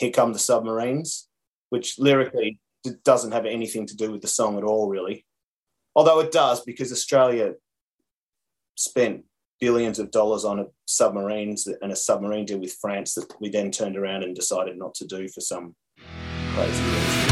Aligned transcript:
Here 0.00 0.10
Come 0.10 0.32
the 0.32 0.38
Submarines, 0.38 1.28
which 1.68 1.98
lyrically 1.98 2.58
doesn't 3.04 3.32
have 3.32 3.44
anything 3.44 3.86
to 3.86 3.94
do 3.94 4.10
with 4.10 4.22
the 4.22 4.28
song 4.28 4.56
at 4.56 4.64
all, 4.64 4.88
really. 4.88 5.26
Although 5.94 6.20
it 6.20 6.32
does, 6.32 6.62
because 6.64 6.90
Australia 6.90 7.52
spent 8.76 9.24
billions 9.60 9.98
of 9.98 10.10
dollars 10.10 10.46
on 10.46 10.66
submarines 10.86 11.66
and 11.66 11.92
a 11.92 11.96
submarine 11.96 12.46
deal 12.46 12.58
with 12.58 12.78
France 12.80 13.12
that 13.12 13.30
we 13.42 13.50
then 13.50 13.70
turned 13.70 13.98
around 13.98 14.22
and 14.22 14.34
decided 14.34 14.78
not 14.78 14.94
to 14.94 15.06
do 15.06 15.28
for 15.28 15.42
some 15.42 15.76
crazy 16.54 16.82
reason. 16.82 17.29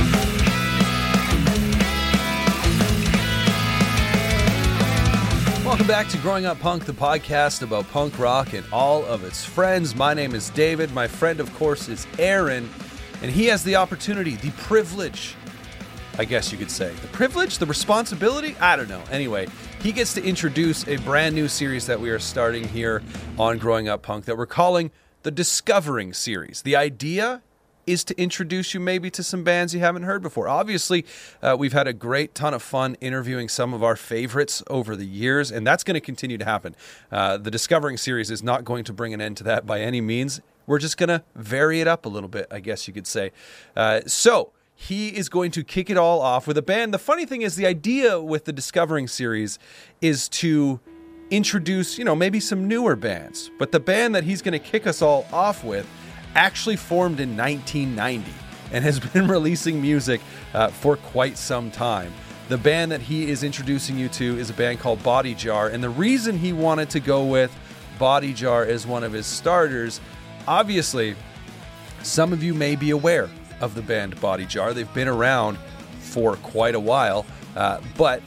Welcome 5.69 5.87
back 5.87 6.09
to 6.09 6.19
Growing 6.19 6.47
Up 6.47 6.59
Punk, 6.61 6.87
the 6.87 6.95
podcast 6.95 7.61
about 7.61 7.87
punk 7.91 8.19
rock 8.19 8.55
and 8.55 8.65
all 8.73 9.05
of 9.05 9.23
its 9.23 9.45
friends. 9.45 9.95
My 9.95 10.15
name 10.15 10.35
is 10.35 10.49
David. 10.49 10.95
My 10.95 11.07
friend, 11.07 11.41
of 11.41 11.55
course, 11.57 11.91
is 11.91 12.07
Aaron, 12.19 12.71
and 13.21 13.31
he 13.31 13.45
has 13.49 13.65
the 13.65 13.77
opportunity, 13.77 14.37
the 14.37 14.51
privilege, 14.53 15.37
I 16.17 16.25
guess 16.25 16.51
you 16.51 16.57
could 16.57 16.71
say. 16.71 16.95
The 16.95 17.09
privilege, 17.09 17.59
the 17.59 17.67
responsibility? 17.67 18.57
I 18.59 18.77
don't 18.77 18.89
know. 18.89 19.03
Anyway, 19.11 19.47
he 19.83 19.93
gets 19.93 20.15
to 20.15 20.25
introduce 20.25 20.89
a 20.89 20.97
brand 20.97 21.35
new 21.35 21.49
series 21.49 21.85
that 21.85 22.01
we 22.01 22.09
are 22.09 22.19
starting 22.19 22.67
here 22.67 23.03
on 23.39 23.59
Growing 23.59 23.91
Up 23.91 24.01
Punk 24.01 24.25
that 24.25 24.39
we're 24.39 24.47
calling 24.47 24.91
the 25.23 25.31
Discovering 25.31 26.15
Series. 26.15 26.63
The 26.63 26.77
idea 26.77 27.43
is 27.89 28.05
to 28.05 28.21
introduce 28.21 28.75
you 28.75 28.81
maybe 28.81 29.11
to 29.11 29.23
some 29.23 29.43
bands 29.43 29.75
you 29.75 29.81
haven't 29.81 30.03
heard 30.03 30.23
before. 30.23 30.47
Obviously, 30.49 31.05
uh, 31.43 31.57
we've 31.59 31.73
had 31.73 31.89
a 31.89 31.93
great 31.93 32.35
ton 32.35 32.53
of 32.55 32.63
fun 32.63 32.97
interviewing 33.01 33.49
some 33.49 33.73
of 33.73 33.83
our 33.83 33.97
favorites 33.97 34.63
over 34.69 34.95
the 34.95 35.07
years, 35.07 35.51
and 35.51 35.67
that's 35.67 35.83
going 35.83 35.95
to 35.95 36.01
continue 36.01 36.39
to 36.39 36.45
happen. 36.45 36.77
Uh, 37.11 37.37
the 37.39 37.51
Discovering 37.51 37.97
Series 37.97 38.31
is 38.31 38.43
not 38.43 38.65
going 38.65 38.85
to 38.85 38.93
bring 38.93 39.15
an 39.15 39.21
end 39.21 39.37
to 39.39 39.45
that 39.45 39.67
by 39.67 39.81
any 39.81 40.01
means. 40.01 40.41
We're 40.67 40.79
just 40.79 40.99
going 40.99 41.09
to 41.09 41.25
vary 41.35 41.81
it 41.81 41.89
up 41.89 42.05
a 42.05 42.09
little 42.09 42.29
bit, 42.29 42.47
I 42.51 42.61
guess 42.61 42.87
you 42.87 42.93
could 42.93 43.07
say. 43.07 43.33
Uh, 43.75 44.03
so, 44.07 44.53
he 44.81 45.09
is 45.09 45.29
going 45.29 45.51
to 45.53 45.65
kick 45.65 45.91
it 45.91 45.97
all 45.97 46.21
off 46.21 46.47
with 46.47 46.57
a 46.57 46.63
band. 46.63 46.95
The 46.95 47.01
funny 47.01 47.27
thing 47.27 47.43
is, 47.43 47.57
the 47.57 47.67
idea 47.67 48.21
with 48.21 48.45
the 48.45 48.53
Discovering 48.53 49.09
series 49.09 49.59
is 50.01 50.29
to 50.29 50.79
introduce, 51.31 51.99
you 51.99 52.05
know, 52.05 52.15
maybe 52.15 52.39
some 52.39 52.69
newer 52.69 52.95
bands. 52.95 53.51
But 53.59 53.73
the 53.73 53.81
band 53.81 54.15
that 54.15 54.25
he's 54.25 54.41
going 54.41 54.53
to 54.53 54.59
kick 54.59 54.87
us 54.87 55.03
all 55.03 55.27
off 55.33 55.65
with 55.65 55.87
actually 56.39 56.77
formed 56.77 57.19
in 57.19 57.37
1990 57.37 58.33
and 58.73 58.85
has 58.85 59.01
been 59.13 59.27
releasing 59.27 59.83
music 59.83 60.21
uh, 60.55 60.69
for 60.69 60.97
quite 60.97 61.37
some 61.37 61.71
time. 61.71 62.13
The 62.49 62.57
band 62.57 62.93
that 62.93 63.03
he 63.03 63.29
is 63.29 63.43
introducing 63.43 63.99
you 63.99 64.09
to 64.11 64.39
is 64.39 64.49
a 64.49 64.55
band 64.55 64.79
called 64.79 65.03
Body 65.03 65.35
Jar. 65.35 65.69
And 65.69 65.83
the 65.83 65.91
reason 65.91 66.39
he 66.39 66.53
wanted 66.53 66.89
to 66.91 67.01
go 67.01 67.25
with 67.27 67.55
Body 67.99 68.33
Jar 68.33 68.65
as 68.65 68.87
one 68.87 69.03
of 69.03 69.13
his 69.13 69.27
starters, 69.27 70.01
obviously, 70.47 71.15
some 72.03 72.33
of 72.33 72.43
you 72.43 72.55
may 72.55 72.77
be 72.77 72.91
aware 72.91 73.29
of 73.61 73.75
the 73.75 73.83
band 73.83 74.19
Body 74.21 74.47
Jar. 74.47 74.73
They've 74.73 74.95
been 74.95 75.09
around 75.09 75.59
for 75.99 76.37
quite 76.37 76.77
a 76.77 76.81
while, 76.81 77.27
uh, 77.57 77.81
but 77.99 78.23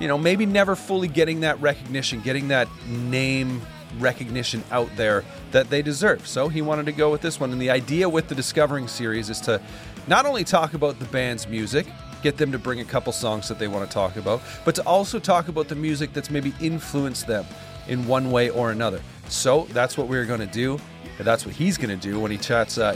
you 0.00 0.06
know, 0.06 0.16
maybe 0.16 0.46
never 0.46 0.76
fully 0.76 1.08
getting 1.08 1.40
that 1.40 1.60
recognition, 1.60 2.20
getting 2.20 2.48
that 2.48 2.68
name 2.86 3.60
recognition 4.00 4.62
out 4.70 4.88
there 4.96 5.24
that 5.52 5.70
they 5.70 5.82
deserve. 5.82 6.26
So 6.26 6.48
he 6.48 6.62
wanted 6.62 6.86
to 6.86 6.92
go 6.92 7.10
with 7.10 7.20
this 7.20 7.38
one. 7.40 7.52
And 7.52 7.60
the 7.60 7.70
idea 7.70 8.08
with 8.08 8.28
the 8.28 8.34
Discovering 8.34 8.88
series 8.88 9.30
is 9.30 9.40
to 9.42 9.60
not 10.06 10.26
only 10.26 10.44
talk 10.44 10.74
about 10.74 10.98
the 10.98 11.04
band's 11.06 11.46
music, 11.46 11.86
get 12.22 12.36
them 12.36 12.50
to 12.52 12.58
bring 12.58 12.80
a 12.80 12.84
couple 12.84 13.12
songs 13.12 13.48
that 13.48 13.58
they 13.58 13.68
want 13.68 13.88
to 13.88 13.92
talk 13.92 14.16
about, 14.16 14.40
but 14.64 14.74
to 14.74 14.82
also 14.82 15.18
talk 15.18 15.48
about 15.48 15.68
the 15.68 15.74
music 15.74 16.12
that's 16.12 16.30
maybe 16.30 16.52
influenced 16.60 17.26
them 17.26 17.46
in 17.88 18.06
one 18.06 18.30
way 18.30 18.50
or 18.50 18.70
another. 18.70 19.00
So 19.28 19.66
that's 19.70 19.98
what 19.98 20.08
we're 20.08 20.24
going 20.24 20.40
to 20.40 20.46
do. 20.46 20.78
And 21.18 21.26
that's 21.26 21.44
what 21.44 21.54
he's 21.54 21.76
going 21.76 21.90
to 21.90 21.96
do 21.96 22.20
when 22.20 22.30
he 22.30 22.38
chats. 22.38 22.78
Uh, 22.78 22.94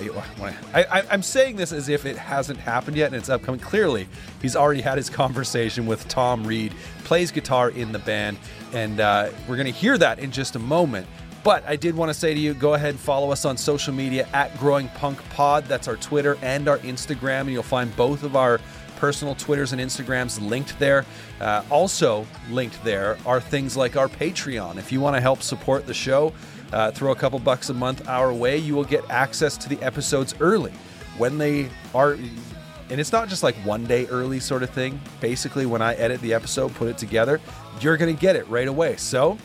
I, 0.73 1.03
am 1.11 1.23
saying 1.23 1.57
this 1.57 1.73
as 1.73 1.89
if 1.89 2.07
it 2.07 2.17
hasn't 2.17 2.59
happened 2.59 2.97
yet 2.97 3.07
and 3.09 3.17
it's 3.17 3.29
upcoming. 3.29 3.59
Clearly, 3.59 4.07
he's 4.41 4.55
already 4.55 4.81
had 4.81 4.97
his 4.97 5.11
conversation 5.23 5.87
with 5.87 6.07
Tom 6.07 6.47
Reed, 6.47 6.73
plays 7.03 7.33
guitar 7.33 7.71
in 7.71 7.91
the 7.91 7.99
band, 7.99 8.39
and 8.72 9.00
uh, 9.00 9.31
we're 9.49 9.56
going 9.56 9.66
to 9.66 9.72
hear 9.72 9.99
that 9.99 10.21
in 10.21 10.31
just 10.31 10.55
a 10.55 10.61
moment. 10.61 11.06
But 11.43 11.66
I 11.66 11.75
did 11.75 11.97
want 11.97 12.11
to 12.11 12.15
say 12.15 12.33
to 12.33 12.39
you, 12.39 12.55
go 12.55 12.75
ahead 12.75 12.91
and 12.91 13.00
follow 13.00 13.33
us 13.33 13.45
on 13.45 13.56
social 13.56 13.93
media 13.93 14.28
at 14.33 14.56
Growing 14.59 14.89
Punk 14.91 15.19
Pod. 15.31 15.65
That's 15.65 15.89
our 15.89 15.97
Twitter 15.97 16.39
and 16.41 16.69
our 16.69 16.78
Instagram, 16.78 17.41
and 17.41 17.50
you'll 17.50 17.65
find 17.65 17.95
both 17.97 18.22
of 18.22 18.37
our 18.37 18.61
personal 19.03 19.35
Twitters 19.35 19.73
and 19.73 19.83
Instagrams 19.83 20.41
linked 20.49 20.79
there. 20.79 21.05
Uh, 21.41 21.65
also 21.73 22.25
linked 22.51 22.81
there 22.85 23.19
are 23.27 23.41
things 23.41 23.77
like 23.77 23.97
our 23.97 24.07
Patreon. 24.07 24.77
If 24.77 24.93
you 24.93 25.01
want 25.01 25.17
to 25.17 25.21
help 25.21 25.43
support 25.43 25.89
the 25.89 25.93
show, 25.93 26.33
uh, 26.73 26.93
throw 26.93 27.11
a 27.11 27.17
couple 27.17 27.41
bucks 27.41 27.69
a 27.69 27.75
month 27.75 28.09
our 28.09 28.33
way, 28.33 28.57
you 28.59 28.77
will 28.77 28.85
get 28.85 29.03
access 29.11 29.57
to 29.57 29.69
the 29.69 29.83
episodes 29.83 30.37
early 30.39 30.71
when 31.19 31.37
they 31.37 31.69
are. 31.97 32.13
And 32.13 33.01
it's 33.01 33.11
not 33.11 33.29
just 33.29 33.43
like 33.43 33.57
one 33.65 33.87
day 33.87 34.07
early 34.07 34.39
sort 34.39 34.63
of 34.63 34.71
thing. 34.71 35.01
Basically, 35.21 35.67
when 35.67 35.83
I 35.83 35.95
edit 35.95 36.21
the 36.21 36.33
episode, 36.33 36.73
put 36.77 36.87
it 36.87 36.97
together, 36.97 37.41
you're 37.81 37.97
going 37.97 38.15
to 38.15 38.21
get 38.21 38.37
it 38.37 38.49
right 38.49 38.69
away. 38.69 38.95
So 38.99 39.37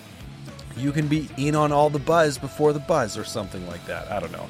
you 0.76 0.92
can 0.92 1.08
be 1.08 1.30
in 1.36 1.56
on 1.56 1.72
all 1.72 1.90
the 1.90 1.98
buzz 1.98 2.38
before 2.38 2.74
the 2.74 2.80
buzz 2.80 3.18
or 3.18 3.24
something 3.24 3.66
like 3.66 3.84
that. 3.88 4.12
I 4.12 4.20
don't 4.20 4.32
know. 4.32 4.46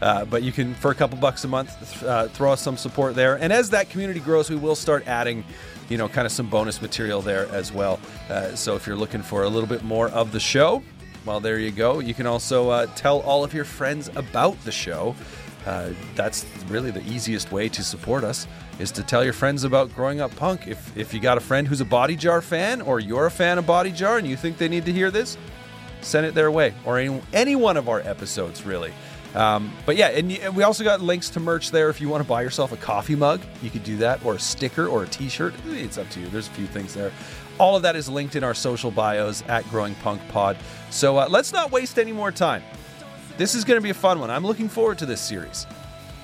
Uh, 0.00 0.24
but 0.24 0.42
you 0.42 0.52
can, 0.52 0.74
for 0.74 0.90
a 0.90 0.94
couple 0.94 1.18
bucks 1.18 1.44
a 1.44 1.48
month, 1.48 2.02
uh, 2.04 2.28
throw 2.28 2.52
us 2.52 2.60
some 2.60 2.76
support 2.76 3.14
there. 3.14 3.36
And 3.36 3.52
as 3.52 3.70
that 3.70 3.90
community 3.90 4.20
grows, 4.20 4.48
we 4.48 4.56
will 4.56 4.76
start 4.76 5.06
adding, 5.08 5.44
you 5.88 5.98
know, 5.98 6.08
kind 6.08 6.26
of 6.26 6.32
some 6.32 6.48
bonus 6.48 6.80
material 6.80 7.20
there 7.20 7.48
as 7.48 7.72
well. 7.72 7.98
Uh, 8.30 8.54
so 8.54 8.76
if 8.76 8.86
you're 8.86 8.96
looking 8.96 9.22
for 9.22 9.42
a 9.42 9.48
little 9.48 9.68
bit 9.68 9.82
more 9.82 10.08
of 10.10 10.32
the 10.32 10.40
show, 10.40 10.82
well, 11.24 11.40
there 11.40 11.58
you 11.58 11.72
go. 11.72 11.98
You 11.98 12.14
can 12.14 12.26
also 12.26 12.70
uh, 12.70 12.86
tell 12.94 13.20
all 13.20 13.42
of 13.44 13.52
your 13.52 13.64
friends 13.64 14.08
about 14.14 14.62
the 14.64 14.72
show. 14.72 15.14
Uh, 15.66 15.90
that's 16.14 16.46
really 16.68 16.90
the 16.90 17.02
easiest 17.02 17.52
way 17.52 17.68
to 17.68 17.82
support 17.82 18.24
us 18.24 18.46
is 18.78 18.90
to 18.92 19.02
tell 19.02 19.22
your 19.24 19.32
friends 19.32 19.64
about 19.64 19.94
growing 19.94 20.20
up 20.20 20.34
punk. 20.36 20.66
If 20.66 20.96
if 20.96 21.12
you 21.12 21.20
got 21.20 21.36
a 21.36 21.40
friend 21.40 21.68
who's 21.68 21.80
a 21.80 21.84
Body 21.84 22.16
Jar 22.16 22.40
fan, 22.40 22.80
or 22.80 23.00
you're 23.00 23.26
a 23.26 23.30
fan 23.30 23.58
of 23.58 23.66
Body 23.66 23.92
Jar 23.92 24.16
and 24.16 24.26
you 24.26 24.36
think 24.36 24.56
they 24.56 24.68
need 24.68 24.86
to 24.86 24.92
hear 24.92 25.10
this, 25.10 25.36
send 26.00 26.24
it 26.24 26.34
their 26.34 26.50
way, 26.50 26.72
or 26.86 26.98
any, 26.98 27.20
any 27.32 27.56
one 27.56 27.76
of 27.76 27.88
our 27.88 28.00
episodes, 28.00 28.64
really. 28.64 28.92
Um, 29.38 29.72
but 29.86 29.96
yeah, 29.96 30.08
and, 30.08 30.32
and, 30.32 30.56
we 30.56 30.64
also 30.64 30.82
got 30.82 31.00
links 31.00 31.30
to 31.30 31.40
merch 31.40 31.70
there. 31.70 31.88
If 31.88 32.00
you 32.00 32.08
want 32.08 32.24
to 32.24 32.28
buy 32.28 32.42
yourself 32.42 32.72
a 32.72 32.76
coffee 32.76 33.14
mug, 33.14 33.40
you 33.62 33.70
could 33.70 33.84
do 33.84 33.96
that, 33.98 34.24
or 34.24 34.34
a 34.34 34.38
sticker, 34.38 34.88
or 34.88 35.04
a 35.04 35.06
T-shirt. 35.06 35.54
It's 35.66 35.96
up 35.96 36.10
to 36.10 36.20
you. 36.20 36.26
There's 36.26 36.48
a 36.48 36.50
few 36.50 36.66
things 36.66 36.92
there. 36.92 37.12
All 37.58 37.76
of 37.76 37.82
that 37.82 37.94
is 37.94 38.08
linked 38.08 38.34
in 38.34 38.42
our 38.42 38.54
social 38.54 38.90
bios 38.90 39.44
at 39.46 39.64
Growing 39.70 39.94
Punk 39.96 40.20
Pod. 40.28 40.56
So 40.90 41.18
uh, 41.18 41.28
let's 41.30 41.52
not 41.52 41.70
waste 41.70 42.00
any 42.00 42.12
more 42.12 42.32
time. 42.32 42.64
This 43.36 43.54
is 43.54 43.64
going 43.64 43.78
to 43.78 43.82
be 43.82 43.90
a 43.90 43.94
fun 43.94 44.18
one. 44.18 44.28
I'm 44.28 44.44
looking 44.44 44.68
forward 44.68 44.98
to 44.98 45.06
this 45.06 45.20
series, 45.20 45.68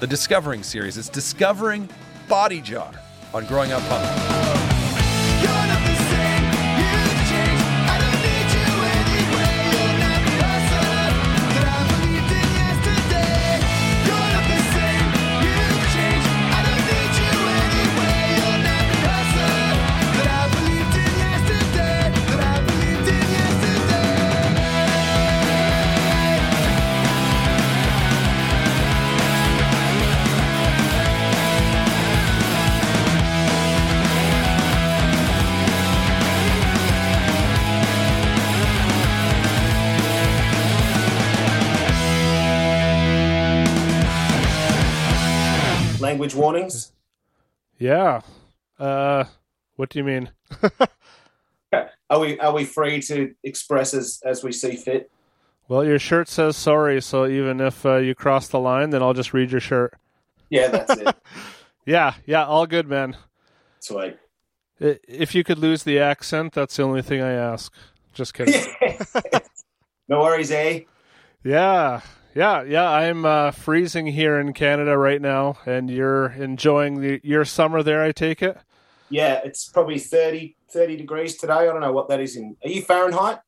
the 0.00 0.08
Discovering 0.08 0.64
series. 0.64 0.98
It's 0.98 1.08
Discovering 1.08 1.88
Body 2.28 2.60
Jar 2.60 2.92
on 3.32 3.46
Growing 3.46 3.70
Up 3.70 3.82
Punk. 3.82 4.63
Yeah. 47.84 48.22
Uh, 48.78 49.24
what 49.76 49.90
do 49.90 49.98
you 49.98 50.04
mean? 50.04 50.30
are 52.08 52.18
we 52.18 52.40
are 52.40 52.54
we 52.54 52.64
free 52.64 53.02
to 53.02 53.34
express 53.44 53.92
as 53.92 54.22
as 54.24 54.42
we 54.42 54.52
see 54.52 54.74
fit? 54.74 55.10
Well, 55.68 55.84
your 55.84 55.98
shirt 55.98 56.28
says 56.28 56.56
sorry, 56.56 57.02
so 57.02 57.26
even 57.26 57.60
if 57.60 57.84
uh, 57.84 57.96
you 57.96 58.14
cross 58.14 58.48
the 58.48 58.58
line, 58.58 58.88
then 58.88 59.02
I'll 59.02 59.12
just 59.12 59.34
read 59.34 59.50
your 59.50 59.60
shirt. 59.60 59.92
Yeah, 60.48 60.68
that's 60.68 60.96
it. 60.96 61.14
yeah, 61.84 62.14
yeah, 62.24 62.46
all 62.46 62.66
good, 62.66 62.88
man. 62.88 63.18
Sweet. 63.80 64.16
If 64.80 65.34
you 65.34 65.44
could 65.44 65.58
lose 65.58 65.82
the 65.82 65.98
accent, 65.98 66.54
that's 66.54 66.78
the 66.78 66.84
only 66.84 67.02
thing 67.02 67.20
I 67.20 67.32
ask. 67.32 67.70
Just 68.14 68.32
kidding. 68.32 68.64
no 70.08 70.20
worries, 70.20 70.50
eh? 70.50 70.80
Yeah, 71.42 72.00
yeah, 72.34 72.62
yeah. 72.62 72.88
I'm 72.88 73.24
uh, 73.24 73.50
freezing 73.50 74.06
here 74.06 74.38
in 74.38 74.52
Canada 74.52 74.96
right 74.96 75.20
now, 75.20 75.58
and 75.66 75.90
you're 75.90 76.26
enjoying 76.26 77.00
the, 77.00 77.20
your 77.22 77.44
summer 77.44 77.82
there. 77.82 78.02
I 78.02 78.12
take 78.12 78.42
it. 78.42 78.58
Yeah, 79.10 79.40
it's 79.44 79.68
probably 79.68 79.98
30, 79.98 80.56
30 80.70 80.96
degrees 80.96 81.36
today. 81.36 81.52
I 81.52 81.64
don't 81.66 81.80
know 81.80 81.92
what 81.92 82.08
that 82.08 82.20
is 82.20 82.36
in. 82.36 82.56
Are 82.64 82.68
you 82.68 82.82
Fahrenheit? 82.82 83.38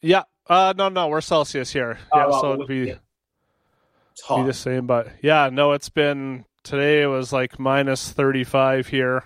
Yeah. 0.00 0.22
Uh, 0.48 0.72
no, 0.76 0.88
no, 0.88 1.08
we're 1.08 1.20
Celsius 1.20 1.72
here. 1.72 1.98
Oh, 2.12 2.18
yeah, 2.18 2.26
well, 2.26 2.40
so 2.40 2.52
it'd 2.54 2.66
be. 2.66 2.92
be 2.92 4.42
the 4.44 4.52
same. 4.52 4.86
But 4.86 5.08
yeah, 5.22 5.50
no, 5.52 5.72
it's 5.72 5.88
been 5.88 6.44
today. 6.62 7.02
It 7.02 7.06
was 7.06 7.32
like 7.32 7.58
minus 7.58 8.10
thirty 8.10 8.44
five 8.44 8.88
here. 8.88 9.24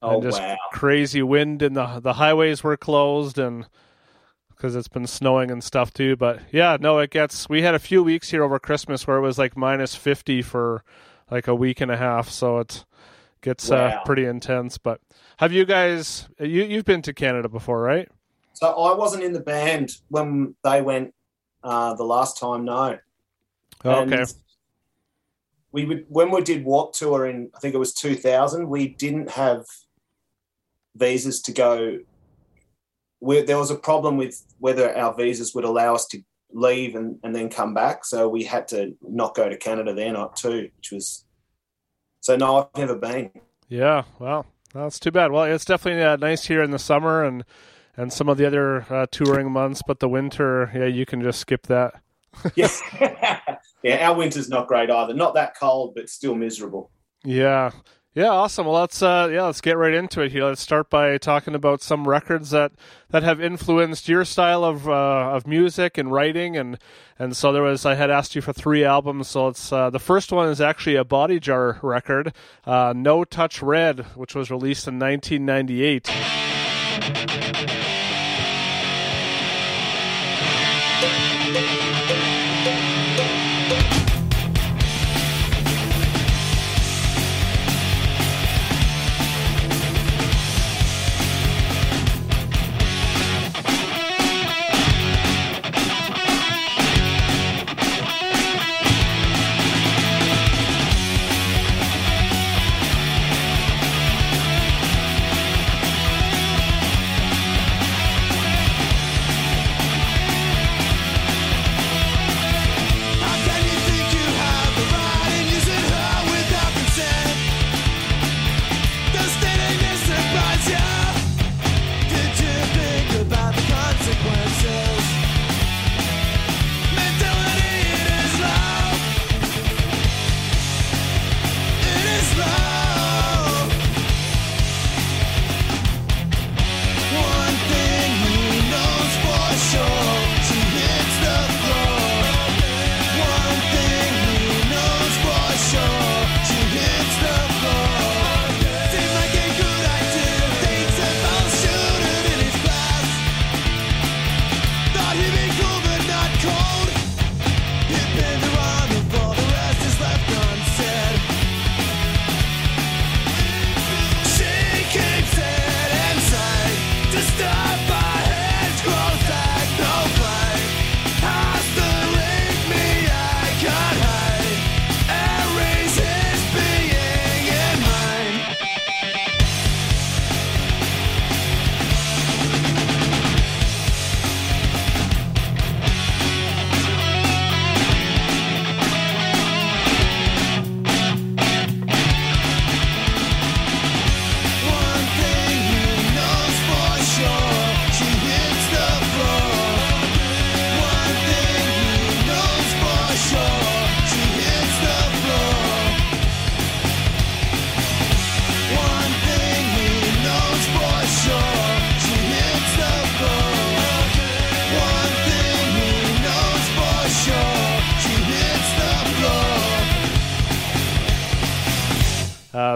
Oh 0.00 0.14
and 0.14 0.22
just 0.22 0.40
wow! 0.40 0.56
crazy 0.72 1.22
wind 1.22 1.62
and 1.62 1.76
the 1.76 2.00
the 2.00 2.14
highways 2.14 2.62
were 2.62 2.76
closed 2.76 3.38
and 3.38 3.66
because 4.64 4.76
it's 4.76 4.88
been 4.88 5.06
snowing 5.06 5.50
and 5.50 5.62
stuff 5.62 5.92
too. 5.92 6.16
But 6.16 6.40
yeah, 6.50 6.78
no, 6.80 6.98
it 6.98 7.10
gets. 7.10 7.50
We 7.50 7.60
had 7.60 7.74
a 7.74 7.78
few 7.78 8.02
weeks 8.02 8.30
here 8.30 8.42
over 8.42 8.58
Christmas 8.58 9.06
where 9.06 9.18
it 9.18 9.20
was 9.20 9.38
like 9.38 9.58
minus 9.58 9.94
fifty 9.94 10.40
for 10.40 10.82
like 11.30 11.46
a 11.46 11.54
week 11.54 11.82
and 11.82 11.90
a 11.90 11.98
half, 11.98 12.30
so 12.30 12.60
it 12.60 12.86
gets 13.42 13.70
uh, 13.70 14.00
pretty 14.06 14.24
intense. 14.24 14.78
But 14.78 15.02
have 15.36 15.52
you 15.52 15.66
guys? 15.66 16.30
You 16.40 16.64
you've 16.64 16.86
been 16.86 17.02
to 17.02 17.12
Canada 17.12 17.46
before, 17.46 17.82
right? 17.82 18.08
So 18.54 18.68
I 18.68 18.96
wasn't 18.96 19.22
in 19.22 19.34
the 19.34 19.40
band 19.40 19.98
when 20.08 20.54
they 20.64 20.80
went 20.80 21.12
uh, 21.62 21.92
the 21.92 22.04
last 22.04 22.38
time. 22.38 22.64
No. 22.64 22.98
Oh, 23.84 24.00
And 24.00 24.14
okay. 24.14 24.32
We 25.72 25.84
would 25.84 26.06
when 26.08 26.30
we 26.30 26.40
did 26.40 26.64
Warp 26.64 26.94
Tour 26.94 27.26
in 27.26 27.50
I 27.54 27.58
think 27.58 27.74
it 27.74 27.78
was 27.78 27.92
2000. 27.92 28.66
We 28.66 28.88
didn't 28.88 29.28
have 29.32 29.66
visas 30.96 31.42
to 31.42 31.52
go. 31.52 31.98
We, 33.24 33.42
there 33.42 33.58
was 33.58 33.70
a 33.70 33.76
problem 33.76 34.16
with 34.16 34.40
whether 34.58 34.96
our 34.96 35.14
visas 35.14 35.54
would 35.54 35.64
allow 35.64 35.94
us 35.94 36.06
to 36.08 36.22
leave 36.52 36.94
and, 36.94 37.18
and 37.22 37.34
then 37.34 37.48
come 37.48 37.74
back. 37.74 38.04
So 38.04 38.28
we 38.28 38.44
had 38.44 38.68
to 38.68 38.96
not 39.02 39.34
go 39.34 39.48
to 39.48 39.56
Canada 39.56 39.94
then 39.94 40.16
too, 40.36 40.70
which 40.76 40.92
was. 40.92 41.24
So 42.20 42.36
no, 42.36 42.56
I've 42.56 42.78
never 42.78 42.96
been. 42.96 43.30
Yeah, 43.68 44.04
well, 44.18 44.46
that's 44.72 44.98
too 44.98 45.10
bad. 45.10 45.32
Well, 45.32 45.44
it's 45.44 45.64
definitely 45.64 46.02
uh, 46.02 46.16
nice 46.16 46.46
here 46.46 46.62
in 46.62 46.70
the 46.70 46.78
summer 46.78 47.24
and 47.24 47.44
and 47.96 48.12
some 48.12 48.28
of 48.28 48.38
the 48.38 48.46
other 48.46 48.84
uh, 48.92 49.06
touring 49.10 49.52
months, 49.52 49.80
but 49.86 50.00
the 50.00 50.08
winter, 50.08 50.70
yeah, 50.74 50.86
you 50.86 51.06
can 51.06 51.22
just 51.22 51.40
skip 51.40 51.66
that. 51.68 52.00
Yeah, 52.56 52.68
yeah. 53.84 54.08
Our 54.08 54.16
winter's 54.16 54.48
not 54.48 54.66
great 54.66 54.90
either. 54.90 55.14
Not 55.14 55.34
that 55.34 55.56
cold, 55.56 55.94
but 55.94 56.08
still 56.08 56.34
miserable. 56.34 56.90
Yeah. 57.22 57.70
Yeah, 58.14 58.28
awesome. 58.28 58.66
Well, 58.66 58.80
let's 58.80 59.02
uh, 59.02 59.28
yeah, 59.32 59.42
let's 59.42 59.60
get 59.60 59.76
right 59.76 59.92
into 59.92 60.20
it 60.20 60.30
here. 60.30 60.44
Let's 60.44 60.60
start 60.60 60.88
by 60.88 61.18
talking 61.18 61.56
about 61.56 61.82
some 61.82 62.06
records 62.06 62.50
that, 62.50 62.70
that 63.10 63.24
have 63.24 63.40
influenced 63.40 64.08
your 64.08 64.24
style 64.24 64.62
of 64.62 64.88
uh, 64.88 65.32
of 65.32 65.48
music 65.48 65.98
and 65.98 66.12
writing, 66.12 66.56
and 66.56 66.78
and 67.18 67.36
so 67.36 67.52
there 67.52 67.64
was. 67.64 67.84
I 67.84 67.96
had 67.96 68.10
asked 68.10 68.36
you 68.36 68.40
for 68.40 68.52
three 68.52 68.84
albums, 68.84 69.26
so 69.26 69.48
it's 69.48 69.72
uh, 69.72 69.90
the 69.90 69.98
first 69.98 70.30
one 70.30 70.48
is 70.48 70.60
actually 70.60 70.94
a 70.94 71.02
Body 71.02 71.40
Jar 71.40 71.80
record, 71.82 72.32
uh, 72.64 72.92
No 72.94 73.24
Touch 73.24 73.60
Red, 73.60 74.06
which 74.14 74.36
was 74.36 74.48
released 74.48 74.86
in 74.86 74.96
1998. 75.00 76.53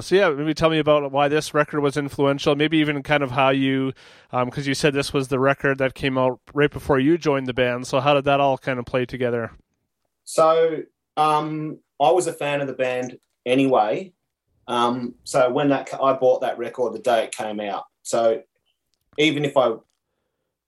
So 0.09 0.15
yeah, 0.15 0.31
maybe 0.31 0.55
tell 0.55 0.71
me 0.71 0.79
about 0.79 1.13
why 1.13 1.29
this 1.29 1.53
record 1.53 1.81
was 1.81 1.99
influential. 1.99 2.57
Maybe 2.57 2.79
even 2.79 3.03
kind 3.03 3.23
of 3.23 3.31
how 3.31 3.51
you, 3.51 3.93
because 4.31 4.67
you 4.67 4.73
said 4.73 4.95
this 4.95 5.13
was 5.13 5.29
the 5.29 5.39
record 5.39 5.77
that 5.79 5.93
came 5.93 6.17
out 6.17 6.41
right 6.55 6.71
before 6.71 6.99
you 6.99 7.19
joined 7.19 7.47
the 7.47 7.53
band. 7.53 7.87
So 7.87 8.01
how 8.01 8.15
did 8.15 8.25
that 8.25 8.41
all 8.41 8.57
kind 8.57 8.79
of 8.79 8.87
play 8.87 9.05
together? 9.05 9.51
So 10.25 10.79
um, 11.19 11.81
I 12.01 12.11
was 12.11 12.27
a 12.27 12.33
fan 12.33 12.63
of 12.63 12.69
the 12.69 12.73
band 12.73 13.19
anyway. 13.45 14.15
Um, 14.67 15.15
so 15.25 15.51
when 15.51 15.69
that 15.69 15.91
I 16.03 16.15
bought 16.15 16.41
that 16.41 16.57
record 16.57 16.95
the 16.95 17.01
day 17.01 17.25
it 17.25 17.33
came 17.33 17.61
out. 17.61 17.85
So 18.03 18.41
even 19.19 19.45
if 19.45 19.59
I 19.59 19.75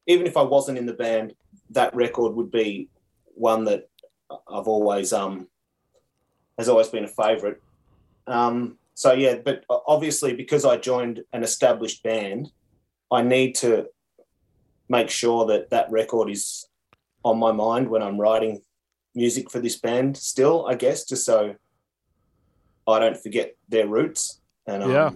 even 0.07 0.27
if 0.27 0.37
I 0.37 0.43
wasn't 0.43 0.77
in 0.77 0.85
the 0.85 0.93
band, 0.93 1.33
that 1.71 1.95
record 1.95 2.35
would 2.35 2.51
be 2.51 2.91
one 3.29 3.65
that 3.65 3.89
I've 4.31 4.69
always 4.69 5.15
um 5.15 5.49
has 6.59 6.69
always 6.69 6.89
been 6.89 7.05
a 7.05 7.09
favorite. 7.09 7.63
Um, 8.27 8.77
so 9.01 9.13
yeah, 9.15 9.37
but 9.43 9.65
obviously 9.87 10.35
because 10.35 10.67
I 10.67 10.77
joined 10.77 11.23
an 11.33 11.43
established 11.43 12.03
band, 12.03 12.51
I 13.11 13.23
need 13.23 13.55
to 13.65 13.87
make 14.91 15.09
sure 15.09 15.47
that 15.47 15.71
that 15.71 15.91
record 15.91 16.29
is 16.29 16.67
on 17.25 17.39
my 17.39 17.51
mind 17.51 17.89
when 17.89 18.03
I'm 18.03 18.21
writing 18.21 18.61
music 19.15 19.51
for 19.51 19.59
this 19.59 19.79
band 19.79 20.19
still, 20.19 20.67
I 20.67 20.75
guess, 20.75 21.07
just 21.07 21.25
so 21.25 21.55
I 22.87 22.99
don't 22.99 23.17
forget 23.17 23.57
their 23.71 23.89
roots. 23.89 24.43
And 24.67 24.83
um, 24.83 24.91
Yeah. 24.91 25.11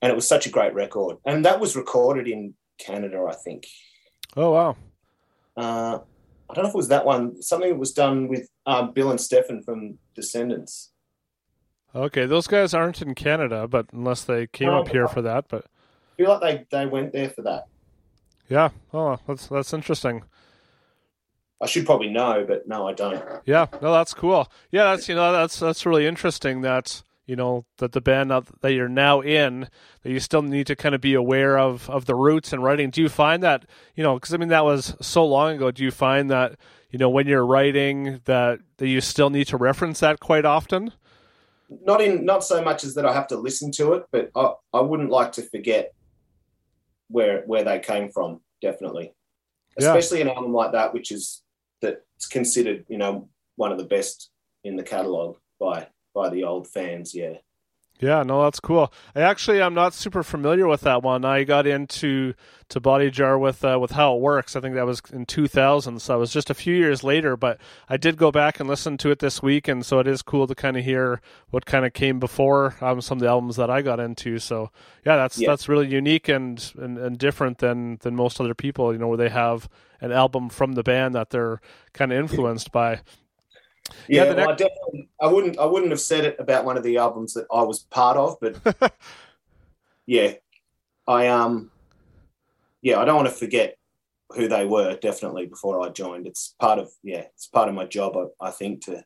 and 0.00 0.10
it 0.10 0.14
was 0.14 0.26
such 0.26 0.46
a 0.46 0.50
great 0.50 0.72
record, 0.72 1.18
and 1.26 1.44
that 1.44 1.60
was 1.60 1.76
recorded 1.76 2.26
in 2.26 2.54
Canada, 2.78 3.26
I 3.28 3.34
think. 3.34 3.66
Oh 4.38 4.52
wow, 4.52 4.76
Uh, 5.54 5.98
I 6.48 6.54
don't 6.54 6.64
know 6.64 6.70
if 6.70 6.74
it 6.74 6.84
was 6.84 6.88
that 6.88 7.04
one. 7.04 7.42
Something 7.42 7.68
that 7.72 7.78
was 7.78 7.92
done 7.92 8.26
with 8.26 8.48
um, 8.64 8.94
Bill 8.94 9.10
and 9.10 9.20
Stefan 9.20 9.62
from 9.62 9.98
Descendents. 10.14 10.89
Okay, 11.94 12.26
those 12.26 12.46
guys 12.46 12.74
aren't 12.74 13.02
in 13.02 13.14
Canada, 13.14 13.66
but 13.68 13.86
unless 13.92 14.24
they 14.24 14.46
came 14.46 14.68
No, 14.68 14.80
up 14.80 14.88
here 14.88 15.08
for 15.08 15.22
that, 15.22 15.46
but 15.48 15.66
I 16.18 16.22
feel 16.22 16.30
like 16.30 16.40
they 16.70 16.78
they 16.78 16.86
went 16.86 17.12
there 17.12 17.30
for 17.30 17.42
that. 17.42 17.64
yeah, 18.48 18.70
oh 18.92 19.18
that's 19.26 19.46
that's 19.48 19.72
interesting. 19.72 20.24
I 21.60 21.66
should 21.66 21.86
probably 21.86 22.08
know, 22.08 22.44
but 22.46 22.66
no, 22.66 22.88
I 22.88 22.94
don't. 22.94 23.22
Yeah, 23.44 23.66
no, 23.80 23.92
that's 23.92 24.14
cool. 24.14 24.50
Yeah, 24.70 24.84
that's 24.84 25.08
you 25.08 25.14
know 25.14 25.32
that's 25.32 25.58
that's 25.58 25.84
really 25.86 26.06
interesting. 26.06 26.62
That 26.62 27.02
you 27.26 27.36
know 27.36 27.64
that 27.78 27.92
the 27.92 28.00
band 28.00 28.30
that, 28.30 28.44
that 28.60 28.72
you're 28.72 28.88
now 28.88 29.20
in, 29.20 29.68
that 30.02 30.10
you 30.10 30.20
still 30.20 30.42
need 30.42 30.66
to 30.68 30.76
kind 30.76 30.94
of 30.94 31.00
be 31.00 31.14
aware 31.14 31.58
of 31.58 31.88
of 31.90 32.06
the 32.06 32.14
roots 32.14 32.52
and 32.52 32.62
writing. 32.62 32.90
Do 32.90 33.02
you 33.02 33.08
find 33.08 33.42
that 33.42 33.66
you 33.94 34.02
know 34.02 34.14
because 34.14 34.34
I 34.34 34.36
mean 34.38 34.48
that 34.50 34.64
was 34.64 34.94
so 35.00 35.24
long 35.26 35.56
ago. 35.56 35.70
Do 35.70 35.84
you 35.84 35.90
find 35.90 36.30
that 36.30 36.56
you 36.90 36.98
know 36.98 37.10
when 37.10 37.26
you're 37.26 37.46
writing 37.46 38.20
that 38.24 38.60
that 38.78 38.88
you 38.88 39.00
still 39.00 39.30
need 39.30 39.46
to 39.48 39.56
reference 39.56 40.00
that 40.00 40.20
quite 40.20 40.44
often? 40.44 40.92
Not 41.70 42.00
in 42.00 42.24
not 42.24 42.42
so 42.44 42.62
much 42.62 42.82
as 42.84 42.94
that 42.94 43.06
I 43.06 43.12
have 43.12 43.28
to 43.28 43.36
listen 43.36 43.70
to 43.72 43.92
it, 43.94 44.04
but 44.10 44.30
I, 44.34 44.54
I 44.74 44.80
wouldn't 44.80 45.10
like 45.10 45.32
to 45.32 45.42
forget 45.42 45.92
where 47.08 47.42
where 47.46 47.62
they 47.64 47.78
came 47.78 48.10
from. 48.10 48.40
Definitely, 48.60 49.12
Yeah. 49.78 49.88
especially 49.94 50.20
an 50.20 50.28
album 50.28 50.52
like 50.52 50.72
that, 50.72 50.92
which 50.92 51.12
is 51.12 51.42
that's 51.80 52.26
considered 52.28 52.84
you 52.88 52.98
know 52.98 53.28
one 53.56 53.70
of 53.72 53.78
the 53.78 53.84
best 53.84 54.30
in 54.64 54.76
the 54.76 54.82
catalog 54.82 55.36
by 55.60 55.86
by 56.14 56.28
the 56.28 56.44
old 56.44 56.66
fans. 56.66 57.14
Yeah. 57.14 57.36
Yeah, 58.00 58.22
no, 58.22 58.42
that's 58.44 58.60
cool. 58.60 58.90
I 59.14 59.20
actually 59.20 59.60
I'm 59.60 59.74
not 59.74 59.92
super 59.92 60.22
familiar 60.22 60.66
with 60.66 60.80
that 60.82 61.02
one. 61.02 61.24
I 61.24 61.44
got 61.44 61.66
into 61.66 62.32
to 62.70 62.80
Body 62.80 63.10
Jar 63.10 63.38
with 63.38 63.62
uh, 63.62 63.78
with 63.78 63.90
How 63.90 64.14
It 64.16 64.20
Works. 64.22 64.56
I 64.56 64.60
think 64.60 64.74
that 64.74 64.86
was 64.86 65.02
in 65.12 65.26
2000, 65.26 66.00
so 66.00 66.14
it 66.14 66.18
was 66.18 66.32
just 66.32 66.48
a 66.48 66.54
few 66.54 66.74
years 66.74 67.04
later. 67.04 67.36
But 67.36 67.58
I 67.90 67.98
did 67.98 68.16
go 68.16 68.30
back 68.32 68.58
and 68.58 68.68
listen 68.68 68.96
to 68.98 69.10
it 69.10 69.18
this 69.18 69.42
week, 69.42 69.68
and 69.68 69.84
so 69.84 69.98
it 69.98 70.06
is 70.06 70.22
cool 70.22 70.46
to 70.46 70.54
kind 70.54 70.78
of 70.78 70.84
hear 70.84 71.20
what 71.50 71.66
kind 71.66 71.84
of 71.84 71.92
came 71.92 72.18
before 72.18 72.76
um, 72.80 73.02
some 73.02 73.18
of 73.18 73.22
the 73.22 73.28
albums 73.28 73.56
that 73.56 73.68
I 73.68 73.82
got 73.82 74.00
into. 74.00 74.38
So 74.38 74.70
yeah, 75.04 75.16
that's 75.16 75.38
Yeah. 75.38 75.48
that's 75.50 75.68
really 75.68 75.88
unique 75.88 76.28
and, 76.28 76.72
and 76.78 76.96
and 76.96 77.18
different 77.18 77.58
than 77.58 77.98
than 78.00 78.16
most 78.16 78.40
other 78.40 78.54
people. 78.54 78.92
You 78.94 78.98
know, 78.98 79.08
where 79.08 79.18
they 79.18 79.28
have 79.28 79.68
an 80.00 80.10
album 80.10 80.48
from 80.48 80.72
the 80.72 80.82
band 80.82 81.14
that 81.14 81.28
they're 81.30 81.60
kind 81.92 82.12
of 82.12 82.18
influenced 82.18 82.72
by. 82.72 83.00
Yeah, 84.08 84.24
Yeah, 84.24 84.24
well, 84.24 84.36
next- 84.36 84.48
I 84.48 84.54
definitely, 84.54 85.08
I 85.20 85.26
wouldn't, 85.26 85.58
I 85.58 85.64
wouldn't 85.66 85.90
have 85.90 86.00
said 86.00 86.24
it 86.24 86.36
about 86.38 86.64
one 86.64 86.76
of 86.76 86.82
the 86.82 86.98
albums 86.98 87.34
that 87.34 87.46
I 87.52 87.62
was 87.62 87.80
part 87.80 88.16
of, 88.16 88.38
but 88.40 88.92
yeah, 90.06 90.34
I 91.06 91.28
um, 91.28 91.70
yeah, 92.82 92.98
I 93.00 93.04
don't 93.04 93.16
want 93.16 93.28
to 93.28 93.34
forget 93.34 93.76
who 94.30 94.48
they 94.48 94.64
were. 94.64 94.96
Definitely 94.96 95.46
before 95.46 95.80
I 95.84 95.90
joined, 95.90 96.26
it's 96.26 96.54
part 96.60 96.78
of 96.78 96.90
yeah, 97.02 97.24
it's 97.34 97.46
part 97.46 97.68
of 97.68 97.74
my 97.74 97.84
job. 97.84 98.16
I, 98.16 98.46
I 98.48 98.50
think 98.50 98.84
to 98.86 99.04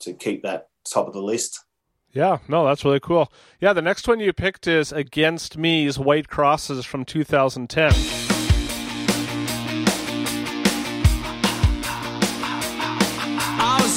to 0.00 0.12
keep 0.12 0.42
that 0.42 0.68
top 0.90 1.06
of 1.06 1.12
the 1.14 1.22
list. 1.22 1.64
Yeah, 2.12 2.38
no, 2.48 2.64
that's 2.64 2.84
really 2.84 3.00
cool. 3.00 3.30
Yeah, 3.60 3.74
the 3.74 3.82
next 3.82 4.08
one 4.08 4.18
you 4.18 4.32
picked 4.32 4.66
is 4.66 4.92
Against 4.92 5.58
Me's 5.58 5.98
White 5.98 6.28
Crosses 6.28 6.84
from 6.84 7.04
2010. 7.04 8.37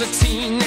A 0.02 0.06
teenage 0.08 0.61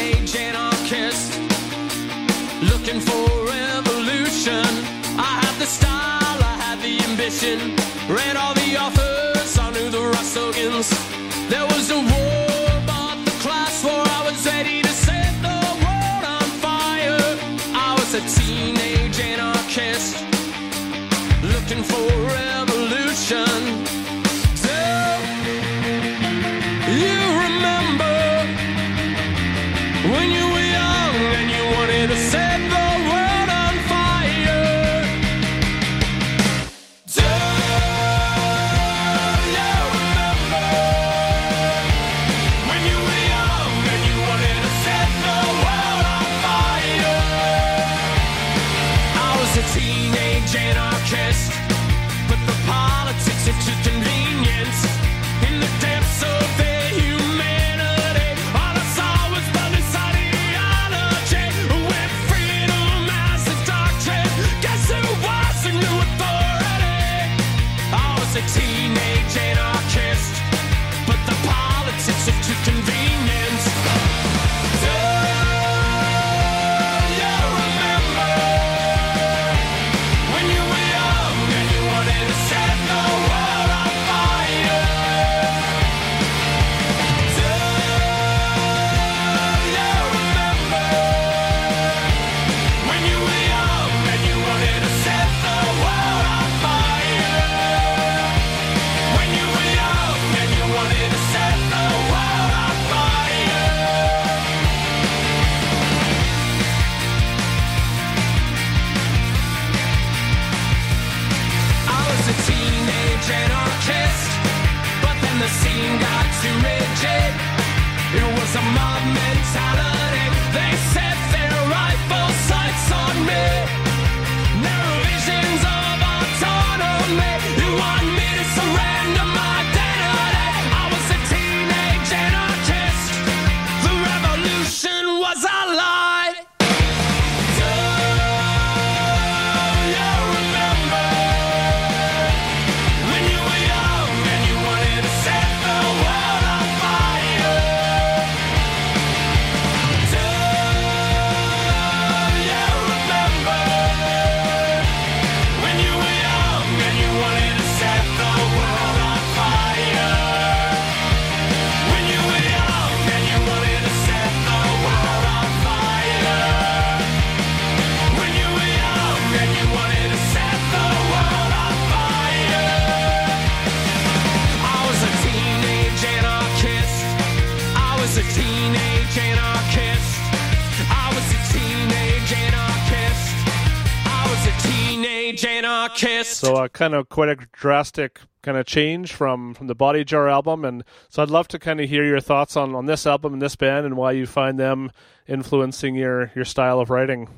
teenage 185.95 186.13
anarchist. 186.13 186.41
So 186.41 186.57
uh, 186.57 186.69
kind 186.69 186.95
of 186.95 187.09
quite 187.09 187.29
a 187.29 187.37
drastic 187.53 188.21
kind 188.43 188.59
of 188.59 188.67
change 188.67 189.13
from 189.13 189.55
from 189.55 189.67
the 189.67 189.75
Body 189.75 190.05
Jar 190.05 190.29
album, 190.29 190.65
and 190.65 190.85
so 191.09 191.23
I'd 191.23 191.31
love 191.31 191.49
to 191.49 191.59
kind 191.59 191.81
of 191.81 191.89
hear 191.89 192.05
your 192.05 192.21
thoughts 192.21 192.57
on 192.57 192.75
on 192.75 192.87
this 192.87 193.07
album 193.07 193.33
and 193.33 193.43
this 193.43 193.57
band 193.57 193.87
and 193.87 193.97
why 193.97 194.13
you 194.13 194.27
find 194.27 194.59
them 194.59 194.91
influencing 195.27 195.95
your 195.95 196.31
your 196.35 196.45
style 196.45 196.81
of 196.81 196.91
writing. 196.91 197.29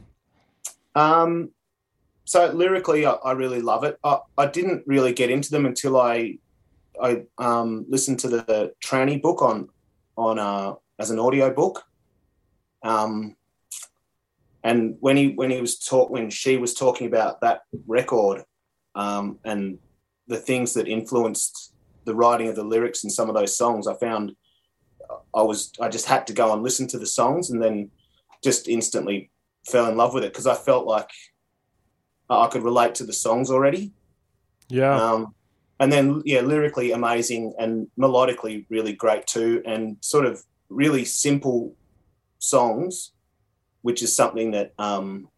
Um, 0.94 1.50
so 2.24 2.50
lyrically, 2.50 3.06
I, 3.06 3.12
I 3.12 3.32
really 3.32 3.60
love 3.60 3.84
it. 3.84 3.98
I, 4.02 4.18
I 4.36 4.46
didn't 4.46 4.82
really 4.86 5.12
get 5.12 5.30
into 5.30 5.50
them 5.50 5.66
until 5.66 6.00
I 6.00 6.38
I 7.00 7.24
um, 7.38 7.84
listened 7.88 8.20
to 8.20 8.28
the 8.28 8.74
tranny 8.84 9.20
book 9.20 9.42
on 9.42 9.68
on 10.16 10.38
uh, 10.38 10.74
as 10.98 11.10
an 11.10 11.18
audio 11.18 11.52
book. 11.52 11.84
Um, 12.82 13.35
and 14.66 14.96
when 14.98 15.16
he 15.16 15.28
when 15.28 15.50
he 15.50 15.60
was 15.60 15.78
talk 15.78 16.10
when 16.10 16.28
she 16.28 16.56
was 16.56 16.74
talking 16.74 17.06
about 17.06 17.40
that 17.40 17.60
record 17.86 18.42
um, 18.96 19.38
and 19.44 19.78
the 20.26 20.36
things 20.36 20.74
that 20.74 20.88
influenced 20.88 21.72
the 22.04 22.14
writing 22.14 22.48
of 22.48 22.56
the 22.56 22.64
lyrics 22.64 23.04
in 23.04 23.10
some 23.10 23.28
of 23.28 23.36
those 23.36 23.56
songs, 23.56 23.86
I 23.86 23.94
found 23.94 24.32
I 25.32 25.42
was 25.42 25.70
I 25.80 25.88
just 25.88 26.06
had 26.06 26.26
to 26.26 26.32
go 26.32 26.52
and 26.52 26.64
listen 26.64 26.88
to 26.88 26.98
the 26.98 27.06
songs 27.06 27.50
and 27.50 27.62
then 27.62 27.90
just 28.42 28.66
instantly 28.66 29.30
fell 29.66 29.86
in 29.86 29.96
love 29.96 30.12
with 30.14 30.24
it 30.24 30.32
because 30.32 30.48
I 30.48 30.56
felt 30.56 30.84
like 30.84 31.10
I 32.28 32.48
could 32.48 32.64
relate 32.64 32.96
to 32.96 33.04
the 33.04 33.12
songs 33.12 33.52
already. 33.52 33.92
Yeah. 34.68 34.96
Um, 35.00 35.34
and 35.78 35.92
then, 35.92 36.22
yeah, 36.24 36.40
lyrically 36.40 36.90
amazing 36.90 37.54
and 37.58 37.86
melodically 37.96 38.66
really 38.68 38.94
great 38.94 39.28
too, 39.28 39.62
and 39.64 39.96
sort 40.00 40.26
of 40.26 40.42
really 40.70 41.04
simple 41.04 41.76
songs, 42.40 43.12
which 43.86 44.02
is 44.02 44.16
something 44.16 44.50
that 44.50 44.72
um, 44.80 45.28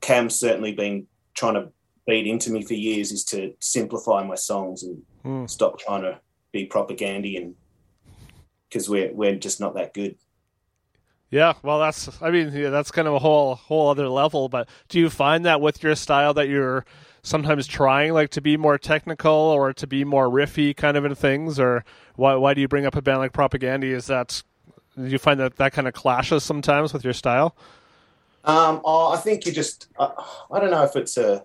Cam's 0.00 0.34
certainly 0.34 0.72
been 0.72 1.06
trying 1.34 1.54
to 1.54 1.68
beat 2.04 2.26
into 2.26 2.50
me 2.50 2.62
for 2.64 2.74
years 2.74 3.12
is 3.12 3.22
to 3.26 3.54
simplify 3.60 4.24
my 4.24 4.34
songs 4.34 4.82
and 4.82 5.02
Mm. 5.24 5.48
stop 5.50 5.78
trying 5.78 6.02
to 6.02 6.20
be 6.52 6.66
Propagandhi 6.66 7.36
and 7.36 7.54
because 8.68 8.88
we're 8.88 9.12
we're 9.12 9.36
just 9.36 9.60
not 9.60 9.74
that 9.74 9.92
good. 9.92 10.16
Yeah, 11.30 11.54
well, 11.62 11.78
that's 11.78 12.08
I 12.22 12.30
mean, 12.30 12.52
yeah, 12.52 12.70
that's 12.70 12.90
kind 12.90 13.06
of 13.06 13.14
a 13.14 13.18
whole 13.18 13.56
whole 13.56 13.90
other 13.90 14.08
level. 14.08 14.48
But 14.48 14.68
do 14.88 14.98
you 14.98 15.10
find 15.10 15.44
that 15.44 15.60
with 15.60 15.82
your 15.82 15.94
style 15.94 16.34
that 16.34 16.48
you're 16.48 16.84
sometimes 17.22 17.66
trying 17.66 18.14
like 18.14 18.30
to 18.30 18.40
be 18.40 18.56
more 18.56 18.78
technical 18.78 19.32
or 19.32 19.72
to 19.74 19.86
be 19.86 20.04
more 20.04 20.28
riffy 20.28 20.74
kind 20.74 20.96
of 20.96 21.04
in 21.04 21.14
things, 21.14 21.60
or 21.60 21.84
why 22.16 22.34
why 22.36 22.54
do 22.54 22.60
you 22.60 22.68
bring 22.68 22.86
up 22.86 22.96
a 22.96 23.02
band 23.02 23.18
like 23.18 23.32
Propagandhi? 23.32 23.92
Is 23.92 24.06
that 24.06 24.42
do 25.04 25.10
you 25.10 25.18
find 25.18 25.38
that 25.40 25.56
that 25.56 25.72
kind 25.72 25.88
of 25.88 25.94
clashes 25.94 26.44
sometimes 26.44 26.92
with 26.92 27.04
your 27.04 27.12
style? 27.12 27.56
Um, 28.44 28.80
oh, 28.84 29.12
I 29.12 29.16
think 29.16 29.46
you 29.46 29.52
just, 29.52 29.88
I, 29.98 30.10
I 30.50 30.60
don't 30.60 30.70
know 30.70 30.82
if 30.84 30.96
it's 30.96 31.16
a, 31.16 31.44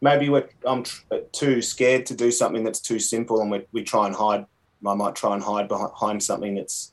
maybe 0.00 0.28
we're, 0.28 0.48
I'm 0.66 0.82
tr- 0.82 1.02
too 1.32 1.62
scared 1.62 2.06
to 2.06 2.14
do 2.14 2.30
something 2.30 2.64
that's 2.64 2.80
too 2.80 2.98
simple 2.98 3.40
and 3.40 3.50
we, 3.50 3.66
we 3.72 3.84
try 3.84 4.06
and 4.06 4.14
hide, 4.14 4.46
I 4.86 4.94
might 4.94 5.14
try 5.14 5.34
and 5.34 5.42
hide 5.42 5.68
behind 5.68 6.22
something 6.22 6.54
that's, 6.56 6.92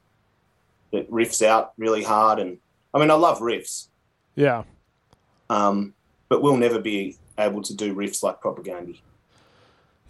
that 0.91 1.10
riffs 1.10 1.41
out 1.45 1.74
really 1.77 2.03
hard. 2.03 2.39
And 2.39 2.57
I 2.93 3.00
mean, 3.00 3.10
I 3.10 3.15
love 3.15 3.39
riffs, 3.39 3.88
Yeah, 4.36 4.63
um, 5.50 5.93
but 6.29 6.41
we'll 6.41 6.57
never 6.57 6.79
be 6.79 7.17
able 7.38 7.62
to 7.63 7.75
do 7.75 7.95
riffs 7.95 8.24
like 8.24 8.41
Propagandhi. 8.41 9.00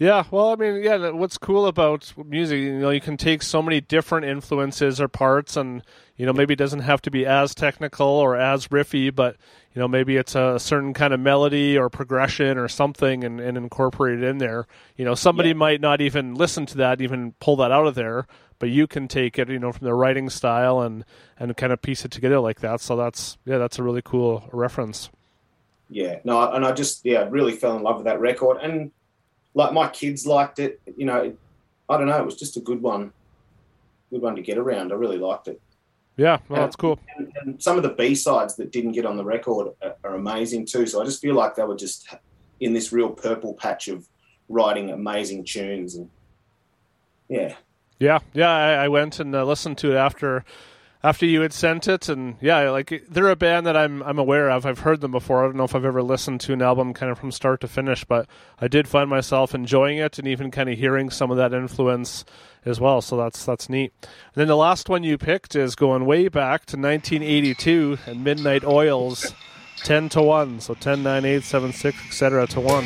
Yeah, 0.01 0.23
well, 0.31 0.49
I 0.49 0.55
mean, 0.55 0.81
yeah, 0.81 1.11
what's 1.11 1.37
cool 1.37 1.67
about 1.67 2.11
music, 2.25 2.57
you 2.59 2.79
know, 2.79 2.89
you 2.89 2.99
can 2.99 3.17
take 3.17 3.43
so 3.43 3.61
many 3.61 3.81
different 3.81 4.25
influences 4.25 4.99
or 4.99 5.07
parts, 5.07 5.55
and 5.55 5.83
you 6.17 6.25
know, 6.25 6.33
maybe 6.33 6.53
it 6.55 6.57
doesn't 6.57 6.79
have 6.79 7.03
to 7.03 7.11
be 7.11 7.23
as 7.23 7.53
technical 7.53 8.07
or 8.07 8.35
as 8.35 8.69
riffy, 8.69 9.13
but 9.13 9.35
you 9.75 9.79
know, 9.79 9.87
maybe 9.87 10.17
it's 10.17 10.33
a 10.33 10.57
certain 10.57 10.95
kind 10.95 11.13
of 11.13 11.19
melody 11.19 11.77
or 11.77 11.87
progression 11.87 12.57
or 12.57 12.67
something, 12.67 13.23
and, 13.23 13.39
and 13.39 13.57
incorporate 13.57 14.23
it 14.23 14.27
in 14.27 14.39
there. 14.39 14.65
You 14.97 15.05
know, 15.05 15.13
somebody 15.13 15.49
Yeah. 15.49 15.53
might 15.53 15.81
not 15.81 16.01
even 16.01 16.33
listen 16.33 16.65
to 16.65 16.77
that, 16.77 16.99
even 16.99 17.33
pull 17.39 17.57
that 17.57 17.71
out 17.71 17.85
of 17.85 17.93
there, 17.93 18.25
but 18.57 18.71
you 18.71 18.87
can 18.87 19.07
take 19.07 19.37
it, 19.37 19.49
you 19.49 19.59
know, 19.59 19.71
from 19.71 19.85
the 19.85 19.93
writing 19.93 20.31
style 20.31 20.81
and 20.81 21.05
and 21.37 21.55
kind 21.55 21.71
of 21.71 21.79
piece 21.79 22.05
it 22.05 22.09
together 22.09 22.39
like 22.39 22.61
that. 22.61 22.81
So 22.81 22.95
that's 22.95 23.37
yeah, 23.45 23.59
that's 23.59 23.77
a 23.77 23.83
really 23.83 24.01
cool 24.01 24.49
reference. 24.51 25.11
Yeah, 25.89 26.21
no, 26.23 26.51
and 26.51 26.65
I 26.65 26.71
just 26.71 27.05
yeah 27.05 27.27
really 27.29 27.51
fell 27.55 27.77
in 27.77 27.83
love 27.83 27.97
with 27.97 28.05
that 28.05 28.19
record, 28.19 28.57
and 28.63 28.91
like 29.53 29.73
my 29.73 29.87
kids 29.89 30.25
liked 30.25 30.59
it. 30.59 30.79
You 30.97 31.05
know, 31.05 31.33
I 31.89 31.97
don't 31.97 32.07
know, 32.07 32.19
it 32.19 32.25
was 32.25 32.37
just 32.37 32.57
a 32.57 32.61
good 32.61 32.81
one, 32.81 33.11
good 34.09 34.21
one 34.21 34.35
to 34.35 34.41
get 34.41 34.57
around. 34.57 34.91
I 34.91 34.95
really 34.95 35.17
liked 35.17 35.47
it. 35.47 35.61
Yeah, 36.17 36.39
well, 36.49 36.61
that's 36.61 36.75
cool. 36.75 36.99
And, 37.17 37.33
and 37.41 37.63
some 37.63 37.77
of 37.77 37.83
the 37.83 37.89
B 37.89 38.15
sides 38.15 38.55
that 38.57 38.71
didn't 38.71 38.91
get 38.91 39.05
on 39.05 39.17
the 39.17 39.23
record 39.23 39.73
are, 39.81 39.95
are 40.03 40.15
amazing 40.15 40.65
too. 40.65 40.85
So 40.85 41.01
I 41.01 41.05
just 41.05 41.21
feel 41.21 41.35
like 41.35 41.55
they 41.55 41.63
were 41.63 41.75
just 41.75 42.13
in 42.59 42.73
this 42.73 42.91
real 42.91 43.09
purple 43.09 43.53
patch 43.53 43.87
of 43.87 44.07
writing 44.49 44.91
amazing 44.91 45.45
tunes, 45.45 45.95
and 45.95 46.09
yeah, 47.29 47.55
Yeah, 48.01 48.17
yeah, 48.33 48.49
I, 48.49 48.85
I 48.85 48.87
went 48.87 49.19
and 49.19 49.35
uh, 49.35 49.45
listened 49.45 49.77
to 49.79 49.91
it 49.91 49.95
after 49.95 50.43
after 51.03 51.25
you 51.25 51.41
had 51.41 51.53
sent 51.53 51.87
it 51.87 52.09
and 52.09 52.35
yeah 52.41 52.69
like 52.69 53.03
they're 53.09 53.29
a 53.29 53.35
band 53.35 53.65
that 53.65 53.75
i'm 53.75 54.03
i'm 54.03 54.19
aware 54.19 54.49
of. 54.49 54.65
I've 54.65 54.79
heard 54.79 55.01
them 55.01 55.11
before. 55.11 55.43
I 55.43 55.47
don't 55.47 55.55
know 55.55 55.63
if 55.63 55.75
i've 55.75 55.85
ever 55.85 56.03
listened 56.03 56.41
to 56.41 56.53
an 56.53 56.61
album 56.61 56.93
kind 56.93 57.11
of 57.11 57.19
from 57.19 57.31
start 57.31 57.61
to 57.61 57.67
finish 57.67 58.03
but 58.03 58.27
i 58.59 58.67
did 58.67 58.87
find 58.87 59.09
myself 59.09 59.55
enjoying 59.55 59.97
it 59.97 60.19
and 60.19 60.27
even 60.27 60.51
kind 60.51 60.69
of 60.69 60.77
hearing 60.77 61.09
some 61.09 61.31
of 61.31 61.37
that 61.37 61.53
influence 61.53 62.25
as 62.65 62.79
well 62.79 63.01
so 63.01 63.17
that's 63.17 63.45
that's 63.45 63.69
neat. 63.69 63.91
And 64.01 64.09
then 64.35 64.47
the 64.47 64.55
last 64.55 64.89
one 64.89 65.03
you 65.03 65.17
picked 65.17 65.55
is 65.55 65.75
going 65.75 66.05
way 66.05 66.27
back 66.27 66.65
to 66.67 66.77
1982 66.77 67.97
and 68.05 68.23
Midnight 68.23 68.63
Oil's 68.63 69.33
10 69.83 70.09
to 70.09 70.21
1 70.21 70.59
so 70.59 70.73
10 70.75 71.01
9 71.01 71.25
8 71.25 71.43
7 71.43 71.73
6 71.73 72.05
etc 72.05 72.47
to 72.47 72.59
1 72.59 72.85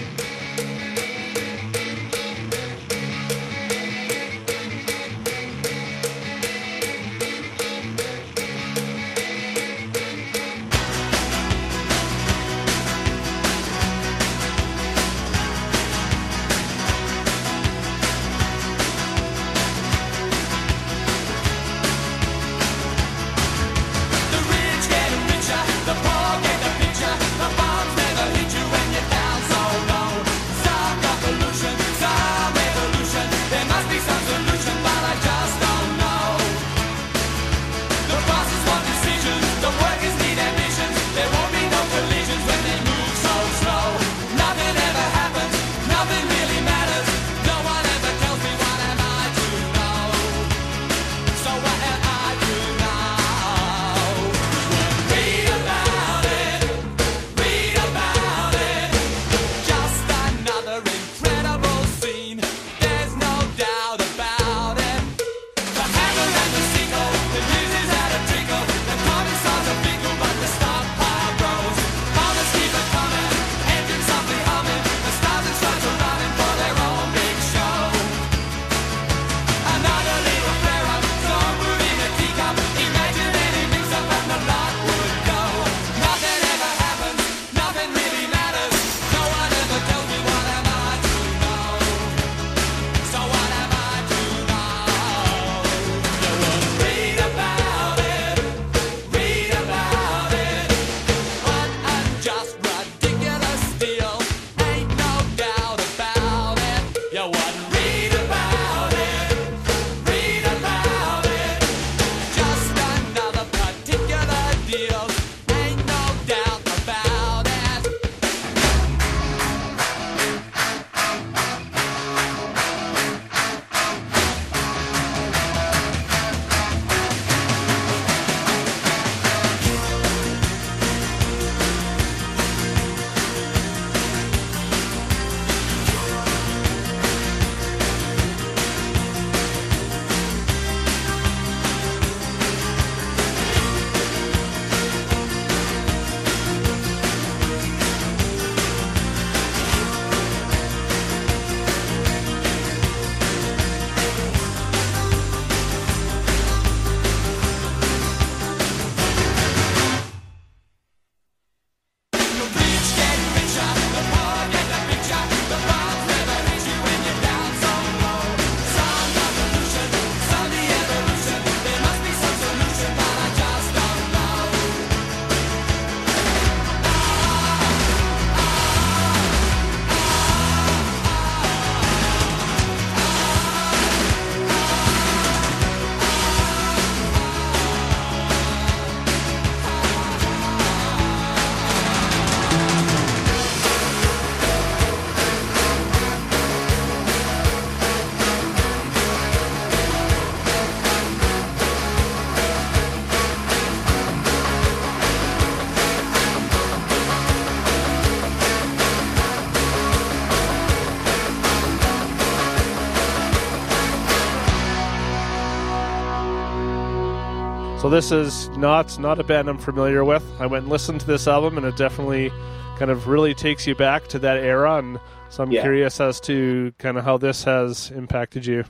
So 217.86 217.90
this 217.90 218.12
is 218.12 218.50
not 218.58 218.98
not 218.98 219.20
a 219.20 219.24
band 219.24 219.48
I'm 219.48 219.60
familiar 219.60 220.04
with. 220.04 220.24
I 220.40 220.48
went 220.48 220.64
and 220.64 220.72
listened 220.72 221.02
to 221.02 221.06
this 221.06 221.28
album, 221.28 221.56
and 221.56 221.68
it 221.68 221.78
definitely 221.78 222.32
kind 222.80 222.90
of 222.90 223.08
really 223.08 223.36
takes 223.36 223.68
you 223.68 223.76
back 223.76 224.08
to 224.08 224.18
that 224.18 224.38
era. 224.38 224.78
And 224.78 225.00
so 225.30 225.44
I'm 225.44 225.52
Yeah. 225.52 225.62
curious 225.62 226.02
as 226.02 226.20
to 226.22 226.74
kind 226.80 226.98
of 226.98 227.04
how 227.04 227.20
this 227.20 227.44
has 227.44 227.92
impacted 227.92 228.44
you. 228.44 228.64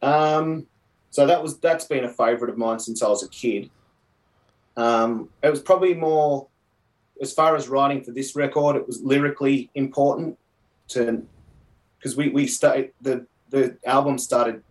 Um, 0.00 0.66
so 1.10 1.26
that 1.26 1.42
was 1.42 1.58
that's 1.58 1.84
been 1.84 2.04
a 2.04 2.08
favourite 2.08 2.50
of 2.50 2.56
mine 2.56 2.78
since 2.78 3.02
I 3.02 3.08
was 3.08 3.22
a 3.22 3.28
kid. 3.28 3.68
Um, 4.78 5.28
it 5.42 5.50
was 5.50 5.60
probably 5.60 5.92
more 5.92 6.46
as 7.20 7.34
far 7.34 7.54
as 7.54 7.68
writing 7.68 8.02
for 8.02 8.12
this 8.12 8.34
record. 8.34 8.76
It 8.76 8.86
was 8.86 9.02
lyrically 9.02 9.68
important 9.74 10.38
to 10.88 11.22
because 11.98 12.16
we 12.16 12.30
we 12.30 12.46
started 12.46 12.92
the 13.02 13.26
the 13.50 13.76
album 13.84 14.16
started 14.16 14.62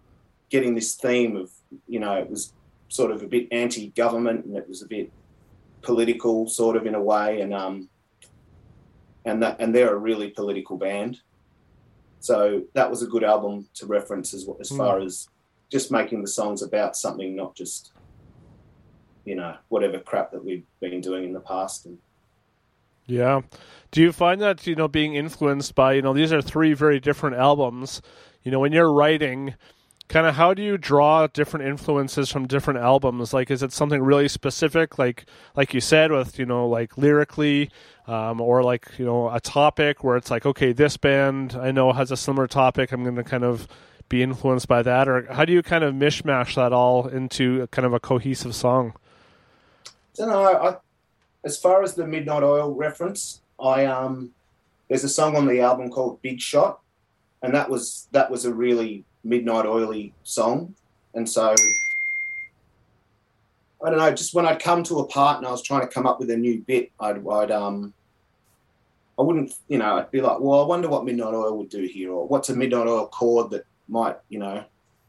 getting 0.50 0.74
this 0.74 0.96
theme 0.96 1.36
of 1.36 1.52
you 1.88 2.00
know 2.00 2.16
it 2.16 2.28
was 2.28 2.54
sort 2.90 3.12
of 3.12 3.22
a 3.22 3.28
bit 3.28 3.48
anti-government 3.52 4.46
and 4.46 4.58
it 4.58 4.68
was 4.68 4.82
a 4.82 4.88
bit 4.88 5.12
political 5.82 6.48
sort 6.48 6.76
of 6.76 6.86
in 6.86 6.96
a 6.96 7.02
way 7.02 7.42
and 7.42 7.54
um 7.54 7.88
and 9.26 9.42
that 9.42 9.56
and 9.60 9.74
they're 9.74 9.94
a 9.94 9.98
really 9.98 10.30
political 10.30 10.78
band 10.78 11.22
so 12.20 12.64
that 12.74 12.90
was 12.90 13.02
a 13.02 13.08
good 13.08 13.24
album 13.24 13.66
to 13.74 13.86
reference 13.86 14.34
as 14.34 14.48
as 14.60 14.70
far 14.70 15.00
as 15.00 15.30
just 15.70 15.92
making 15.92 16.22
the 16.22 16.28
songs 16.28 16.62
about 16.62 16.98
something 16.98 17.36
not 17.36 17.56
just 17.56 17.94
you 19.24 19.36
know 19.36 19.56
whatever 19.70 20.00
crap 20.00 20.32
that 20.32 20.44
we've 20.44 20.66
been 20.82 21.00
doing 21.00 21.24
in 21.24 21.34
the 21.34 21.40
past 21.40 21.86
and 21.86 21.98
Yeah. 23.10 23.42
Do 23.92 24.02
you 24.02 24.12
find 24.12 24.40
that, 24.42 24.68
you 24.68 24.76
know, 24.76 24.88
being 24.88 25.16
influenced 25.16 25.74
by, 25.74 25.94
you 25.94 26.04
know, 26.04 26.14
these 26.14 26.32
are 26.32 26.44
three 26.44 26.74
very 26.74 27.00
different 27.00 27.38
albums. 27.38 28.04
You 28.44 28.52
know, 28.52 28.60
when 28.60 28.72
you're 28.72 28.94
writing, 28.94 29.56
kind 30.10 30.28
of 30.28 30.36
how 30.36 30.54
do 30.54 30.62
you 30.62 30.78
draw 30.78 31.28
different 31.28 31.66
influences 31.66 32.30
from 32.30 32.48
different 32.48 32.80
albums? 32.80 33.34
Like 33.34 33.50
is 33.50 33.64
it 33.64 33.72
something 33.72 34.02
really 34.02 34.28
specific 34.28 35.00
like 35.00 35.26
like 35.56 35.74
you 35.74 35.80
said 35.82 36.12
with, 36.12 36.38
you 36.38 36.46
know, 36.46 36.68
like 36.68 36.98
lyrically 36.98 37.72
um, 38.08 38.42
or 38.42 38.64
like, 38.64 38.88
you 38.98 39.06
know, 39.06 39.30
a 39.30 39.40
topic 39.40 40.04
where 40.04 40.18
it's 40.18 40.32
like, 40.32 40.46
okay, 40.46 40.74
this 40.74 40.98
band 40.98 41.56
I 41.56 41.72
know 41.72 41.94
has 41.94 42.12
a 42.12 42.18
similar 42.18 42.48
topic, 42.48 42.92
I'm 42.92 43.04
going 43.04 43.16
to 43.16 43.24
kind 43.24 43.44
of 43.44 43.68
be 44.10 44.24
influenced 44.24 44.68
by 44.68 44.82
that 44.82 45.08
or 45.08 45.32
how 45.32 45.46
do 45.46 45.54
you 45.54 45.62
kind 45.62 45.84
of 45.84 45.94
mishmash 45.94 46.56
that 46.56 46.74
all 46.74 47.08
into 47.08 47.68
kind 47.68 47.86
of 47.86 47.94
a 47.94 48.00
cohesive 48.00 48.56
song? 48.56 48.94
don't 50.20 50.30
know. 50.30 50.44
I, 50.44 50.76
as 51.44 51.58
far 51.58 51.84
as 51.84 51.96
the 51.96 52.06
Midnight 52.06 52.44
Oil 52.44 52.74
reference, 52.74 53.42
I 53.60 53.86
um, 53.86 54.32
there's 54.88 55.04
a 55.04 55.10
song 55.10 55.36
on 55.36 55.48
the 55.48 55.62
album 55.62 55.90
called 55.90 56.22
Big 56.22 56.40
Shot, 56.42 56.82
and 57.42 57.54
that 57.54 57.70
was 57.70 58.08
that 58.12 58.30
was 58.30 58.46
a 58.46 58.54
really 58.54 59.06
Midnight 59.24 59.66
Oily 59.66 60.14
song, 60.24 60.76
and 61.14 61.28
so 61.30 61.56
I 63.84 63.90
don't 63.90 63.98
know. 63.98 64.12
Just 64.12 64.34
when 64.34 64.46
I'd 64.46 64.62
come 64.62 64.84
to 64.84 65.00
a 65.00 65.08
part 65.08 65.38
and 65.38 65.48
I 65.48 65.52
was 65.52 65.62
trying 65.62 65.82
to 65.82 65.88
come 65.88 66.06
up 66.06 66.20
with 66.20 66.30
a 66.32 66.38
new 66.38 66.60
bit, 66.62 66.92
I'd, 67.00 67.26
I'd 67.28 67.52
um, 67.52 67.94
I 69.18 69.22
wouldn't, 69.22 69.54
you 69.68 69.78
know, 69.78 69.98
I'd 69.98 70.12
be 70.12 70.22
like, 70.22 70.40
well, 70.40 70.62
I 70.62 70.66
wonder 70.66 70.88
what 70.88 71.06
Midnight 71.06 71.34
Oil 71.34 71.58
would 71.58 71.70
do 71.70 71.84
here, 71.84 72.12
or 72.12 72.28
what's 72.28 72.50
a 72.50 72.56
Midnight 72.56 72.88
Oil 72.88 73.08
chord 73.08 73.52
that 73.52 73.66
might, 73.88 74.18
you 74.30 74.40
know, 74.40 74.64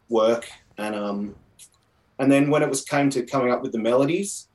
work, 0.09 0.51
and 0.79 0.95
um, 0.95 1.35
and 2.19 2.31
then 2.31 2.51
when 2.51 2.63
it 2.63 2.69
was 2.69 2.83
came 2.83 3.09
to 3.11 3.23
coming 3.23 3.53
up 3.53 3.63
with 3.63 3.73
the 3.73 3.79
melodies, 3.79 4.49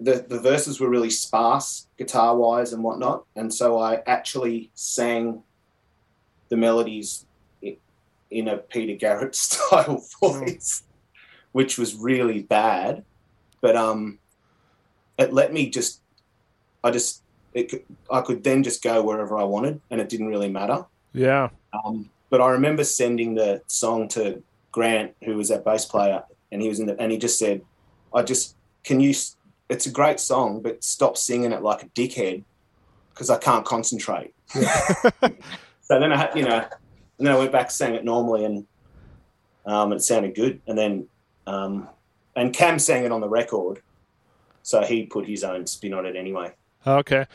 the, 0.00 0.24
the 0.28 0.40
verses 0.40 0.80
were 0.80 0.88
really 0.88 1.10
sparse 1.10 1.86
guitar 1.98 2.36
wise 2.36 2.72
and 2.72 2.82
whatnot. 2.82 3.24
And 3.36 3.52
so 3.52 3.78
I 3.78 4.02
actually 4.06 4.70
sang 4.74 5.42
the 6.48 6.56
melodies 6.56 7.25
in 8.36 8.48
a 8.48 8.58
Peter 8.58 8.94
Garrett 8.94 9.34
style 9.46 10.04
voice, 10.20 10.82
which 11.52 11.78
was 11.78 11.94
really 11.94 12.42
bad. 12.42 13.04
But 13.60 13.76
um, 13.76 14.18
it 15.18 15.32
let 15.32 15.52
me 15.52 15.70
just, 15.70 16.00
I 16.84 16.90
just, 16.90 17.22
it, 17.54 17.70
could- 17.70 17.84
I 18.10 18.20
could 18.20 18.44
then 18.44 18.62
just 18.62 18.82
go 18.82 19.02
wherever 19.02 19.38
I 19.38 19.44
wanted 19.44 19.80
and 19.90 20.00
it 20.00 20.08
didn't 20.08 20.28
really 20.28 20.50
matter. 20.50 20.84
Yeah. 21.12 21.48
Um, 21.72 22.10
but 22.28 22.40
I 22.40 22.50
remember 22.50 22.84
sending 22.84 23.34
the 23.34 23.62
song 23.66 24.08
to 24.08 24.42
Grant, 24.72 25.14
who 25.24 25.36
was 25.36 25.48
that 25.48 25.64
bass 25.64 25.86
player, 25.86 26.22
and 26.52 26.60
he 26.60 26.68
was 26.68 26.80
in 26.80 26.86
the, 26.86 27.00
and 27.00 27.10
he 27.10 27.18
just 27.18 27.38
said, 27.38 27.62
"I 28.12 28.22
just 28.22 28.56
can 28.84 29.00
you. 29.00 29.14
It's 29.68 29.86
a 29.86 29.90
great 29.90 30.20
song, 30.20 30.60
but 30.60 30.84
stop 30.84 31.16
singing 31.16 31.52
it 31.52 31.62
like 31.62 31.82
a 31.82 31.86
dickhead 31.86 32.44
because 33.14 33.30
I 33.30 33.38
can't 33.38 33.64
concentrate." 33.64 34.34
so 34.50 34.60
then 35.88 36.12
I, 36.12 36.16
had, 36.16 36.36
you 36.36 36.44
know, 36.44 36.66
and 37.18 37.26
then 37.26 37.34
I 37.34 37.38
went 37.38 37.52
back 37.52 37.70
sang 37.70 37.94
it 37.94 38.04
normally, 38.04 38.44
and 38.44 38.66
um, 39.64 39.92
it 39.92 40.02
sounded 40.02 40.34
good. 40.34 40.60
And 40.66 40.76
then, 40.76 41.08
um, 41.46 41.88
and 42.34 42.52
Cam 42.52 42.78
sang 42.78 43.04
it 43.04 43.12
on 43.12 43.20
the 43.20 43.28
record, 43.28 43.82
so 44.62 44.82
he 44.82 45.06
put 45.06 45.26
his 45.26 45.44
own 45.44 45.66
spin 45.66 45.94
on 45.94 46.06
it 46.06 46.16
anyway. 46.16 46.52
Okay. 46.86 47.26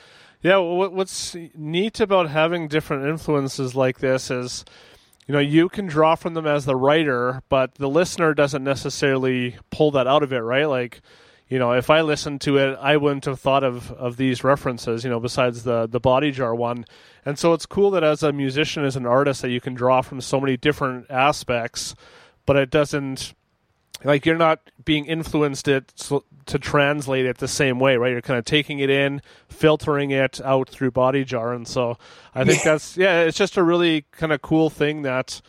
Yeah, 0.44 0.58
well, 0.58 0.89
what's 0.89 1.36
neat 1.56 2.00
about 2.00 2.30
having 2.30 2.67
different 2.67 3.06
influences 3.06 3.76
like 3.76 4.00
this 4.00 4.32
is, 4.32 4.65
you 5.28 5.34
know, 5.34 5.39
you 5.39 5.70
can 5.70 5.86
draw 5.86 6.15
from 6.15 6.34
them 6.34 6.48
as 6.48 6.65
the 6.65 6.76
writer, 6.76 7.44
but 7.48 7.76
the 7.76 7.89
listener 7.89 8.34
doesn't 8.34 8.63
necessarily 8.63 9.58
pull 9.70 9.91
that 9.91 10.08
out 10.08 10.24
of 10.24 10.34
it, 10.34 10.39
right? 10.39 10.65
Like, 10.65 11.02
you 11.52 11.60
know, 11.60 11.74
if 11.74 11.90
I 11.90 12.00
listened 12.00 12.40
to 12.42 12.58
it, 12.58 12.78
I 12.80 12.96
wouldn't 12.96 13.26
have 13.26 13.38
thought 13.42 13.66
of, 13.66 13.92
of 13.92 14.16
these 14.16 14.42
references, 14.42 15.04
you 15.04 15.10
know, 15.10 15.20
besides 15.20 15.64
the 15.64 15.86
the 15.86 16.00
body 16.00 16.32
jar 16.32 16.56
one. 16.56 16.86
And 17.26 17.38
so 17.38 17.52
it's 17.52 17.66
cool 17.66 17.92
that 17.92 18.06
as 18.06 18.24
a 18.24 18.32
musician, 18.32 18.86
as 18.86 18.96
an 18.96 19.06
artist, 19.06 19.42
that 19.42 19.50
you 19.50 19.60
can 19.60 19.74
draw 19.74 20.02
from 20.02 20.22
so 20.22 20.40
many 20.40 20.56
different 20.56 21.08
aspects, 21.12 21.94
but 22.46 22.56
it 22.56 22.70
doesn't 22.70 23.34
like 24.06 24.26
you're 24.26 24.38
not 24.38 24.62
being 24.86 25.06
influenced 25.06 25.68
it 25.68 25.92
so, 25.98 26.24
to 26.46 26.58
translate 26.58 27.26
it 27.26 27.40
the 27.40 27.50
same 27.50 27.80
way 27.80 27.98
right? 27.98 28.14
You're 28.14 28.22
kind 28.22 28.40
of 28.40 28.46
taking 28.46 28.80
it 28.80 28.90
in 28.90 29.22
filtering 29.50 30.12
it 30.12 30.40
out 30.40 30.70
through 30.70 30.92
body 30.92 31.26
jar. 31.26 31.52
And 31.52 31.68
so 31.68 31.98
i 32.34 32.46
think 32.46 32.64
that's 32.64 32.96
yeah 32.96 33.24
it's 33.24 33.38
just 33.38 33.58
a 33.58 33.64
really 33.64 34.06
kind 34.12 34.32
of 34.32 34.42
cool 34.42 34.70
thing 34.70 35.02
that 35.02 35.42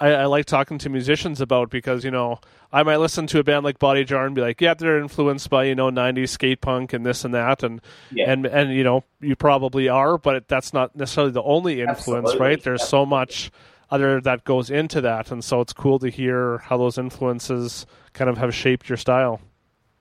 I, 0.00 0.08
I 0.12 0.24
like 0.26 0.46
talking 0.46 0.78
to 0.78 0.88
musicians 0.88 1.40
about 1.40 1.70
because 1.70 2.04
you 2.04 2.10
know 2.10 2.40
i 2.72 2.82
might 2.82 2.96
listen 2.96 3.26
to 3.28 3.38
a 3.38 3.44
band 3.44 3.64
like 3.64 3.78
body 3.78 4.04
jar 4.04 4.24
and 4.26 4.34
be 4.34 4.40
like 4.40 4.60
yeah 4.60 4.74
they're 4.74 4.98
influenced 4.98 5.50
by 5.50 5.64
you 5.64 5.74
know 5.74 5.90
90s 5.90 6.30
skate 6.30 6.60
punk 6.60 6.92
and 6.92 7.04
this 7.04 7.24
and 7.24 7.34
that 7.34 7.62
and 7.62 7.80
Yeah. 8.10 8.30
and 8.32 8.46
and 8.46 8.72
you 8.72 8.82
know 8.84 9.04
you 9.20 9.36
probably 9.36 9.88
are 9.88 10.16
but 10.18 10.48
that's 10.48 10.72
not 10.72 10.96
necessarily 10.96 11.32
the 11.32 11.42
only 11.42 11.80
influence 11.80 12.28
Absolutely. 12.30 12.40
right 12.46 12.62
there's 12.62 12.86
so 12.86 13.04
much 13.04 13.50
other 13.90 14.20
that 14.20 14.44
goes 14.44 14.70
into 14.70 15.00
that 15.02 15.30
and 15.30 15.44
so 15.44 15.60
it's 15.60 15.72
cool 15.72 15.98
to 15.98 16.08
hear 16.08 16.58
how 16.58 16.76
those 16.76 16.96
influences 16.96 17.86
kind 18.12 18.30
of 18.30 18.38
have 18.38 18.54
shaped 18.54 18.88
your 18.88 18.96
style 18.96 19.40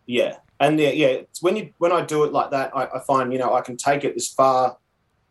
Yeah, 0.05 0.37
and 0.59 0.79
yeah, 0.79 0.89
yeah. 0.89 1.07
It's 1.07 1.41
when 1.41 1.55
you 1.55 1.73
when 1.77 1.91
I 1.91 2.03
do 2.05 2.23
it 2.23 2.31
like 2.33 2.51
that, 2.51 2.75
I, 2.75 2.85
I 2.85 2.99
find 2.99 3.31
you 3.33 3.39
know 3.39 3.53
I 3.53 3.61
can 3.61 3.77
take 3.77 4.03
it 4.03 4.15
as 4.15 4.27
far 4.27 4.77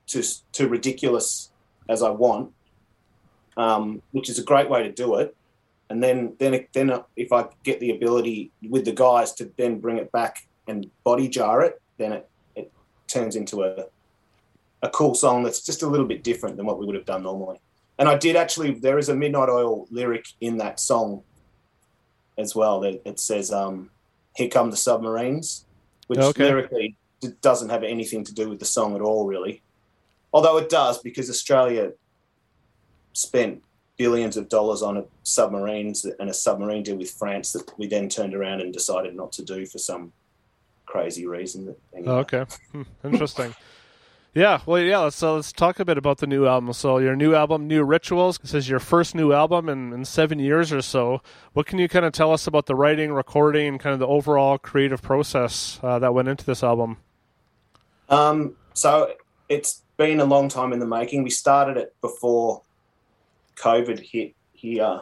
to 0.08 0.22
to 0.52 0.68
ridiculous 0.68 1.50
as 1.88 2.02
I 2.02 2.10
want, 2.10 2.52
um, 3.58 4.00
which 4.12 4.30
is 4.30 4.38
a 4.38 4.44
great 4.44 4.70
way 4.70 4.82
to 4.82 4.92
do 4.92 5.16
it. 5.16 5.36
And 5.90 6.02
then 6.02 6.36
then 6.38 6.66
then 6.72 7.00
if 7.16 7.32
I 7.32 7.46
get 7.64 7.80
the 7.80 7.90
ability 7.90 8.52
with 8.68 8.84
the 8.84 8.92
guys 8.92 9.32
to 9.34 9.50
then 9.56 9.80
bring 9.80 9.98
it 9.98 10.10
back 10.12 10.46
and 10.66 10.90
body 11.04 11.28
jar 11.28 11.62
it, 11.62 11.80
then 11.98 12.12
it 12.12 12.30
it 12.56 12.72
turns 13.06 13.36
into 13.36 13.64
a 13.64 13.86
a 14.82 14.88
cool 14.90 15.14
song 15.14 15.42
that's 15.42 15.60
just 15.60 15.82
a 15.82 15.86
little 15.86 16.06
bit 16.06 16.22
different 16.22 16.56
than 16.56 16.64
what 16.66 16.78
we 16.78 16.86
would 16.86 16.94
have 16.94 17.04
done 17.04 17.22
normally. 17.24 17.60
And 17.98 18.08
I 18.08 18.16
did 18.16 18.36
actually. 18.36 18.74
There 18.74 18.98
is 18.98 19.08
a 19.08 19.14
Midnight 19.16 19.48
Oil 19.48 19.86
lyric 19.90 20.26
in 20.40 20.58
that 20.58 20.78
song 20.78 21.24
as 22.38 22.54
well. 22.54 22.80
That 22.80 23.02
it 23.04 23.18
says. 23.20 23.52
Um, 23.52 23.90
here 24.38 24.48
Come 24.48 24.70
the 24.70 24.76
Submarines, 24.76 25.66
which 26.06 26.20
Okay. 26.20 26.44
lyrically 26.44 26.96
doesn't 27.40 27.70
have 27.70 27.82
anything 27.82 28.22
to 28.24 28.32
do 28.32 28.48
with 28.48 28.60
the 28.60 28.64
song 28.64 28.94
at 28.94 29.02
all, 29.02 29.26
really. 29.26 29.62
Although 30.32 30.58
it 30.58 30.68
does, 30.68 31.02
because 31.02 31.28
Australia 31.28 31.92
spent 33.18 33.62
billions 33.96 34.36
of 34.36 34.48
dollars 34.48 34.80
on 34.80 34.96
a 34.96 35.04
submarines 35.24 36.04
and 36.04 36.30
a 36.30 36.34
submarine 36.34 36.84
deal 36.84 36.96
with 36.96 37.10
France 37.10 37.52
that 37.52 37.70
we 37.78 37.86
then 37.86 38.08
turned 38.08 38.34
around 38.34 38.60
and 38.60 38.72
decided 38.72 39.14
not 39.14 39.32
to 39.32 39.44
do 39.44 39.66
for 39.66 39.78
some 39.78 40.12
crazy 40.86 41.26
reason. 41.26 41.66
That, 41.66 41.78
anyway. 41.92 42.12
Oh, 42.12 42.18
okay 42.18 42.44
Hmm, 42.72 42.82
interesting 43.04 43.54
yeah 44.34 44.60
well 44.66 44.80
yeah 44.80 44.98
let's, 44.98 45.20
uh, 45.22 45.34
let's 45.34 45.52
talk 45.52 45.80
a 45.80 45.84
bit 45.84 45.98
about 45.98 46.18
the 46.18 46.26
new 46.26 46.46
album 46.46 46.72
so 46.72 46.98
your 46.98 47.16
new 47.16 47.34
album 47.34 47.66
new 47.66 47.82
rituals 47.82 48.38
this 48.38 48.54
is 48.54 48.68
your 48.68 48.78
first 48.78 49.14
new 49.14 49.32
album 49.32 49.68
in, 49.68 49.92
in 49.92 50.04
seven 50.04 50.38
years 50.38 50.72
or 50.72 50.80
so 50.80 51.20
what 51.54 51.66
can 51.66 51.78
you 51.78 51.88
kind 51.88 52.04
of 52.04 52.12
tell 52.12 52.32
us 52.32 52.46
about 52.46 52.66
the 52.66 52.74
writing 52.74 53.12
recording 53.12 53.66
and 53.66 53.80
kind 53.80 53.94
of 53.94 53.98
the 53.98 54.06
overall 54.06 54.58
creative 54.58 55.02
process 55.02 55.80
uh, 55.82 55.98
that 55.98 56.14
went 56.14 56.28
into 56.28 56.44
this 56.44 56.62
album 56.62 56.98
Um, 58.08 58.54
so 58.74 59.14
it's 59.48 59.82
been 59.96 60.20
a 60.20 60.24
long 60.24 60.48
time 60.48 60.72
in 60.72 60.78
the 60.78 60.86
making. 60.86 61.24
We 61.24 61.30
started 61.30 61.76
it 61.76 61.94
before 62.00 62.62
COVID 63.58 63.98
hit 64.00 64.34
here. 64.52 65.00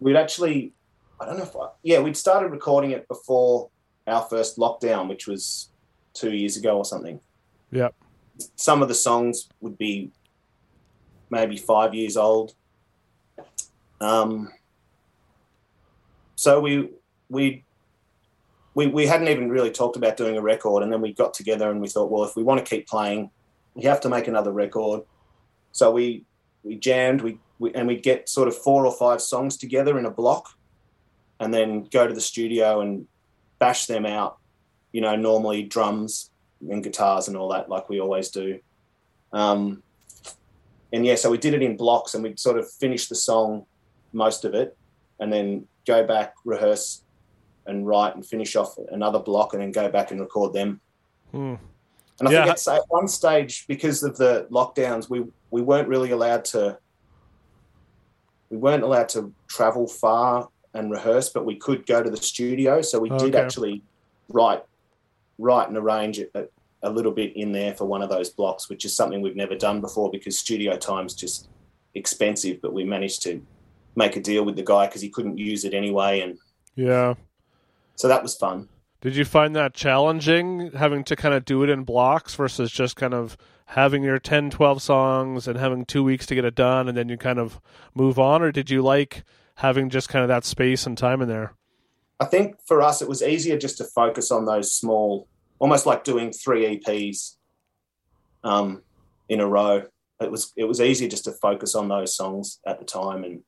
We'd 0.00 0.16
actually, 0.16 0.72
I 1.20 1.26
don't 1.26 1.36
know 1.36 1.44
if 1.44 1.56
I, 1.56 1.68
yeah, 1.82 2.00
we'd 2.00 2.16
started 2.16 2.50
recording 2.50 2.92
it 2.92 3.06
before 3.08 3.70
our 4.06 4.22
first 4.22 4.56
lockdown, 4.56 5.08
which 5.08 5.26
was 5.26 5.70
two 6.14 6.32
years 6.32 6.56
ago 6.56 6.76
or 6.76 6.84
something. 6.84 7.20
yeah 7.70 7.88
Some 8.56 8.82
of 8.82 8.88
the 8.88 8.94
songs 8.94 9.48
would 9.60 9.76
be 9.78 10.10
maybe 11.30 11.56
five 11.56 11.94
years 11.94 12.16
old. 12.16 12.54
Um, 14.00 14.50
so 16.34 16.60
we 16.60 16.90
we 17.28 17.64
we 18.74 18.86
we 18.86 19.06
hadn't 19.06 19.28
even 19.28 19.50
really 19.50 19.70
talked 19.70 19.96
about 19.96 20.16
doing 20.16 20.36
a 20.36 20.42
record, 20.42 20.82
and 20.82 20.92
then 20.92 21.00
we 21.00 21.12
got 21.12 21.34
together 21.34 21.70
and 21.70 21.80
we 21.80 21.88
thought, 21.88 22.10
well, 22.10 22.24
if 22.24 22.34
we 22.34 22.42
want 22.42 22.64
to 22.64 22.68
keep 22.68 22.88
playing, 22.88 23.30
we 23.74 23.82
have 23.82 24.00
to 24.00 24.08
make 24.08 24.26
another 24.26 24.52
record. 24.52 25.02
So 25.72 25.90
we 25.90 26.24
we 26.62 26.76
jammed, 26.76 27.22
we, 27.22 27.38
we 27.58 27.72
and 27.74 27.86
we'd 27.86 28.02
get 28.02 28.28
sort 28.28 28.48
of 28.48 28.56
four 28.56 28.86
or 28.86 28.92
five 28.92 29.20
songs 29.20 29.56
together 29.56 29.98
in 29.98 30.06
a 30.06 30.10
block, 30.10 30.50
and 31.38 31.52
then 31.52 31.84
go 31.84 32.06
to 32.06 32.14
the 32.14 32.20
studio 32.20 32.80
and 32.80 33.06
bash 33.58 33.86
them 33.86 34.06
out. 34.06 34.38
You 34.92 35.00
know, 35.00 35.16
normally 35.16 35.62
drums 35.62 36.30
and 36.68 36.82
guitars 36.82 37.28
and 37.28 37.36
all 37.36 37.48
that, 37.50 37.68
like 37.68 37.88
we 37.88 38.00
always 38.00 38.28
do. 38.30 38.60
Um, 39.32 39.82
and 40.92 41.06
yeah, 41.06 41.14
so 41.14 41.30
we 41.30 41.38
did 41.38 41.54
it 41.54 41.62
in 41.62 41.76
blocks, 41.76 42.14
and 42.14 42.22
we'd 42.22 42.40
sort 42.40 42.58
of 42.58 42.70
finish 42.70 43.06
the 43.06 43.14
song, 43.14 43.66
most 44.12 44.44
of 44.44 44.54
it, 44.54 44.76
and 45.20 45.32
then 45.32 45.66
go 45.86 46.06
back, 46.06 46.34
rehearse, 46.44 47.02
and 47.66 47.86
write, 47.86 48.16
and 48.16 48.26
finish 48.26 48.56
off 48.56 48.74
another 48.90 49.20
block, 49.20 49.52
and 49.52 49.62
then 49.62 49.70
go 49.70 49.88
back 49.88 50.10
and 50.10 50.20
record 50.20 50.52
them. 50.52 50.80
Hmm. 51.30 51.54
And 52.20 52.28
I 52.28 52.32
Yeah. 52.32 52.44
think 52.44 52.58
at, 52.68 52.68
at 52.68 52.82
one 52.88 53.08
stage, 53.08 53.66
because 53.66 54.02
of 54.02 54.16
the 54.16 54.46
lockdowns, 54.50 55.08
we 55.10 55.24
we 55.50 55.62
weren't 55.62 55.88
really 55.88 56.10
allowed 56.12 56.44
to. 56.46 56.78
We 58.50 58.56
weren't 58.58 58.82
allowed 58.84 59.08
to 59.10 59.32
travel 59.48 59.86
far 59.88 60.48
and 60.74 60.90
rehearse, 60.90 61.30
but 61.30 61.44
we 61.44 61.56
could 61.56 61.86
go 61.86 62.02
to 62.02 62.10
the 62.10 62.16
studio. 62.16 62.82
So 62.82 62.98
we 63.00 63.08
did 63.10 63.34
actually 63.34 63.82
write, 64.28 64.62
write 65.38 65.68
and 65.68 65.76
arrange 65.76 66.18
it 66.20 66.30
a, 66.34 66.44
a 66.82 66.90
little 66.90 67.12
bit 67.12 67.36
in 67.36 67.52
there 67.52 67.74
for 67.74 67.84
one 67.86 68.02
of 68.02 68.10
those 68.10 68.30
blocks, 68.30 68.68
which 68.68 68.84
is 68.84 68.94
something 68.94 69.20
we've 69.22 69.34
never 69.36 69.56
done 69.56 69.80
before 69.80 70.10
because 70.10 70.38
studio 70.38 70.76
time's 70.76 71.14
just 71.14 71.48
expensive. 71.94 72.60
But 72.60 72.72
we 72.72 72.84
managed 72.84 73.22
to 73.22 73.44
make 73.96 74.14
a 74.16 74.20
deal 74.20 74.44
with 74.44 74.56
the 74.56 74.62
guy 74.62 74.86
because 74.86 75.00
he 75.00 75.10
couldn't 75.10 75.38
use 75.38 75.64
it 75.64 75.74
anyway, 75.74 76.20
and 76.20 76.38
Yeah. 76.76 77.14
so 77.96 78.06
that 78.08 78.22
was 78.22 78.36
fun. 78.36 78.68
Did 79.00 79.16
you 79.16 79.24
find 79.24 79.56
that 79.56 79.72
challenging 79.72 80.72
having 80.72 81.04
to 81.04 81.16
kind 81.16 81.34
of 81.34 81.44
do 81.44 81.62
it 81.62 81.70
in 81.70 81.84
blocks 81.84 82.34
versus 82.34 82.70
just 82.70 82.96
kind 82.96 83.14
of 83.14 83.36
having 83.66 84.02
your 84.02 84.18
10, 84.18 84.50
12 84.50 84.82
songs 84.82 85.48
and 85.48 85.58
having 85.58 85.86
two 85.86 86.04
weeks 86.04 86.26
to 86.26 86.34
get 86.34 86.44
it 86.44 86.54
done 86.54 86.88
and 86.88 86.96
then 86.96 87.08
you 87.08 87.16
kind 87.16 87.38
of 87.38 87.60
move 87.94 88.18
on? 88.18 88.42
Or 88.42 88.52
did 88.52 88.68
you 88.68 88.82
like 88.82 89.24
having 89.56 89.88
just 89.88 90.08
kind 90.08 90.22
of 90.22 90.28
that 90.28 90.44
space 90.44 90.86
and 90.86 90.98
time 90.98 91.22
in 91.22 91.28
there? 91.28 91.54
I 92.18 92.26
think 92.26 92.56
for 92.66 92.82
us, 92.82 93.00
it 93.00 93.08
was 93.08 93.22
easier 93.22 93.56
just 93.56 93.78
to 93.78 93.84
focus 93.84 94.30
on 94.30 94.44
those 94.44 94.72
small, 94.72 95.26
almost 95.58 95.86
like 95.86 96.04
doing 96.04 96.32
three 96.32 96.76
EPs 96.76 97.36
um, 98.44 98.82
in 99.30 99.40
a 99.40 99.46
row. 99.46 99.84
It 100.20 100.30
was 100.30 100.52
it 100.54 100.64
was 100.64 100.82
easier 100.82 101.08
just 101.08 101.24
to 101.24 101.32
focus 101.32 101.74
on 101.74 101.88
those 101.88 102.14
songs 102.14 102.60
at 102.66 102.78
the 102.78 102.84
time, 102.84 103.24
and 103.24 103.42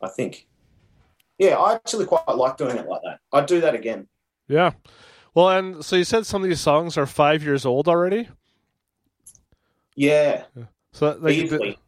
I 0.00 0.08
think, 0.08 0.46
yeah, 1.42 1.58
I 1.58 1.74
actually 1.74 2.06
quite 2.06 2.36
like 2.36 2.56
doing 2.56 2.76
it 2.76 2.86
like 2.86 3.02
that. 3.02 3.18
I'd 3.32 3.46
do 3.46 3.60
that 3.62 3.74
again. 3.74 4.06
Yeah. 4.46 4.72
Well, 5.34 5.50
and 5.50 5.84
so 5.84 5.96
you 5.96 6.04
said 6.04 6.24
some 6.24 6.42
of 6.42 6.48
these 6.48 6.60
songs 6.60 6.96
are 6.96 7.06
five 7.06 7.42
years 7.42 7.66
old 7.66 7.88
already. 7.88 8.28
Yeah, 9.96 10.44
So, 10.92 11.18
like, 11.20 11.78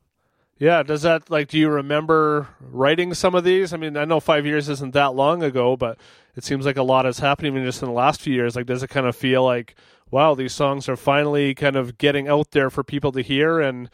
yeah, 0.59 0.83
does 0.83 1.03
that 1.03 1.31
like? 1.31 1.49
Do 1.49 1.59
you 1.59 1.69
remember 1.69 2.49
writing 2.61 3.14
some 3.14 3.35
of 3.35 3.45
these? 3.45 3.73
I 3.73 3.77
mean, 3.77 3.97
I 3.97 4.05
know 4.05 4.19
five 4.19 4.45
years 4.45 4.69
isn't 4.69 4.93
that 4.95 5.14
long 5.14 5.43
ago, 5.43 5.77
but 5.77 5.99
it 6.35 6.43
seems 6.45 6.67
like 6.67 6.77
a 6.77 6.83
lot 6.83 7.05
has 7.05 7.21
happened 7.21 7.47
even 7.47 7.64
just 7.64 7.83
in 7.83 7.88
the 7.88 7.95
last 7.95 8.21
few 8.21 8.35
years. 8.35 8.57
Like, 8.57 8.67
does 8.67 8.83
it 8.83 8.90
kind 8.90 9.07
of 9.07 9.14
feel 9.14 9.45
like, 9.45 9.77
wow, 10.11 10.35
these 10.35 10.53
songs 10.53 10.88
are 10.88 10.97
finally 10.97 11.55
kind 11.55 11.77
of 11.77 11.97
getting 11.97 12.29
out 12.29 12.51
there 12.51 12.71
for 12.71 12.83
people 12.83 13.12
to 13.12 13.23
hear, 13.23 13.61
and 13.61 13.88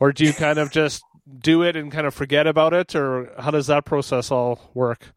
or 0.00 0.12
do 0.12 0.24
you 0.24 0.32
kind 0.32 0.58
of 0.58 0.70
just 0.70 1.04
do 1.38 1.62
it 1.62 1.76
and 1.76 1.90
kind 1.90 2.06
of 2.06 2.14
forget 2.14 2.46
about 2.46 2.74
it, 2.74 2.94
or 2.94 3.32
how 3.38 3.50
does 3.50 3.66
that 3.68 3.84
process 3.84 4.30
all 4.30 4.70
work? 4.74 5.12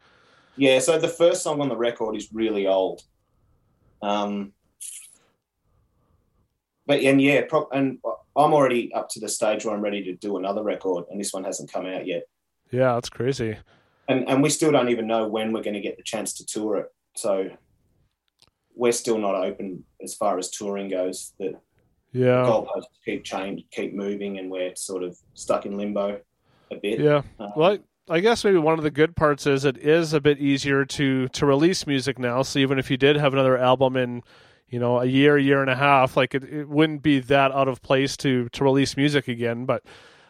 Yeah, 0.55 0.79
so 0.79 0.97
the 0.97 1.07
first 1.07 1.43
song 1.43 1.61
on 1.61 1.69
the 1.69 1.77
record 1.77 2.15
is 2.15 2.29
really 2.33 2.67
old. 2.67 3.01
Um, 4.01 4.53
but 6.85 7.01
and 7.01 7.21
yeah, 7.21 7.41
pro- 7.47 7.69
and 7.69 7.99
I'm 8.35 8.53
already 8.53 8.93
up 8.93 9.09
to 9.09 9.19
the 9.19 9.29
stage 9.29 9.65
where 9.65 9.75
I'm 9.75 9.81
ready 9.81 10.03
to 10.05 10.13
do 10.13 10.37
another 10.37 10.63
record, 10.63 11.05
and 11.11 11.19
this 11.19 11.33
one 11.33 11.43
hasn't 11.43 11.71
come 11.71 11.85
out 11.85 12.07
yet. 12.07 12.23
Yeah, 12.71 12.93
that's 12.93 13.09
crazy. 13.09 13.57
And 14.07 14.27
and 14.29 14.41
we 14.41 14.49
still 14.49 14.71
don't 14.71 14.89
even 14.89 15.07
know 15.07 15.27
when 15.27 15.51
we're 15.51 15.63
going 15.63 15.73
to 15.73 15.81
get 15.81 15.97
the 15.97 16.03
chance 16.03 16.33
to 16.35 16.45
tour 16.45 16.77
it. 16.77 16.87
So 17.15 17.49
we're 18.73 18.93
still 18.93 19.17
not 19.17 19.35
open 19.35 19.83
as 20.01 20.13
far 20.13 20.37
as 20.37 20.49
touring 20.49 20.89
goes. 20.89 21.33
The 21.39 21.59
Yeah, 22.13 22.43
goalposts 22.43 22.85
keep 23.05 23.23
change, 23.23 23.63
keep 23.71 23.93
moving, 23.93 24.39
and 24.39 24.49
we're 24.49 24.75
sort 24.75 25.03
of 25.03 25.17
stuck 25.33 25.65
in 25.65 25.77
limbo 25.77 26.19
a 26.71 26.75
bit. 26.75 26.99
yeah. 26.99 27.21
Um, 27.39 27.51
Well, 27.55 27.77
I 28.09 28.21
guess 28.21 28.43
maybe 28.43 28.57
one 28.57 28.77
of 28.77 28.83
the 28.83 28.91
good 28.91 29.15
parts 29.15 29.45
is 29.45 29.65
it 29.65 29.77
is 29.77 30.13
a 30.13 30.21
bit 30.21 30.39
easier 30.39 30.85
to 30.85 31.27
to 31.29 31.45
release 31.45 31.85
music 31.85 32.17
now. 32.17 32.41
So 32.41 32.59
even 32.59 32.79
if 32.79 32.89
you 32.89 32.97
did 32.97 33.17
have 33.17 33.33
another 33.33 33.57
album 33.57 33.97
in, 33.97 34.23
you 34.69 34.79
know, 34.79 34.99
a 34.99 35.05
year, 35.05 35.37
year 35.37 35.61
and 35.61 35.69
a 35.69 35.75
half, 35.75 36.15
like 36.15 36.33
it, 36.33 36.43
it 36.45 36.69
wouldn't 36.69 37.01
be 37.03 37.19
that 37.19 37.51
out 37.51 37.67
of 37.67 37.81
place 37.81 38.15
to 38.17 38.47
to 38.49 38.63
release 38.63 38.95
music 38.95 39.27
again. 39.27 39.65
But 39.65 39.83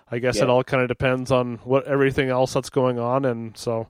I 0.10 0.20
guess 0.20 0.38
it 0.38 0.50
all 0.50 0.64
kind 0.64 0.82
of 0.82 0.88
depends 0.88 1.32
on 1.32 1.58
what 1.64 1.86
everything 1.86 2.30
else 2.30 2.54
that's 2.54 2.70
going 2.70 2.98
on, 2.98 3.26
and 3.26 3.56
so 3.56 3.88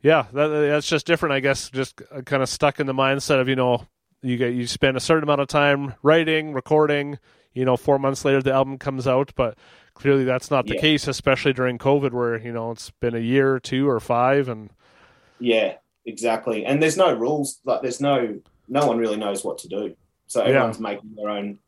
yeah, 0.00 0.26
that, 0.32 0.46
that's 0.46 0.86
just 0.86 1.06
different. 1.06 1.34
I 1.34 1.40
guess 1.40 1.68
just 1.68 2.00
kind 2.24 2.42
of 2.42 2.48
stuck 2.48 2.80
in 2.80 2.86
the 2.86 2.94
mindset 2.94 3.40
of 3.40 3.48
you 3.48 3.56
know 3.56 3.86
you 4.22 4.36
get 4.36 4.54
you 4.54 4.66
spend 4.66 4.96
a 4.96 5.00
certain 5.00 5.22
amount 5.24 5.40
of 5.40 5.48
time 5.48 5.94
writing, 6.02 6.52
recording. 6.52 7.18
You 7.52 7.64
know, 7.64 7.76
four 7.76 7.98
months 7.98 8.24
later 8.24 8.42
the 8.42 8.52
album 8.52 8.78
comes 8.78 9.06
out, 9.06 9.32
but 9.34 9.56
clearly 9.94 10.24
that's 10.24 10.50
not 10.50 10.66
the 10.66 10.74
Yeah. 10.74 10.80
case, 10.80 11.08
especially 11.08 11.52
during 11.52 11.78
COVID, 11.78 12.12
where 12.12 12.38
you 12.38 12.52
know 12.52 12.70
it's 12.70 12.90
been 13.00 13.14
a 13.14 13.20
year 13.20 13.54
or 13.54 13.60
two 13.60 13.88
or 13.88 14.00
five, 14.00 14.48
and 14.48 14.70
Yeah, 15.40 15.76
exactly. 16.04 16.64
And 16.64 16.82
there's 16.82 16.96
no 16.96 17.12
rules. 17.14 17.60
Like 17.64 17.82
there's 17.82 18.00
no 18.00 18.40
no 18.68 18.86
one 18.86 18.98
really 18.98 19.16
knows 19.16 19.44
what 19.44 19.58
to 19.58 19.68
do. 19.68 19.94
So 20.26 20.40
Yeah. 20.40 20.48
everyone's 20.48 20.80
making 20.80 21.14
their 21.16 21.30
own. 21.30 21.58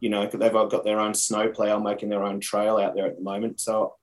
You 0.00 0.10
know, 0.10 0.26
they've 0.26 0.54
all 0.54 0.66
got 0.66 0.84
their 0.84 0.98
own 0.98 1.14
snowplow, 1.14 1.78
making 1.78 2.08
their 2.08 2.24
own 2.24 2.40
trail 2.40 2.76
out 2.76 2.94
there 2.96 3.06
at 3.06 3.16
the 3.16 3.22
moment. 3.22 3.60
So, 3.60 3.94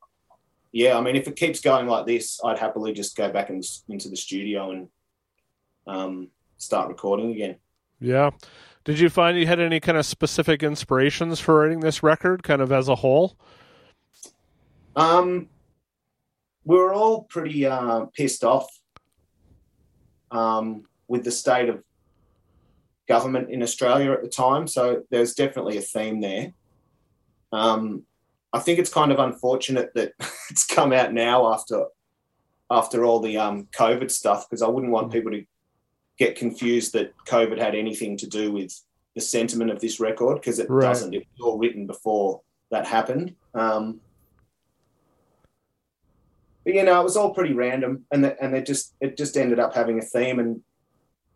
yeah, 0.72 0.98
I 0.98 1.02
mean, 1.02 1.18
if 1.18 1.28
it 1.28 1.36
keeps 1.36 1.60
going 1.60 1.88
like 1.88 2.06
this, 2.06 2.40
I'd 2.42 2.58
happily 2.58 2.94
just 2.94 3.18
go 3.18 3.30
back 3.30 3.50
and, 3.50 3.62
into 3.90 4.08
the 4.08 4.16
studio 4.16 4.72
and 4.72 4.88
um, 5.88 6.30
start 6.60 6.88
recording 6.88 7.32
again. 7.32 7.56
yeah. 8.00 8.32
Did 8.86 9.00
you 9.00 9.10
find 9.10 9.38
you 9.38 9.46
had 9.46 9.60
any 9.60 9.80
kind 9.80 9.98
of 9.98 10.06
specific 10.06 10.64
inspirations 10.64 11.40
for 11.40 11.60
writing 11.60 11.82
this 11.82 12.02
record, 12.02 12.44
kind 12.44 12.62
of 12.62 12.72
as 12.72 12.88
a 12.88 12.96
whole? 12.96 13.38
Um, 14.96 15.48
we 16.64 16.78
were 16.78 16.94
all 16.94 17.24
pretty 17.24 17.66
uh, 17.66 18.06
pissed 18.06 18.44
off 18.44 18.68
um, 20.32 20.86
with 21.08 21.24
the 21.24 21.32
state 21.32 21.70
of 21.70 21.84
government 23.08 23.50
in 23.50 23.62
Australia 23.62 24.12
at 24.12 24.22
the 24.22 24.30
time. 24.30 24.66
So 24.66 25.04
there's 25.10 25.34
definitely 25.34 25.78
a 25.78 25.82
theme 25.82 26.22
there. 26.22 26.54
Um, 27.52 28.04
I 28.54 28.60
think 28.60 28.80
it's 28.80 28.94
kind 28.94 29.12
of 29.12 29.20
unfortunate 29.20 29.92
that 29.96 30.14
it's 30.50 30.66
come 30.66 30.94
out 30.94 31.14
now 31.14 31.54
after 31.54 31.86
after 32.72 33.04
all 33.04 33.20
the 33.20 33.38
um, 33.38 33.68
COVID 33.76 34.12
stuff 34.12 34.48
because 34.48 34.62
I 34.62 34.68
wouldn't 34.68 34.92
want 34.92 35.12
people 35.12 35.32
to 35.32 35.44
get 36.20 36.36
confused 36.36 36.94
that 36.94 37.14
COVID 37.26 37.58
had 37.58 37.74
anything 37.74 38.18
to 38.18 38.28
do 38.28 38.52
with 38.52 38.78
the 39.16 39.22
sentiment 39.22 39.72
of 39.72 39.80
this 39.80 40.00
record 40.00 40.36
because 40.36 40.60
it 40.60 40.70
Right. 40.70 40.82
doesn't. 40.84 41.14
It 41.14 41.26
was 41.32 41.48
all 41.48 41.58
written 41.58 41.88
before 41.88 42.42
that 42.70 42.86
happened. 42.86 43.36
Um, 43.56 44.02
but 46.66 46.74
you 46.74 46.84
know, 46.84 47.00
it 47.00 47.04
was 47.04 47.18
all 47.18 47.34
pretty 47.34 47.54
random, 47.54 48.06
and 48.12 48.24
the, 48.24 48.44
and 48.44 48.56
it 48.56 48.66
just 48.66 48.94
it 49.00 49.18
just 49.18 49.38
ended 49.38 49.60
up 49.60 49.74
having 49.74 49.98
a 49.98 50.04
theme, 50.04 50.40
and 50.40 50.62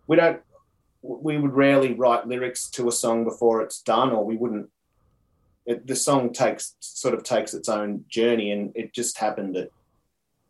we 0.06 0.18
don't 0.18 0.42
we 1.02 1.38
would 1.38 1.54
rarely 1.54 1.94
write 1.94 2.28
lyrics 2.28 2.70
to 2.70 2.88
a 2.88 2.92
song 2.92 3.24
before 3.24 3.62
it's 3.62 3.82
done, 3.82 4.12
or 4.12 4.24
we 4.26 4.38
wouldn't. 4.38 4.70
It, 5.66 5.88
the 5.88 5.96
song 5.96 6.34
takes 6.34 6.76
sort 6.82 7.14
of 7.14 7.24
takes 7.24 7.54
its 7.54 7.70
own 7.70 8.04
journey, 8.10 8.52
and 8.52 8.74
it 8.76 8.94
just 8.94 9.18
happened 9.18 9.56
that 9.56 9.72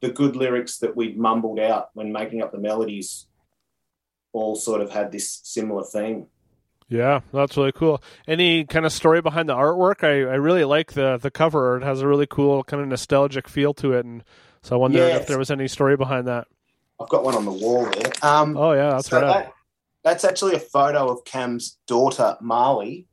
the 0.02 0.10
good 0.10 0.36
lyrics 0.36 0.80
that 0.80 0.96
we'd 0.96 1.18
mumbled 1.18 1.60
out 1.60 1.90
when 1.94 2.12
making 2.12 2.42
up 2.42 2.52
the 2.52 2.58
melodies 2.58 3.28
all 4.34 4.56
sort 4.56 4.82
of 4.82 4.90
had 4.92 5.12
this 5.12 5.40
similar 5.44 5.84
theme. 5.84 6.26
Yeah, 6.90 7.22
that's 7.32 7.56
really 7.58 7.72
cool. 7.72 8.04
Any 8.28 8.66
kind 8.66 8.86
of 8.86 8.92
story 8.92 9.22
behind 9.22 9.48
the 9.50 9.56
artwork? 9.56 10.04
I, 10.04 10.30
I 10.30 10.36
really 10.36 10.66
like 10.66 10.94
the 10.94 11.18
the 11.18 11.32
cover. 11.32 11.78
It 11.78 11.84
has 11.84 12.02
a 12.02 12.08
really 12.08 12.28
cool 12.28 12.64
kind 12.66 12.84
of 12.84 12.90
nostalgic 12.90 13.48
feel 13.48 13.74
to 13.76 13.94
it, 13.94 14.06
and 14.06 14.24
so 14.62 14.76
I 14.76 14.80
wonder 14.80 15.00
if 15.08 15.26
there 15.28 15.38
was 15.40 15.50
any 15.50 15.68
story 15.68 15.96
behind 15.96 16.28
that. 16.28 16.48
I've 17.00 17.10
got 17.10 17.24
one 17.24 17.36
on 17.36 17.46
the 17.46 17.52
wall 17.52 17.86
there. 17.90 18.12
Um, 18.22 18.56
Oh 18.58 18.74
yeah, 18.74 18.92
that's 18.92 19.10
so 19.10 19.20
right. 19.22 19.28
that, 19.46 19.54
that's 20.04 20.24
actually 20.24 20.56
a 20.56 20.60
photo 20.60 21.08
of 21.10 21.24
Cam's 21.26 21.78
daughter 21.88 22.38
Marley 22.42 23.08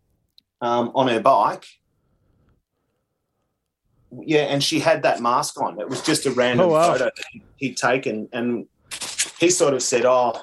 um, 0.60 0.90
on 0.94 1.08
her 1.08 1.20
bike. 1.20 1.64
Yeah, 4.12 4.40
and 4.42 4.62
she 4.62 4.80
had 4.80 5.04
that 5.04 5.20
mask 5.22 5.60
on. 5.60 5.80
It 5.80 5.88
was 5.88 6.02
just 6.02 6.26
a 6.26 6.32
random 6.32 6.66
Oh, 6.66 6.70
wow. 6.70 6.92
photo 6.92 7.04
that 7.04 7.40
he'd 7.56 7.76
taken, 7.76 8.28
and 8.32 8.66
he 9.38 9.50
sort 9.50 9.72
of 9.72 9.82
said, 9.82 10.04
"Oh, 10.04 10.40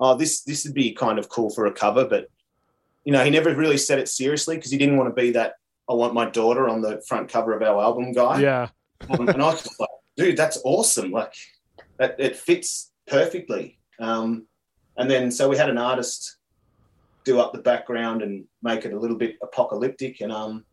oh, 0.00 0.16
this 0.16 0.42
this 0.42 0.64
would 0.64 0.74
be 0.74 0.92
kind 0.92 1.18
of 1.18 1.28
cool 1.28 1.50
for 1.50 1.66
a 1.66 1.72
cover," 1.72 2.04
but 2.04 2.28
you 3.04 3.12
know, 3.12 3.22
he 3.24 3.30
never 3.30 3.54
really 3.54 3.78
said 3.78 3.98
it 3.98 4.08
seriously 4.08 4.56
because 4.56 4.70
he 4.70 4.78
didn't 4.78 4.96
want 4.96 5.14
to 5.14 5.20
be 5.20 5.30
that. 5.32 5.54
I 5.88 5.94
want 5.94 6.14
my 6.14 6.28
daughter 6.28 6.68
on 6.68 6.80
the 6.80 7.00
front 7.06 7.28
cover 7.28 7.52
of 7.52 7.62
our 7.62 7.80
album 7.80 8.12
guy. 8.12 8.40
Yeah, 8.40 8.68
Um, 9.08 9.28
and 9.28 9.40
I 9.40 9.46
was 9.46 9.78
like, 9.78 9.88
dude, 10.16 10.36
that's 10.36 10.58
awesome. 10.64 11.12
Like, 11.12 11.32
it, 12.00 12.16
it 12.18 12.36
fits 12.36 12.90
perfectly. 13.06 13.78
Um, 14.00 14.46
and 14.96 15.08
then 15.08 15.30
so 15.30 15.48
we 15.48 15.56
had 15.56 15.70
an 15.70 15.78
artist 15.78 16.38
do 17.24 17.38
up 17.38 17.52
the 17.52 17.60
background 17.60 18.22
and 18.22 18.44
make 18.62 18.84
it 18.84 18.92
a 18.92 18.98
little 18.98 19.16
bit 19.16 19.36
apocalyptic, 19.42 20.20
and 20.20 20.32
um, 20.32 20.64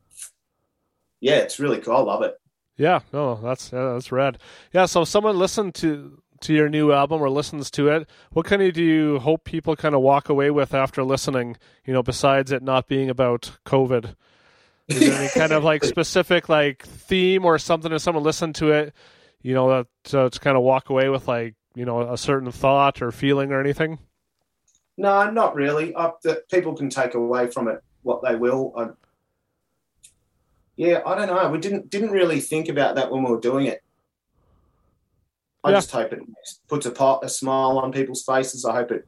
yeah, 1.19 1.37
it's 1.37 1.59
really 1.59 1.79
cool. 1.79 1.95
I 1.95 1.99
love 1.99 2.23
it. 2.23 2.35
Yeah, 2.77 3.01
no, 3.11 3.35
that's 3.35 3.71
yeah, 3.71 3.93
that's 3.93 4.11
rad. 4.11 4.39
Yeah, 4.71 4.85
so 4.85 5.03
if 5.03 5.07
someone 5.07 5.37
listened 5.37 5.75
to 5.75 6.22
to 6.43 6.53
your 6.53 6.69
new 6.69 6.91
album 6.91 7.21
or 7.21 7.29
listens 7.29 7.71
to 7.71 7.89
it, 7.89 8.07
what 8.31 8.45
kind 8.45 8.61
of 8.61 8.73
do 8.73 8.83
you 8.83 9.19
hope 9.19 9.43
people 9.43 9.75
kind 9.75 9.95
of 9.95 10.01
walk 10.01 10.29
away 10.29 10.51
with 10.51 10.73
after 10.73 11.03
listening? 11.03 11.57
You 11.85 11.93
know, 11.93 12.03
besides 12.03 12.51
it 12.51 12.61
not 12.61 12.87
being 12.87 13.09
about 13.09 13.51
COVID, 13.65 14.15
is 14.87 14.99
there 14.99 15.19
any 15.19 15.29
kind 15.29 15.51
of 15.51 15.63
like 15.63 15.83
specific 15.85 16.49
like 16.49 16.83
theme 16.85 17.45
or 17.45 17.57
something? 17.57 17.91
If 17.91 18.01
someone 18.01 18.23
listened 18.23 18.55
to 18.55 18.71
it, 18.71 18.93
you 19.41 19.53
know, 19.53 19.69
that, 19.69 19.87
uh, 20.17 20.23
to, 20.23 20.29
to 20.29 20.39
kind 20.39 20.57
of 20.57 20.63
walk 20.63 20.89
away 20.89 21.09
with 21.09 21.27
like 21.27 21.55
you 21.75 21.85
know 21.85 22.11
a 22.11 22.17
certain 22.17 22.51
thought 22.51 23.01
or 23.01 23.11
feeling 23.11 23.51
or 23.51 23.59
anything. 23.59 23.99
No, 24.97 25.29
not 25.29 25.55
really. 25.55 25.95
I, 25.95 26.11
the, 26.21 26.43
people 26.51 26.75
can 26.75 26.89
take 26.89 27.15
away 27.15 27.47
from 27.47 27.67
it 27.67 27.81
what 28.03 28.21
they 28.23 28.35
will. 28.35 28.73
I, 28.77 28.89
yeah, 30.75 31.01
I 31.05 31.15
don't 31.15 31.27
know. 31.27 31.49
We 31.49 31.59
didn't 31.59 31.89
didn't 31.89 32.11
really 32.11 32.39
think 32.39 32.69
about 32.69 32.95
that 32.95 33.11
when 33.11 33.23
we 33.23 33.31
were 33.31 33.39
doing 33.39 33.67
it. 33.67 33.81
I 35.63 35.69
Yeah. 35.69 35.77
just 35.77 35.91
hope 35.91 36.11
it 36.13 36.19
puts 36.67 36.85
a, 36.85 36.91
pot, 36.91 37.23
a 37.23 37.29
smile 37.29 37.77
on 37.79 37.91
people's 37.91 38.23
faces. 38.23 38.65
I 38.65 38.73
hope 38.73 38.91
it 38.91 39.07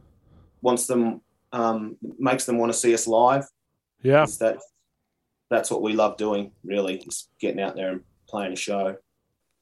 wants 0.61 0.87
them, 0.87 1.21
um, 1.51 1.97
makes 2.17 2.45
them 2.45 2.57
want 2.57 2.71
to 2.71 2.77
see 2.77 2.93
us 2.93 3.07
live. 3.07 3.45
Yeah, 4.01 4.25
that 4.39 4.59
that's 5.49 5.69
what 5.71 5.81
we 5.81 5.93
love 5.93 6.17
doing? 6.17 6.51
Really, 6.63 6.97
is 6.97 7.27
getting 7.39 7.61
out 7.61 7.75
there 7.75 7.91
and 7.91 8.01
playing 8.27 8.53
a 8.53 8.55
show. 8.55 8.97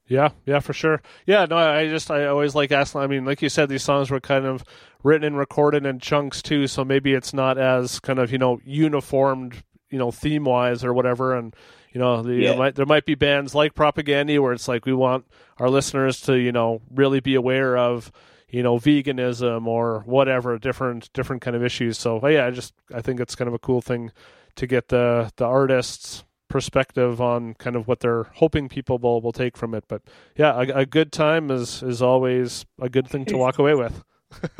Yeah, 0.06 0.30
yeah, 0.44 0.60
for 0.60 0.74
sure. 0.74 1.00
Yeah, 1.26 1.46
no, 1.46 1.56
I 1.56 1.80
I 1.80 1.88
just 1.88 2.10
I 2.10 2.26
always 2.26 2.54
like 2.54 2.70
asking. 2.72 3.00
I 3.00 3.06
mean, 3.06 3.24
like 3.24 3.40
you 3.40 3.48
said, 3.48 3.68
these 3.70 3.82
songs 3.82 4.10
were 4.10 4.20
kind 4.20 4.44
of 4.44 4.62
written 5.02 5.24
and 5.26 5.38
recorded 5.38 5.86
in 5.86 5.98
chunks 5.98 6.42
too, 6.42 6.66
so 6.66 6.84
maybe 6.84 7.14
it's 7.14 7.32
not 7.32 7.56
as 7.58 8.00
kind 8.00 8.18
of 8.18 8.30
you 8.30 8.38
know 8.38 8.60
uniformed, 8.64 9.62
you 9.90 9.98
know, 9.98 10.10
theme 10.10 10.44
wise 10.44 10.84
or 10.84 10.92
whatever. 10.92 11.34
And 11.34 11.54
you 11.94 12.00
know, 12.00 12.22
the, 12.22 12.34
Yeah. 12.34 12.48
there 12.50 12.58
might 12.58 12.74
there 12.74 12.86
might 12.86 13.06
be 13.06 13.14
bands 13.14 13.54
like 13.54 13.74
Propagandhi 13.74 14.38
where 14.38 14.52
it's 14.52 14.68
like 14.68 14.84
we 14.84 14.92
want 14.92 15.24
our 15.58 15.70
listeners 15.70 16.20
to 16.22 16.34
you 16.36 16.52
know 16.52 16.82
really 16.90 17.20
be 17.20 17.34
aware 17.34 17.78
of 17.78 18.12
you 18.50 18.62
know 18.62 18.76
veganism 18.78 19.66
or 19.66 20.02
whatever 20.04 20.58
different 20.58 21.10
different 21.14 21.40
kind 21.40 21.56
of 21.56 21.64
issues. 21.64 21.96
So 21.98 22.20
but 22.20 22.32
yeah, 22.32 22.46
I 22.46 22.50
just 22.50 22.74
I 22.92 23.00
think 23.00 23.20
it's 23.20 23.34
kind 23.34 23.48
of 23.48 23.54
a 23.54 23.58
cool 23.58 23.80
thing 23.80 24.10
to 24.56 24.66
get 24.66 24.88
the 24.88 25.32
the 25.36 25.46
artists 25.46 26.24
perspective 26.48 27.20
on 27.20 27.54
kind 27.54 27.74
of 27.74 27.88
what 27.88 28.00
they're 28.00 28.24
hoping 28.34 28.68
people 28.68 28.98
will, 28.98 29.20
will 29.20 29.32
take 29.32 29.56
from 29.56 29.74
it 29.74 29.82
but 29.88 30.02
yeah 30.36 30.54
a, 30.54 30.82
a 30.82 30.86
good 30.86 31.10
time 31.10 31.50
is 31.50 31.82
is 31.82 32.00
always 32.00 32.64
a 32.80 32.88
good 32.88 33.08
thing 33.08 33.24
to 33.24 33.36
walk 33.36 33.58
away 33.58 33.74
with 33.74 34.04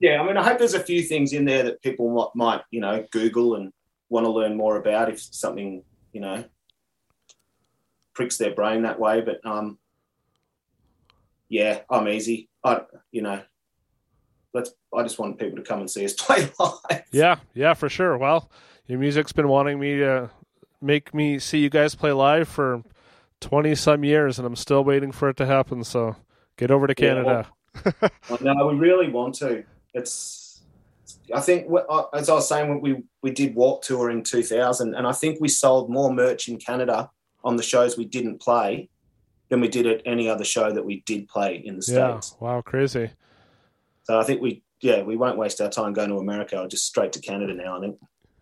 Yeah, 0.00 0.22
I 0.22 0.26
mean, 0.26 0.38
I 0.38 0.42
hope 0.42 0.58
there's 0.58 0.72
a 0.74 0.80
few 0.80 1.02
things 1.02 1.34
in 1.34 1.44
there 1.44 1.62
that 1.64 1.82
people 1.82 2.08
might, 2.10 2.30
might 2.34 2.62
you 2.70 2.80
know, 2.80 3.06
Google 3.10 3.54
and 3.56 3.70
want 4.08 4.24
to 4.24 4.30
learn 4.32 4.56
more 4.56 4.76
about 4.76 5.10
if 5.10 5.20
something, 5.20 5.84
you 6.12 6.20
know, 6.22 6.42
pricks 8.14 8.38
their 8.38 8.54
brain 8.54 8.82
that 8.82 8.98
way. 8.98 9.20
But 9.20 9.44
um, 9.44 9.78
yeah, 11.48 11.80
I'm 11.90 12.08
easy. 12.08 12.48
I, 12.64 12.82
you 13.10 13.22
know, 13.22 13.42
let's. 14.54 14.72
I 14.94 15.02
just 15.02 15.18
want 15.18 15.38
people 15.38 15.56
to 15.56 15.62
come 15.62 15.80
and 15.80 15.90
see 15.90 16.04
us 16.04 16.12
play 16.18 16.50
live. 16.58 17.04
yeah 17.12 17.36
yeah 17.54 17.74
for 17.74 17.88
sure 17.88 18.18
well 18.18 18.50
your 18.86 18.98
music's 18.98 19.30
been 19.32 19.46
wanting 19.46 19.78
me 19.78 19.96
to 19.98 20.28
make 20.80 21.14
me 21.14 21.38
see 21.38 21.58
you 21.58 21.70
guys 21.70 21.94
play 21.94 22.10
live 22.10 22.48
for 22.48 22.82
20 23.40 23.74
some 23.76 24.02
years 24.02 24.38
and 24.38 24.46
i'm 24.46 24.56
still 24.56 24.82
waiting 24.82 25.12
for 25.12 25.28
it 25.28 25.36
to 25.36 25.46
happen 25.46 25.84
so 25.84 26.16
get 26.56 26.72
over 26.72 26.88
to 26.88 26.94
Yeah, 26.98 27.14
canada 27.14 27.48
no, 28.40 28.66
we 28.66 28.74
really 28.74 29.08
want 29.10 29.34
to. 29.36 29.64
It's. 29.94 30.62
I 31.34 31.40
think, 31.40 31.68
as 32.14 32.28
I 32.28 32.34
was 32.34 32.48
saying, 32.48 32.80
we 32.80 33.02
we 33.22 33.30
did 33.30 33.54
Warped 33.54 33.86
Tour 33.86 34.10
in 34.10 34.22
2000, 34.22 34.94
and 34.94 35.06
I 35.06 35.12
think 35.12 35.40
we 35.40 35.48
sold 35.48 35.90
more 35.90 36.12
merch 36.12 36.48
in 36.48 36.58
Canada 36.58 37.10
on 37.44 37.56
the 37.56 37.62
shows 37.62 37.96
we 37.96 38.04
didn't 38.04 38.40
play 38.40 38.88
than 39.48 39.60
we 39.60 39.68
did 39.68 39.86
at 39.86 40.00
any 40.06 40.28
other 40.28 40.44
show 40.44 40.70
that 40.72 40.84
we 40.84 41.02
did 41.06 41.28
play 41.28 41.56
in 41.56 41.78
the 41.78 41.84
yeah 41.88 42.20
states. 42.20 42.36
wow 42.40 42.60
crazy 42.60 43.10
So 44.04 44.18
I 44.18 44.24
think 44.24 44.40
we, 44.40 44.62
yeah, 44.80 45.02
we 45.02 45.16
won't 45.16 45.38
waste 45.38 45.60
our 45.60 45.70
time 45.70 45.92
going 45.92 46.08
to 46.08 46.16
America. 46.16 46.56
I'll 46.56 46.66
just 46.66 46.86
straight 46.86 47.12
to 47.12 47.20
Canada 47.20 47.54
now. 47.54 47.76
I 47.76 47.80
think. 47.80 47.98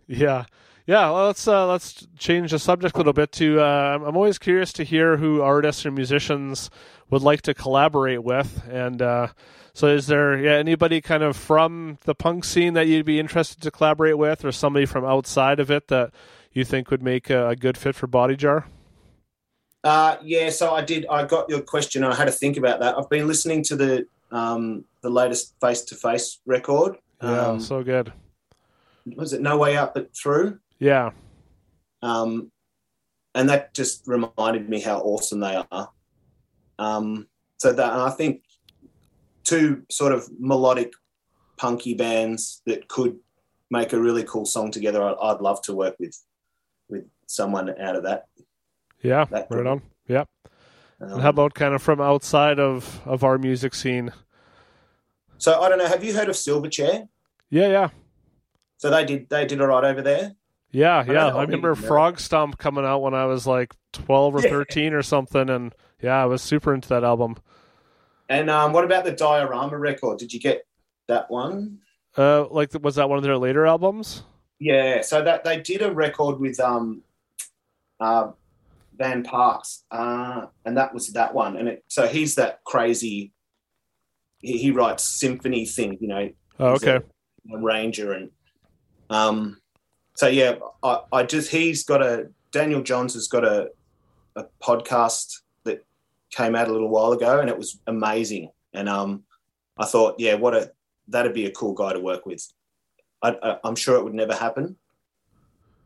Yeah, 0.06 0.44
yeah. 0.86 1.10
Well, 1.10 1.26
let's 1.26 1.46
uh, 1.46 1.66
let's 1.66 2.06
change 2.16 2.52
the 2.52 2.58
subject 2.58 2.94
a 2.94 2.98
little 2.98 3.12
bit. 3.12 3.32
To 3.32 3.60
uh, 3.60 3.98
I'm 4.06 4.16
always 4.16 4.38
curious 4.38 4.72
to 4.74 4.84
hear 4.84 5.18
who 5.18 5.42
artists 5.42 5.84
or 5.84 5.90
musicians 5.90 6.70
would 7.10 7.22
like 7.22 7.42
to 7.42 7.54
collaborate 7.54 8.22
with, 8.22 8.62
and 8.70 9.02
uh, 9.02 9.28
so 9.74 9.88
is 9.88 10.06
there 10.06 10.38
yeah, 10.38 10.52
anybody 10.52 11.00
kind 11.00 11.22
of 11.22 11.36
from 11.36 11.98
the 12.04 12.14
punk 12.14 12.44
scene 12.44 12.74
that 12.74 12.86
you'd 12.86 13.04
be 13.04 13.20
interested 13.20 13.60
to 13.62 13.70
collaborate 13.70 14.16
with, 14.16 14.44
or 14.44 14.52
somebody 14.52 14.86
from 14.86 15.04
outside 15.04 15.60
of 15.60 15.70
it 15.70 15.88
that 15.88 16.12
you 16.52 16.64
think 16.64 16.90
would 16.90 17.02
make 17.02 17.28
a, 17.28 17.48
a 17.48 17.56
good 17.56 17.76
fit 17.76 17.94
for 17.94 18.06
Body 18.06 18.36
Jar? 18.36 18.66
Uh, 19.84 20.16
yeah, 20.22 20.50
so 20.50 20.74
I 20.74 20.82
did. 20.82 21.06
I 21.08 21.24
got 21.24 21.48
your 21.48 21.60
question. 21.60 22.02
I 22.04 22.14
had 22.14 22.24
to 22.26 22.32
think 22.32 22.56
about 22.56 22.80
that. 22.80 22.98
I've 22.98 23.08
been 23.08 23.26
listening 23.28 23.62
to 23.64 23.76
the 23.76 24.06
um, 24.30 24.84
the 25.02 25.10
latest 25.10 25.54
Face 25.60 25.82
to 25.82 25.94
Face 25.94 26.40
record. 26.46 26.96
Yeah, 27.22 27.46
Um, 27.48 27.60
so 27.60 27.82
good. 27.82 28.12
was 29.16 29.32
it 29.32 29.40
No 29.40 29.56
Way 29.58 29.76
Out 29.76 29.94
But 29.94 30.14
Through? 30.16 30.58
Yeah, 30.78 31.10
Um, 32.02 32.52
and 33.34 33.48
that 33.48 33.74
just 33.74 34.06
reminded 34.06 34.68
me 34.68 34.80
how 34.80 34.98
awesome 35.00 35.40
they 35.40 35.62
are. 35.72 35.90
Um, 36.78 37.26
so 37.56 37.72
that 37.72 37.92
I 37.92 38.10
think 38.10 38.42
two 39.44 39.82
sort 39.90 40.12
of 40.12 40.28
melodic, 40.38 40.92
punky 41.56 41.94
bands 41.94 42.62
that 42.66 42.86
could 42.88 43.18
make 43.70 43.92
a 43.92 44.00
really 44.00 44.22
cool 44.24 44.44
song 44.46 44.70
together. 44.70 45.02
I'd, 45.02 45.16
I'd 45.20 45.40
love 45.40 45.62
to 45.62 45.74
work 45.74 45.96
with 45.98 46.16
with 46.88 47.04
someone 47.26 47.68
out 47.80 47.96
of 47.96 48.02
that. 48.04 48.26
Yeah, 49.02 49.24
That 49.26 49.46
right 49.50 49.66
on. 49.66 49.82
Yeah. 50.06 50.24
Um, 51.00 51.12
And 51.12 51.22
how 51.22 51.28
about 51.30 51.54
kind 51.54 51.74
of 51.74 51.82
from 51.82 52.00
outside 52.00 52.58
of 52.58 53.00
of 53.06 53.22
our 53.24 53.38
music 53.38 53.74
scene? 53.74 54.12
so 55.38 55.60
I 55.60 55.68
don't 55.68 55.78
know. 55.78 55.86
Have 55.86 56.02
you 56.02 56.12
heard 56.12 56.28
of 56.28 56.34
Silverchair? 56.34 57.08
Yeah, 57.50 57.68
yeah. 57.68 57.88
So 58.78 58.90
they 58.90 59.04
did 59.04 59.28
they 59.28 59.46
did 59.46 59.60
all 59.60 59.68
right 59.68 59.84
over 59.84 60.02
there. 60.02 60.34
Yeah, 60.70 61.02
know 61.06 61.12
yeah. 61.12 61.26
I 61.28 61.42
remember. 61.42 61.74
Frogstomp 61.74 62.58
coming 62.58 62.84
out 62.84 63.00
when 63.00 63.14
I 63.14 63.24
was 63.26 63.46
like 63.46 63.74
12 63.92 64.34
or 64.34 64.40
Yeah. 64.42 64.50
13 64.50 64.92
or 64.92 65.02
something. 65.02 65.48
And 65.48 65.74
yeah, 66.02 66.20
I 66.22 66.26
was 66.26 66.42
super 66.42 66.74
into 66.74 66.88
that 66.90 67.04
album. 67.04 67.36
And 68.28 68.50
um, 68.50 68.72
what 68.72 68.84
about 68.84 69.04
the 69.04 69.12
Diorama 69.12 69.78
record? 69.78 70.18
Did 70.18 70.32
you 70.34 70.40
get 70.40 70.66
that 71.06 71.30
one? 71.30 71.78
Uh, 72.16 72.46
like, 72.48 72.70
was 72.82 72.96
that 72.96 73.08
one 73.08 73.16
of 73.16 73.24
their 73.24 73.38
later 73.38 73.66
albums? 73.66 74.24
Yeah. 74.58 75.00
So 75.00 75.22
that 75.22 75.44
they 75.44 75.60
did 75.60 75.80
a 75.82 75.90
record 75.90 76.38
with 76.38 76.60
um, 76.60 77.02
uh, 78.00 78.32
Van 78.98 79.22
Parks, 79.22 79.84
uh, 79.90 80.46
and 80.64 80.76
that 80.76 80.92
was 80.92 81.08
that 81.12 81.32
one. 81.32 81.56
And 81.56 81.68
it, 81.68 81.84
so 81.88 82.06
he's 82.06 82.34
that 82.34 82.64
crazy. 82.64 83.32
He, 84.40 84.58
he 84.58 84.70
writes 84.70 85.04
symphony 85.04 85.64
thing, 85.64 85.98
you 86.00 86.08
know. 86.08 86.28
Oh, 86.60 86.74
okay. 86.74 86.96
a 86.96 87.02
arranger 87.56 88.12
and 88.12 88.30
um 89.10 89.58
so 90.14 90.26
yeah 90.26 90.56
I, 90.82 91.00
I 91.12 91.22
just 91.22 91.50
he's 91.50 91.84
got 91.84 92.02
a 92.02 92.28
daniel 92.52 92.82
johns 92.82 93.14
has 93.14 93.28
got 93.28 93.44
a, 93.44 93.70
a 94.36 94.44
podcast 94.62 95.40
that 95.64 95.86
came 96.30 96.54
out 96.54 96.68
a 96.68 96.72
little 96.72 96.88
while 96.88 97.12
ago 97.12 97.40
and 97.40 97.48
it 97.48 97.56
was 97.56 97.80
amazing 97.86 98.50
and 98.74 98.88
um 98.88 99.22
i 99.78 99.86
thought 99.86 100.16
yeah 100.18 100.34
what 100.34 100.54
a 100.54 100.72
that'd 101.06 101.32
be 101.32 101.46
a 101.46 101.52
cool 101.52 101.72
guy 101.74 101.92
to 101.92 102.00
work 102.00 102.26
with 102.26 102.46
I, 103.22 103.36
I, 103.42 103.58
i'm 103.64 103.76
sure 103.76 103.96
it 103.96 104.04
would 104.04 104.14
never 104.14 104.34
happen 104.34 104.76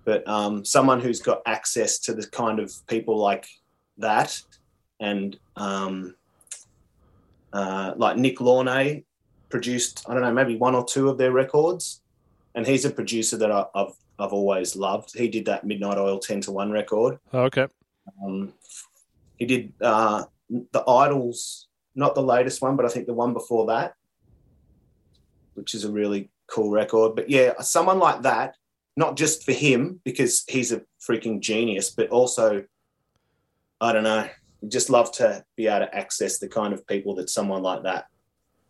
but 0.05 0.27
um 0.29 0.65
someone 0.65 1.01
who's 1.01 1.21
got 1.21 1.43
access 1.47 1.99
to 1.99 2.15
the 2.15 2.27
kind 2.29 2.59
of 2.59 2.73
people 2.87 3.17
like 3.17 3.47
that 3.99 4.41
and 5.01 5.39
um 5.57 6.15
uh, 7.53 7.93
like 7.97 8.17
nick 8.17 8.39
launay 8.39 9.05
produced 9.53 10.05
I 10.09 10.15
don't 10.15 10.23
know 10.23 10.33
maybe 10.33 10.57
one 10.57 10.75
or 10.75 10.85
two 10.85 11.09
of 11.09 11.19
their 11.19 11.31
records, 11.31 12.01
and 12.57 12.67
he's 12.67 12.85
a 12.85 12.91
producer 12.91 13.37
that 13.37 13.53
I, 13.53 13.67
I've 13.75 13.95
I've 14.19 14.33
always 14.33 14.75
loved. 14.75 15.17
He 15.17 15.29
did 15.29 15.45
that 15.45 15.65
Midnight 15.65 15.99
Oil 15.99 16.19
ten 16.19 16.41
to 16.41 16.51
one 16.51 16.73
record. 16.73 17.19
Oh, 17.33 17.43
okay. 17.43 17.69
Um, 18.25 18.53
he 19.37 19.45
did 19.47 19.73
uh, 19.81 20.25
the 20.49 20.83
IDLES, 20.89 21.67
not 21.95 22.15
the 22.15 22.23
latest 22.23 22.63
one, 22.63 22.75
but 22.77 22.87
I 22.87 22.89
think 22.89 23.07
the 23.07 23.15
one 23.15 23.33
before 23.33 23.67
that, 23.67 23.95
which 25.55 25.75
is 25.75 25.85
a 25.85 25.93
really 25.93 26.31
cool 26.47 26.71
record. 26.71 27.15
But 27.15 27.29
yeah, 27.29 27.53
someone 27.61 27.99
like 27.99 28.23
that, 28.23 28.57
not 28.97 29.17
just 29.17 29.45
for 29.45 29.53
him 29.53 30.01
because 30.05 30.45
he's 30.49 30.73
a 30.73 30.83
freaking 31.07 31.41
genius, 31.41 31.91
but 31.91 32.09
also 32.11 32.65
I 33.81 33.93
don't 33.93 34.05
know. 34.05 34.29
Just 34.69 34.91
love 34.91 35.11
to 35.13 35.45
be 35.57 35.67
able 35.67 35.87
to 35.87 35.95
access 35.95 36.39
the 36.39 36.49
kind 36.49 36.73
of 36.73 36.87
people 36.87 37.17
that 37.17 37.29
someone 37.29 37.63
like 37.63 37.83
that 37.83 38.07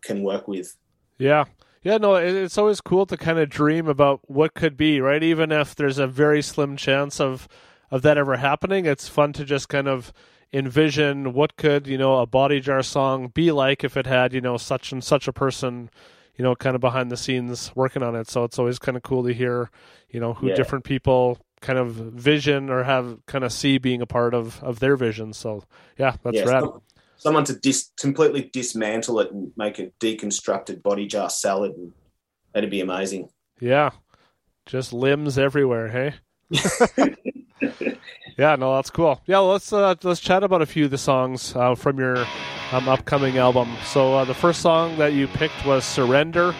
can 0.03 0.23
work 0.23 0.49
with. 0.49 0.75
Yeah. 1.19 1.45
Yeah, 1.83 1.99
no, 1.99 2.15
it's 2.15 2.57
always 2.57 2.81
cool 2.81 3.07
to 3.07 3.17
kind 3.17 3.39
of 3.39 3.49
dream 3.49 3.89
about 3.89 4.21
what 4.31 4.55
could 4.55 4.77
be, 4.77 5.01
right? 5.01 5.23
Even 5.23 5.51
if 5.51 5.75
there's 5.75 5.99
a 5.99 6.07
very 6.07 6.41
slim 6.41 6.77
chance 6.77 7.21
of 7.21 7.49
of 7.91 8.03
that 8.03 8.17
ever 8.17 8.37
happening, 8.37 8.87
it's 8.87 9.09
fun 9.09 9.35
to 9.35 9.45
just 9.45 9.69
kind 9.69 9.89
of 9.89 10.13
envision 10.53 11.33
what 11.33 11.57
could 11.57 11.87
you 11.87 11.97
know 11.97 12.19
a 12.19 12.27
body 12.27 12.61
jar 12.61 12.83
song 12.83 13.29
be 13.29 13.51
like 13.51 13.83
if 13.83 13.97
it 13.97 14.07
had 14.07 14.35
you 14.35 14.41
know 14.41 14.59
such 14.59 14.93
and 14.93 15.03
such 15.03 15.27
a 15.27 15.33
person 15.33 15.89
you 16.37 16.43
know 16.45 16.55
kind 16.55 16.75
of 16.75 16.81
behind 16.81 17.11
the 17.11 17.17
scenes 17.17 17.71
working 17.75 18.03
on 18.03 18.15
it. 18.17 18.29
So 18.29 18.45
it's 18.45 18.59
always 18.59 18.79
kind 18.79 18.97
of 18.97 19.03
cool 19.03 19.25
to 19.25 19.33
hear 19.35 19.71
you 20.09 20.21
know 20.21 20.35
who 20.35 20.49
Yeah. 20.49 20.55
different 20.55 20.85
people 20.85 21.39
kind 21.61 21.79
of 21.79 21.93
vision 21.95 22.71
or 22.71 22.83
have 22.83 23.19
kind 23.27 23.45
of 23.45 23.53
see 23.53 23.79
being 23.79 24.03
a 24.03 24.07
part 24.07 24.35
of 24.35 24.63
of 24.63 24.81
their 24.81 24.97
vision. 24.97 25.33
So 25.33 25.65
yeah 25.99 26.17
that's 26.23 26.37
Yeah, 26.37 26.45
rad. 26.45 26.61
some- 26.65 26.83
someone 27.17 27.45
to 27.45 27.55
dis- 27.55 27.91
completely 28.01 28.51
dismantle 28.53 29.21
it 29.21 29.31
and 29.31 29.53
make 29.57 29.79
a 29.79 29.93
deconstructed 30.01 30.83
body 30.83 31.07
jar 31.07 31.31
salad, 31.31 31.71
and 31.73 31.93
that'd 32.53 32.69
be 32.71 32.81
amazing. 32.81 33.29
yeah. 33.61 33.91
Just 34.67 34.93
limbs 34.93 35.39
everywhere 35.39 35.89
hey 35.89 36.15
yeah 38.39 38.57
no 38.57 38.75
that's 38.75 38.91
cool. 38.91 39.21
Yeah 39.27 39.39
let's 39.39 39.73
uh 39.73 39.95
let's 40.03 40.21
chat 40.21 40.43
about 40.43 40.63
a 40.63 40.67
few 40.67 40.85
of 40.87 40.91
the 40.91 40.99
songs 40.99 41.55
uh, 41.57 41.75
from 41.75 41.99
your 41.99 42.19
um, 42.73 42.89
upcoming 42.89 43.39
album. 43.39 43.69
So 43.85 44.15
uh, 44.15 44.25
the 44.25 44.35
first 44.35 44.61
song 44.61 44.97
that 44.99 45.13
you 45.13 45.29
picked 45.29 45.65
was 45.67 45.85
surrender 45.85 46.55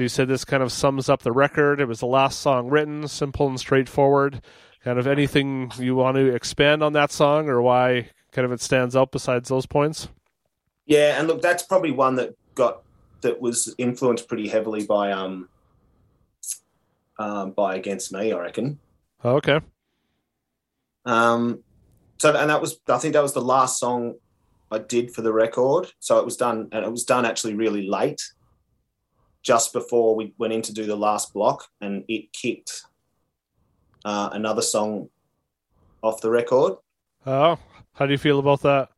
So 0.00 0.04
you 0.04 0.08
said 0.08 0.28
this 0.28 0.46
kind 0.46 0.62
of 0.62 0.72
sums 0.72 1.10
up 1.10 1.20
the 1.20 1.30
record. 1.30 1.78
It 1.78 1.84
was 1.84 2.00
the 2.00 2.06
last 2.06 2.40
song 2.40 2.70
written, 2.70 3.06
simple 3.06 3.46
and 3.46 3.60
straightforward. 3.60 4.40
Kind 4.82 4.98
of 4.98 5.06
anything 5.06 5.70
you 5.78 5.94
want 5.94 6.16
to 6.16 6.34
expand 6.34 6.82
on 6.82 6.94
that 6.94 7.12
song 7.12 7.50
or 7.50 7.60
why 7.60 8.08
kind 8.32 8.46
of 8.46 8.52
it 8.52 8.62
stands 8.62 8.96
out 8.96 9.12
besides 9.12 9.50
those 9.50 9.66
points? 9.66 10.08
Yeah, 10.86 11.18
and 11.18 11.28
look, 11.28 11.42
that's 11.42 11.64
probably 11.64 11.90
one 11.90 12.14
that 12.14 12.34
got 12.54 12.80
that 13.20 13.42
was 13.42 13.74
influenced 13.76 14.26
pretty 14.26 14.48
heavily 14.48 14.86
by 14.86 15.12
um, 15.12 15.50
um 17.18 17.50
by 17.50 17.74
Against 17.74 18.10
Me, 18.10 18.32
I 18.32 18.38
reckon. 18.38 18.78
Oh, 19.22 19.32
okay. 19.32 19.60
Um, 21.04 21.62
so 22.16 22.34
and 22.34 22.48
that 22.48 22.62
was 22.62 22.80
I 22.88 22.96
think 22.96 23.12
that 23.12 23.22
was 23.22 23.34
the 23.34 23.42
last 23.42 23.78
song 23.78 24.14
I 24.70 24.78
did 24.78 25.14
for 25.14 25.20
the 25.20 25.34
record. 25.34 25.92
So 25.98 26.18
it 26.18 26.24
was 26.24 26.38
done 26.38 26.70
and 26.72 26.86
it 26.86 26.90
was 26.90 27.04
done 27.04 27.26
actually 27.26 27.52
really 27.52 27.86
late, 27.86 28.22
just 29.42 29.72
before 29.72 30.14
we 30.14 30.34
went 30.38 30.52
in 30.52 30.62
to 30.62 30.72
do 30.72 30.86
the 30.86 30.96
last 30.96 31.32
block, 31.32 31.66
and 31.80 32.04
it 32.08 32.32
kicked 32.32 32.82
uh, 34.04 34.30
another 34.32 34.62
song 34.62 35.08
off 36.02 36.20
the 36.20 36.30
record. 36.30 36.74
Oh, 37.26 37.58
how 37.94 38.06
do 38.06 38.12
you 38.12 38.18
feel 38.18 38.38
about 38.38 38.62
that? 38.62 38.88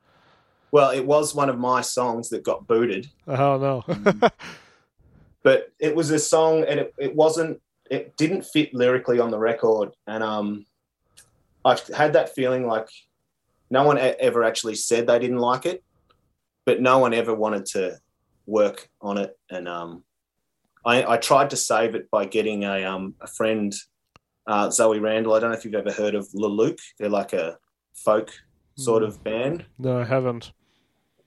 Well, 0.71 0.91
it 0.91 1.05
was 1.05 1.35
one 1.35 1.49
of 1.49 1.59
my 1.59 1.83
songs 1.83 2.31
that 2.31 2.43
got 2.43 2.67
booted. 2.67 3.11
Oh 3.27 3.85
no. 3.87 4.21
but 5.43 5.73
it 5.79 5.95
was 5.95 6.11
a 6.11 6.19
song 6.19 6.65
and 6.65 6.81
it, 6.81 6.95
it 6.99 7.15
wasn't 7.15 7.61
it 7.91 8.17
didn't 8.17 8.45
fit 8.45 8.73
lyrically 8.75 9.19
on 9.19 9.31
the 9.31 9.39
record 9.39 9.91
and 10.07 10.23
um 10.23 10.65
i 11.65 11.77
had 11.95 12.13
that 12.13 12.35
feeling 12.35 12.67
like 12.67 12.89
no 13.71 13.85
one 13.85 13.99
e- 13.99 14.17
ever 14.21 14.45
actually 14.45 14.75
said 14.75 15.07
they 15.07 15.19
didn't 15.19 15.39
like 15.39 15.67
it 15.67 15.83
but 16.65 16.81
no 16.81 16.99
one 16.99 17.13
ever 17.13 17.35
wanted 17.35 17.67
to 17.67 17.99
work 18.47 18.89
on 19.01 19.19
it 19.19 19.37
and 19.51 19.69
um 19.69 20.03
i, 20.85 21.05
I 21.15 21.17
tried 21.17 21.51
to 21.51 21.57
save 21.57 21.95
it 21.95 22.11
by 22.11 22.25
getting 22.27 22.65
a 22.65 22.85
um 22.85 23.15
a 23.21 23.27
friend 23.27 23.75
uh, 24.47 24.71
zoe 24.71 24.99
randell 24.99 25.35
i 25.35 25.41
don't 25.41 25.51
know 25.51 25.57
if 25.57 25.65
you've 25.65 25.75
ever 25.75 25.93
heard 25.93 26.15
of 26.15 26.27
Luluc 26.35 26.79
they're 26.99 27.09
like 27.09 27.33
a 27.33 27.57
folk 27.95 28.31
sort 28.77 29.03
of 29.03 29.23
band 29.23 29.65
no, 29.79 30.01
I 30.01 30.05
haven't. 30.05 30.53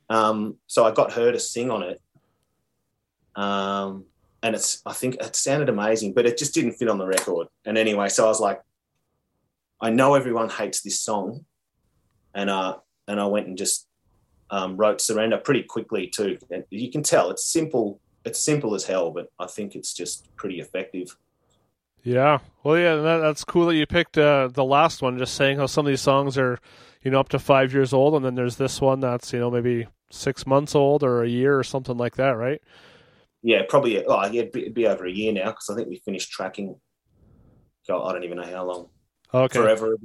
um, 0.09 0.57
so 0.67 0.85
I 0.85 0.91
got 0.91 1.13
her 1.13 1.31
to 1.31 1.39
sing 1.39 1.71
on 1.71 1.83
it. 1.83 2.01
Um, 3.35 4.05
and 4.41 4.55
it's, 4.55 4.81
I 4.85 4.93
think 4.93 5.15
it 5.15 5.35
sounded 5.35 5.69
amazing, 5.69 6.13
but 6.13 6.25
it 6.25 6.37
just 6.37 6.53
didn't 6.53 6.73
fit 6.73 6.87
on 6.87 6.97
the 6.97 7.05
record. 7.05 7.47
And 7.65 7.77
anyway, 7.77 8.09
so 8.09 8.25
I 8.25 8.27
was 8.27 8.39
like, 8.39 8.61
I 9.81 9.89
know 9.89 10.13
everyone 10.15 10.49
hates 10.49 10.81
this 10.81 10.99
song. 10.99 11.45
And, 12.33 12.49
uh, 12.49 12.77
and 13.07 13.19
I 13.19 13.25
went 13.25 13.47
and 13.47 13.57
just 13.57 13.87
um, 14.49 14.77
wrote 14.77 15.01
Surrender 15.01 15.37
pretty 15.37 15.63
quickly 15.63 16.07
too. 16.07 16.37
And 16.51 16.63
you 16.69 16.91
can 16.91 17.03
tell 17.03 17.29
it's 17.31 17.45
simple. 17.45 17.99
It's 18.25 18.39
simple 18.39 18.73
as 18.75 18.83
hell, 18.83 19.11
but 19.11 19.31
I 19.39 19.45
think 19.45 19.75
it's 19.75 19.93
just 19.93 20.35
pretty 20.35 20.59
effective. 20.59 21.15
Yeah. 22.03 22.39
Well, 22.63 22.77
yeah, 22.77 22.95
that, 22.95 23.17
that's 23.17 23.43
cool 23.43 23.67
that 23.67 23.75
you 23.75 23.85
picked 23.85 24.17
uh, 24.17 24.49
the 24.49 24.63
last 24.63 25.01
one. 25.01 25.17
Just 25.17 25.35
saying 25.35 25.57
how 25.57 25.65
some 25.65 25.85
of 25.85 25.89
these 25.89 26.01
songs 26.01 26.37
are, 26.37 26.59
you 27.03 27.11
know, 27.11 27.19
up 27.19 27.29
to 27.29 27.39
five 27.39 27.73
years 27.73 27.93
old, 27.93 28.15
and 28.15 28.25
then 28.25 28.35
there's 28.35 28.57
this 28.57 28.81
one 28.81 28.99
that's, 28.99 29.31
you 29.33 29.39
know, 29.39 29.49
maybe 29.51 29.87
six 30.11 30.45
months 30.45 30.75
old 30.75 31.03
or 31.03 31.23
a 31.23 31.27
year 31.27 31.57
or 31.57 31.63
something 31.63 31.97
like 31.97 32.15
that, 32.15 32.31
right? 32.31 32.61
Yeah, 33.41 33.61
probably. 33.67 34.03
Oh, 34.05 34.25
yeah, 34.25 34.41
it'd 34.41 34.51
be, 34.51 34.61
it'd 34.61 34.73
be 34.73 34.87
over 34.87 35.05
a 35.05 35.11
year 35.11 35.33
now 35.33 35.51
because 35.51 35.69
I 35.69 35.75
think 35.75 35.87
we 35.87 35.97
finished 35.97 36.31
tracking. 36.31 36.75
God, 37.87 38.07
I 38.07 38.13
don't 38.13 38.23
even 38.23 38.37
know 38.37 38.43
how 38.43 38.65
long. 38.65 38.89
Okay. 39.33 39.59
Forever. 39.59 39.97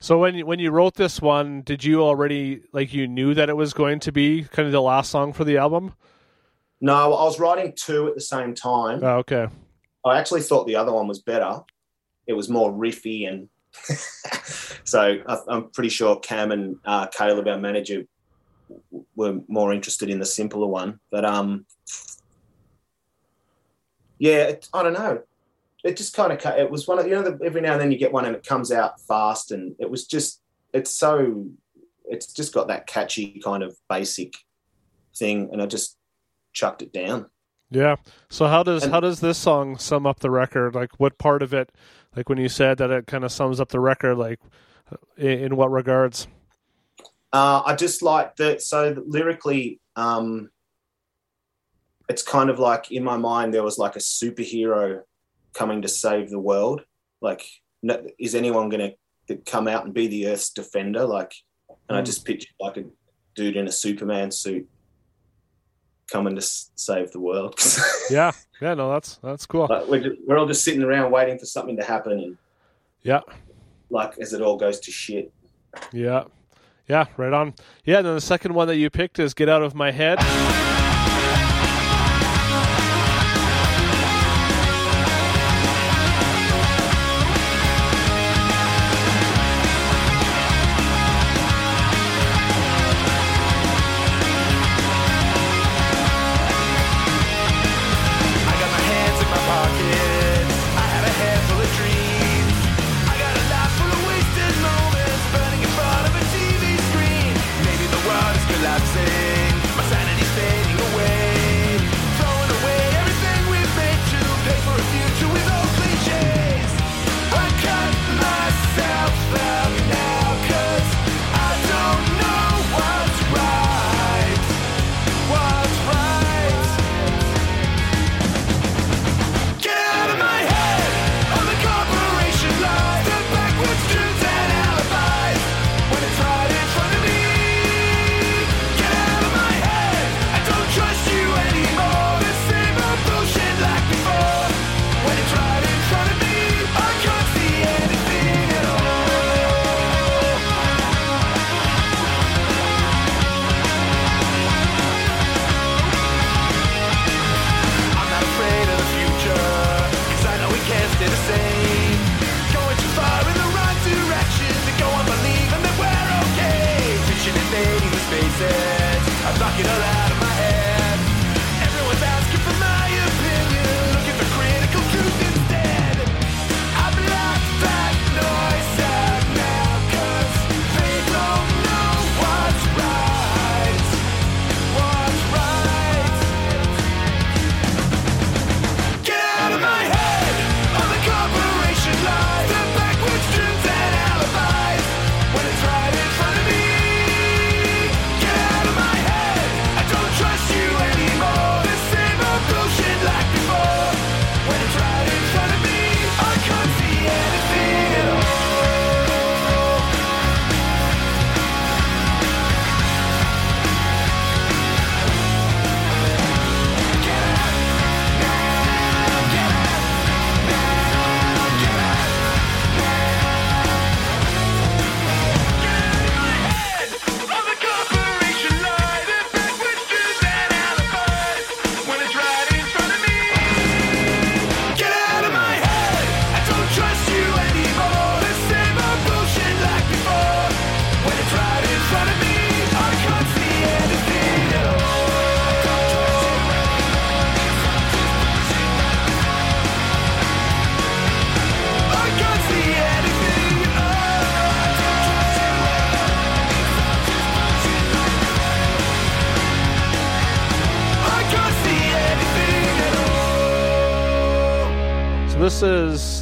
So 0.00 0.18
when 0.18 0.34
you, 0.34 0.46
when 0.46 0.58
you 0.58 0.70
wrote 0.70 0.94
this 0.94 1.20
one, 1.20 1.62
did 1.62 1.84
you 1.84 2.02
already 2.02 2.62
like 2.72 2.94
you 2.94 3.06
knew 3.06 3.34
that 3.34 3.48
it 3.48 3.56
was 3.56 3.72
going 3.72 4.00
to 4.00 4.12
be 4.12 4.44
kind 4.44 4.66
of 4.66 4.72
the 4.72 4.80
last 4.80 5.10
song 5.10 5.32
for 5.32 5.44
the 5.44 5.58
album? 5.58 5.94
No, 6.80 7.14
I 7.14 7.24
was 7.24 7.38
writing 7.40 7.72
two 7.76 8.08
at 8.08 8.14
the 8.14 8.20
same 8.20 8.54
time. 8.54 9.00
Oh, 9.02 9.16
okay. 9.18 9.48
I 10.04 10.18
actually 10.18 10.42
thought 10.42 10.66
the 10.66 10.76
other 10.76 10.92
one 10.92 11.08
was 11.08 11.20
better. 11.20 11.60
It 12.26 12.34
was 12.34 12.48
more 12.48 12.72
riffy, 12.72 13.28
and 13.28 13.48
so 14.84 15.18
I, 15.26 15.38
I'm 15.48 15.70
pretty 15.70 15.88
sure 15.88 16.16
Cam 16.20 16.52
and 16.52 16.76
uh, 16.84 17.06
Caleb, 17.06 17.48
our 17.48 17.58
manager, 17.58 18.04
were 19.14 19.40
more 19.48 19.72
interested 19.72 20.10
in 20.10 20.18
the 20.18 20.26
simpler 20.26 20.66
one. 20.66 21.00
But 21.10 21.24
um, 21.24 21.66
yeah, 24.18 24.44
it, 24.44 24.68
I 24.72 24.82
don't 24.82 24.94
know. 24.94 25.22
It 25.84 25.96
just 25.96 26.14
kind 26.14 26.32
of 26.32 26.58
it 26.58 26.70
was 26.70 26.86
one 26.86 26.98
of 26.98 27.06
you 27.06 27.14
know 27.14 27.22
the, 27.22 27.44
every 27.44 27.60
now 27.60 27.72
and 27.72 27.80
then 27.80 27.92
you 27.92 27.98
get 27.98 28.12
one 28.12 28.24
and 28.24 28.34
it 28.34 28.46
comes 28.46 28.72
out 28.72 29.00
fast, 29.00 29.52
and 29.52 29.74
it 29.78 29.90
was 29.90 30.06
just 30.06 30.42
it's 30.72 30.90
so 30.90 31.46
it's 32.06 32.32
just 32.32 32.52
got 32.52 32.68
that 32.68 32.86
catchy 32.86 33.40
kind 33.42 33.62
of 33.62 33.76
basic 33.88 34.34
thing, 35.14 35.50
and 35.52 35.62
I 35.62 35.66
just 35.66 35.98
chucked 36.54 36.80
it 36.82 36.92
down. 36.92 37.26
Yeah. 37.70 37.96
So 38.30 38.46
how 38.46 38.62
does 38.62 38.84
And- 38.84 38.92
how 38.92 39.00
does 39.00 39.20
this 39.20 39.36
song 39.36 39.76
sum 39.76 40.06
up 40.06 40.20
the 40.20 40.30
record? 40.30 40.74
Like 40.74 40.90
what 40.98 41.18
part 41.18 41.42
of 41.42 41.52
it? 41.52 41.70
Like 42.16 42.28
when 42.28 42.38
you 42.38 42.48
said 42.48 42.78
that 42.78 42.90
it 42.90 43.06
kind 43.06 43.24
of 43.24 43.32
sums 43.32 43.60
up 43.60 43.68
the 43.70 43.80
record, 43.80 44.16
like 44.16 44.40
in, 45.16 45.26
in 45.40 45.56
what 45.56 45.70
regards? 45.70 46.28
Uh, 47.32 47.62
I 47.66 47.74
just 47.74 48.00
like 48.02 48.36
that. 48.36 48.62
So 48.62 49.02
lyrically, 49.06 49.80
um, 49.96 50.50
it's 52.08 52.22
kind 52.22 52.50
of 52.50 52.58
like 52.60 52.92
in 52.92 53.02
my 53.02 53.16
mind 53.16 53.52
there 53.52 53.62
was 53.64 53.78
like 53.78 53.96
a 53.96 54.00
superhero 54.00 55.00
coming 55.52 55.82
to 55.82 55.88
save 55.88 56.30
the 56.30 56.38
world. 56.38 56.84
Like, 57.20 57.44
no, 57.82 58.06
is 58.18 58.34
anyone 58.36 58.68
going 58.68 58.92
to 59.28 59.36
come 59.38 59.66
out 59.66 59.84
and 59.84 59.94
be 59.94 60.06
the 60.06 60.28
Earth's 60.28 60.50
defender? 60.50 61.04
Like, 61.06 61.32
and 61.88 61.96
I 61.98 62.02
Mm. 62.02 62.06
just 62.06 62.24
pictured 62.24 62.54
like 62.60 62.76
a 62.76 62.84
dude 63.34 63.56
in 63.56 63.66
a 63.66 63.72
Superman 63.72 64.30
suit 64.30 64.68
coming 66.10 66.34
to 66.34 66.40
s- 66.42 66.70
save 66.76 67.10
the 67.12 67.20
world. 67.20 67.58
Yeah. 68.10 68.32
Yeah. 68.60 68.74
No, 68.74 68.92
that's 68.92 69.16
that's 69.16 69.46
cool. 69.46 69.66
like 69.68 69.86
we're, 69.88 70.00
just, 70.00 70.16
we're 70.26 70.38
all 70.38 70.46
just 70.46 70.62
sitting 70.64 70.82
around 70.82 71.10
waiting 71.10 71.38
for 71.38 71.46
something 71.46 71.76
to 71.78 71.84
happen, 71.84 72.12
and 72.12 72.38
Yeah. 73.02 73.20
like 73.90 74.18
as 74.18 74.32
it 74.34 74.42
all 74.42 74.56
goes 74.56 74.78
to 74.80 74.90
shit. 74.90 75.32
Yeah. 75.92 76.24
Yeah. 76.88 77.06
Right 77.16 77.32
on. 77.32 77.54
Yeah. 77.84 77.98
And 77.98 78.06
then 78.06 78.14
the 78.14 78.20
second 78.20 78.52
one 78.54 78.68
that 78.68 78.76
you 78.76 78.90
picked 78.90 79.18
is 79.18 79.32
"Get 79.34 79.48
Out 79.48 79.62
of 79.62 79.74
My 79.74 79.90
Head." 79.90 80.18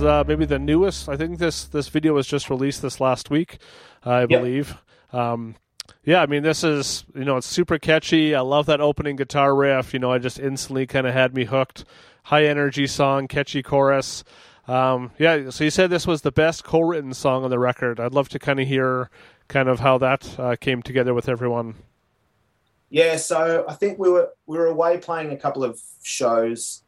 Uh, 0.03 0.25
maybe 0.27 0.45
the 0.45 0.59
newest. 0.59 1.09
I 1.09 1.17
think 1.17 1.39
this 1.39 1.65
this 1.65 1.89
video 1.89 2.15
was 2.15 2.27
just 2.27 2.51
released 2.51 2.83
this 2.83 3.01
last 3.01 3.31
week, 3.31 3.59
I 4.05 4.27
believe. 4.27 4.77
Um, 5.13 5.57
yeah, 6.05 6.23
I 6.23 6.27
mean 6.27 6.43
this 6.43 6.65
is 6.65 7.05
you 7.15 7.25
know 7.25 7.37
it's 7.37 7.47
super 7.47 7.79
catchy. 7.79 8.35
I 8.35 8.41
love 8.41 8.67
that 8.67 8.81
opening 8.81 9.17
guitar 9.17 9.55
riff. 9.55 9.93
You 9.93 10.01
know, 10.01 10.13
I 10.13 10.19
just 10.19 10.39
instantly 10.39 10.87
kind 10.87 11.07
of 11.07 11.15
had 11.15 11.35
me 11.35 11.45
hooked. 11.45 11.85
High 12.25 12.45
energy 12.45 12.87
song, 12.87 13.27
catchy 13.29 13.63
chorus. 13.63 14.23
Um, 14.69 15.11
yeah, 15.19 15.51
so 15.51 15.65
you 15.65 15.71
said 15.71 15.91
this 15.91 16.07
was 16.07 16.23
the 16.23 16.31
best 16.31 16.63
co-written 16.63 17.15
song 17.15 17.43
on 17.43 17.51
the 17.51 17.59
record. 17.59 17.99
I'd 17.99 18.15
love 18.15 18.29
to 18.29 18.39
kind 18.39 18.61
of 18.61 18.69
hear 18.69 19.11
kind 19.49 19.69
of 19.69 19.81
how 19.81 19.99
that 19.99 20.39
uh, 20.39 20.57
came 20.57 20.83
together 20.83 21.15
with 21.15 21.29
everyone. 21.29 21.75
Yeah, 22.89 23.17
so 23.17 23.65
I 23.69 23.75
think 23.75 23.99
we 23.99 24.11
were 24.11 24.31
we 24.47 24.59
were 24.59 24.67
away 24.67 24.99
playing 24.99 25.33
a 25.33 25.37
couple 25.37 25.65
of 25.65 25.81
shows, 26.03 26.83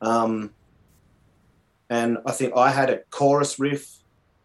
um, 0.00 0.52
and 1.90 2.18
I 2.26 2.32
think 2.32 2.56
I 2.56 2.70
had 2.70 2.90
a 2.90 2.98
chorus 3.10 3.58
riff, 3.58 3.98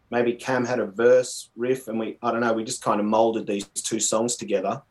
maybe 0.10 0.34
Cam 0.34 0.66
had 0.66 0.80
a 0.80 0.86
verse 0.86 1.50
riff, 1.56 1.88
and 1.88 2.00
we 2.00 2.18
I 2.22 2.32
don't 2.32 2.42
know 2.42 2.54
we 2.54 2.64
just 2.64 2.84
kind 2.84 3.00
of 3.00 3.06
molded 3.06 3.48
these 3.48 3.66
two 3.66 4.00
songs 4.00 4.36
together, 4.36 4.82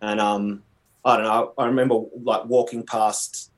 and 0.00 0.20
um, 0.20 0.62
I 1.04 1.16
don't 1.16 1.26
know 1.26 1.54
I 1.58 1.66
remember 1.66 2.00
like 2.22 2.44
walking 2.46 2.84
past 2.84 3.50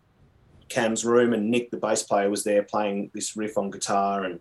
Cam's 0.68 1.04
room 1.04 1.32
and 1.32 1.50
Nick 1.50 1.70
the 1.70 1.76
bass 1.76 2.02
player 2.02 2.30
was 2.30 2.44
there 2.44 2.62
playing 2.62 3.10
this 3.14 3.36
riff 3.36 3.58
on 3.58 3.70
guitar 3.70 4.24
and. 4.24 4.40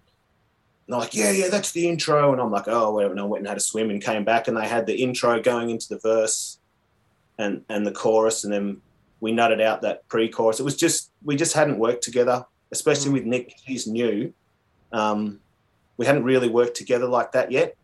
And 0.86 0.96
they're 0.96 1.00
like, 1.00 1.16
yeah, 1.16 1.32
yeah, 1.32 1.48
that's 1.48 1.72
the 1.72 1.88
intro. 1.88 2.34
And 2.34 2.42
I'm 2.42 2.52
like, 2.52 2.68
oh, 2.68 2.92
whatever. 2.92 3.14
And 3.14 3.22
I 3.22 3.24
went 3.24 3.40
and 3.40 3.48
had 3.48 3.56
a 3.56 3.62
swim 3.62 3.90
and 3.90 4.04
came 4.04 4.26
back 4.26 4.50
and 4.50 4.58
they 4.58 4.68
had 4.68 4.86
the 4.86 5.02
intro 5.02 5.42
going 5.42 5.70
into 5.70 5.88
the 5.88 5.98
verse 6.00 6.60
and 7.38 7.64
and 7.70 7.86
the 7.86 7.92
chorus, 7.92 8.44
and 8.44 8.54
then 8.54 8.82
we 9.20 9.32
nutted 9.32 9.62
out 9.62 9.82
that 9.82 10.08
pre-chorus. 10.08 10.60
It 10.60 10.64
was 10.64 10.76
just 10.76 11.12
we 11.24 11.36
just 11.36 11.54
hadn't 11.54 11.80
worked 11.80 12.04
together, 12.04 12.46
especially 12.74 13.12
with 13.12 13.24
Nick. 13.24 13.56
He's 13.64 13.88
new. 13.88 14.34
Um, 14.92 15.40
we 15.98 16.06
hadn't 16.06 16.24
really 16.24 16.50
worked 16.50 16.76
together 16.76 17.06
like 17.06 17.32
that 17.34 17.52
yet, 17.52 17.76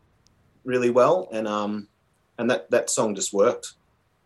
really 0.66 0.90
well, 0.90 1.30
and 1.32 1.48
um, 1.48 1.88
and 2.38 2.50
that 2.50 2.70
that 2.72 2.90
song 2.90 3.16
just 3.16 3.32
worked, 3.32 3.76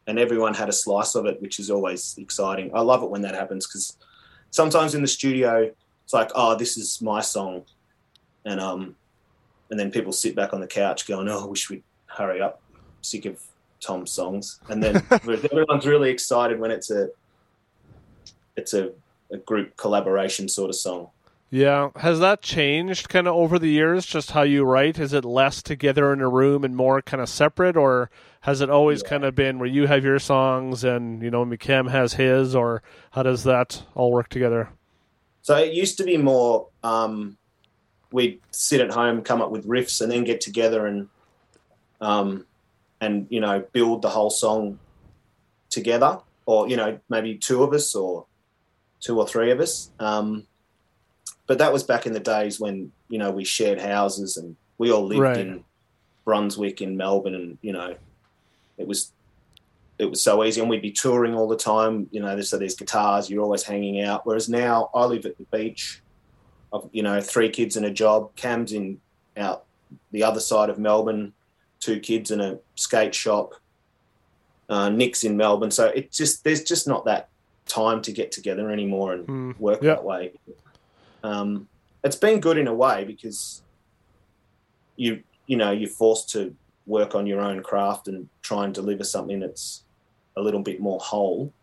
and 0.07 0.17
everyone 0.17 0.53
had 0.53 0.69
a 0.69 0.73
slice 0.73 1.15
of 1.15 1.25
it, 1.25 1.41
which 1.41 1.59
is 1.59 1.69
always 1.69 2.15
exciting. 2.17 2.71
I 2.73 2.79
love 2.79 3.03
it 3.03 3.09
when 3.09 3.21
that 3.23 3.35
happens 3.35 3.67
because 3.67 3.97
sometimes 4.51 4.95
in 4.95 5.01
the 5.01 5.07
studio 5.07 5.69
it's 6.03 6.13
like, 6.13 6.31
oh, 6.33 6.55
this 6.55 6.77
is 6.77 7.01
my 7.01 7.19
song, 7.19 7.65
and 8.45 8.59
um, 8.59 8.95
and 9.69 9.77
then 9.77 9.91
people 9.91 10.13
sit 10.13 10.35
back 10.35 10.53
on 10.53 10.61
the 10.61 10.67
couch 10.67 11.05
going, 11.05 11.27
oh, 11.27 11.43
I 11.43 11.45
wish 11.45 11.69
we'd 11.69 11.83
hurry 12.05 12.41
up, 12.41 12.61
sick 13.01 13.25
of 13.25 13.41
Tom's 13.81 14.11
songs, 14.11 14.61
and 14.69 14.81
then 14.81 15.03
everyone's 15.11 15.85
really 15.85 16.09
excited 16.09 16.57
when 16.57 16.71
it's 16.71 16.89
a 16.89 17.09
it's 18.55 18.73
a, 18.73 18.91
a 19.31 19.37
group 19.37 19.77
collaboration 19.77 20.47
sort 20.49 20.69
of 20.69 20.75
song. 20.75 21.09
Yeah. 21.49 21.89
Has 21.97 22.19
that 22.19 22.41
changed 22.41 23.09
kind 23.09 23.27
of 23.27 23.35
over 23.35 23.59
the 23.59 23.69
years, 23.69 24.05
just 24.05 24.31
how 24.31 24.41
you 24.41 24.63
write? 24.63 24.97
Is 24.97 25.13
it 25.13 25.23
less 25.23 25.61
together 25.61 26.11
in 26.11 26.19
a 26.19 26.27
room 26.27 26.63
and 26.63 26.75
more 26.75 27.01
kind 27.01 27.21
of 27.21 27.29
separate, 27.29 27.77
or 27.77 28.09
has 28.41 28.59
it 28.61 28.69
always 28.69 29.03
Yeah. 29.03 29.09
kind 29.09 29.23
of 29.23 29.35
been 29.35 29.59
where 29.59 29.69
you 29.69 29.85
have 29.85 30.03
your 30.03 30.17
songs 30.19 30.83
and, 30.83 31.21
you 31.21 31.29
know, 31.29 31.45
Cam 31.57 31.87
has 31.87 32.13
his, 32.13 32.55
or 32.55 32.81
how 33.11 33.21
does 33.21 33.43
that 33.43 33.83
all 33.93 34.11
work 34.11 34.29
together? 34.29 34.69
So 35.43 35.55
it 35.57 35.73
used 35.73 35.97
to 35.97 36.03
be 36.03 36.17
more 36.17 36.69
um, 36.83 37.37
we'd 38.11 38.39
sit 38.51 38.79
at 38.79 38.91
home, 38.91 39.21
come 39.21 39.41
up 39.41 39.51
with 39.51 39.67
riffs, 39.67 40.01
and 40.01 40.11
then 40.11 40.23
get 40.23 40.39
together 40.39 40.87
and 40.87 41.09
um, 41.99 42.45
and 43.01 43.27
you 43.29 43.41
know 43.41 43.63
build 43.73 44.01
the 44.01 44.09
whole 44.09 44.29
song 44.29 44.79
together, 45.69 46.19
or 46.45 46.69
you 46.69 46.77
know 46.77 46.99
maybe 47.09 47.35
two 47.35 47.63
of 47.63 47.73
us 47.73 47.93
or 47.95 48.25
two 49.03 49.19
or 49.19 49.27
three 49.27 49.51
of 49.51 49.59
us. 49.59 49.91
Um, 49.99 50.47
but 51.45 51.57
that 51.57 51.73
was 51.73 51.83
back 51.83 52.05
in 52.07 52.13
the 52.13 52.19
days 52.21 52.59
when 52.59 52.91
you 53.09 53.19
know 53.19 53.29
we 53.29 53.43
shared 53.43 53.79
houses 53.79 54.37
and 54.37 54.55
we 54.77 54.91
all 54.91 55.05
lived 55.05 55.21
Right. 55.21 55.37
in 55.37 55.63
Brunswick 56.25 56.81
in 56.81 56.95
Melbourne, 56.97 57.35
and 57.35 57.57
you 57.61 57.73
know 57.73 57.95
it 58.77 58.87
was 58.87 59.11
it 59.99 60.05
was 60.05 60.21
so 60.23 60.43
easy, 60.43 60.61
and 60.61 60.69
we'd 60.69 60.81
be 60.81 60.91
touring 60.91 61.35
all 61.35 61.47
the 61.47 61.57
time. 61.57 62.07
You 62.11 62.21
know, 62.21 62.39
so 62.41 62.57
there's 62.57 62.75
guitars, 62.75 63.29
you're 63.29 63.43
always 63.43 63.63
hanging 63.63 64.01
out. 64.01 64.25
Whereas 64.25 64.47
now, 64.49 64.89
I 64.95 65.05
live 65.05 65.25
at 65.25 65.37
the 65.37 65.43
beach. 65.57 66.01
I've 66.73 66.83
you 66.91 67.03
know 67.03 67.19
three 67.21 67.49
kids 67.49 67.75
and 67.75 67.85
a 67.85 67.91
job. 67.91 68.33
Cam's 68.35 68.71
in 68.71 68.99
out 69.35 69.65
the 70.11 70.23
other 70.23 70.39
side 70.39 70.69
of 70.69 70.79
Melbourne, 70.79 71.33
two 71.79 71.99
kids 71.99 72.31
and 72.31 72.41
a 72.41 72.59
skate 72.75 73.13
shop. 73.13 73.53
Uh, 74.69 74.89
Nick's 74.89 75.23
in 75.25 75.35
Melbourne, 75.35 75.71
so 75.71 75.87
it 75.87 76.11
just 76.11 76.43
there's 76.45 76.63
just 76.63 76.87
not 76.87 77.03
that 77.05 77.27
time 77.67 78.01
to 78.01 78.11
get 78.11 78.31
together 78.31 78.69
anymore 78.71 79.13
and 79.13 79.27
Mm, 79.27 79.59
work 79.59 79.81
yeah. 79.81 79.95
that 79.95 80.03
way. 80.03 80.33
Um, 81.23 81.67
it's 82.03 82.15
been 82.15 82.39
good 82.39 82.57
in 82.57 82.67
a 82.67 82.73
way 82.73 83.03
because 83.05 83.61
you 84.95 85.23
you 85.47 85.57
know 85.57 85.71
you're 85.71 85.89
forced 85.89 86.29
to 86.31 86.55
work 86.85 87.15
on 87.15 87.25
your 87.25 87.39
own 87.41 87.63
craft 87.63 88.07
and 88.07 88.27
try 88.41 88.65
and 88.65 88.73
deliver 88.73 89.03
something 89.03 89.39
that's 89.39 89.83
a 90.35 90.41
little 90.41 90.61
bit 90.61 90.79
more 90.81 90.99
whole. 90.99 91.53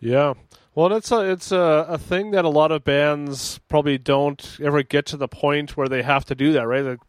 Yeah. 0.00 0.34
Well, 0.74 0.92
it's 0.94 1.12
a 1.12 1.30
it's 1.30 1.52
a, 1.52 1.86
a 1.88 1.98
thing 1.98 2.30
that 2.30 2.44
a 2.44 2.48
lot 2.48 2.72
of 2.72 2.84
bands 2.84 3.60
probably 3.68 3.98
don't 3.98 4.58
ever 4.62 4.82
get 4.82 5.04
to 5.06 5.16
the 5.16 5.28
point 5.28 5.76
where 5.76 5.88
they 5.88 6.02
have 6.02 6.24
to 6.26 6.34
do 6.34 6.52
that, 6.54 6.66
right? 6.66 6.84
Like, 6.84 7.00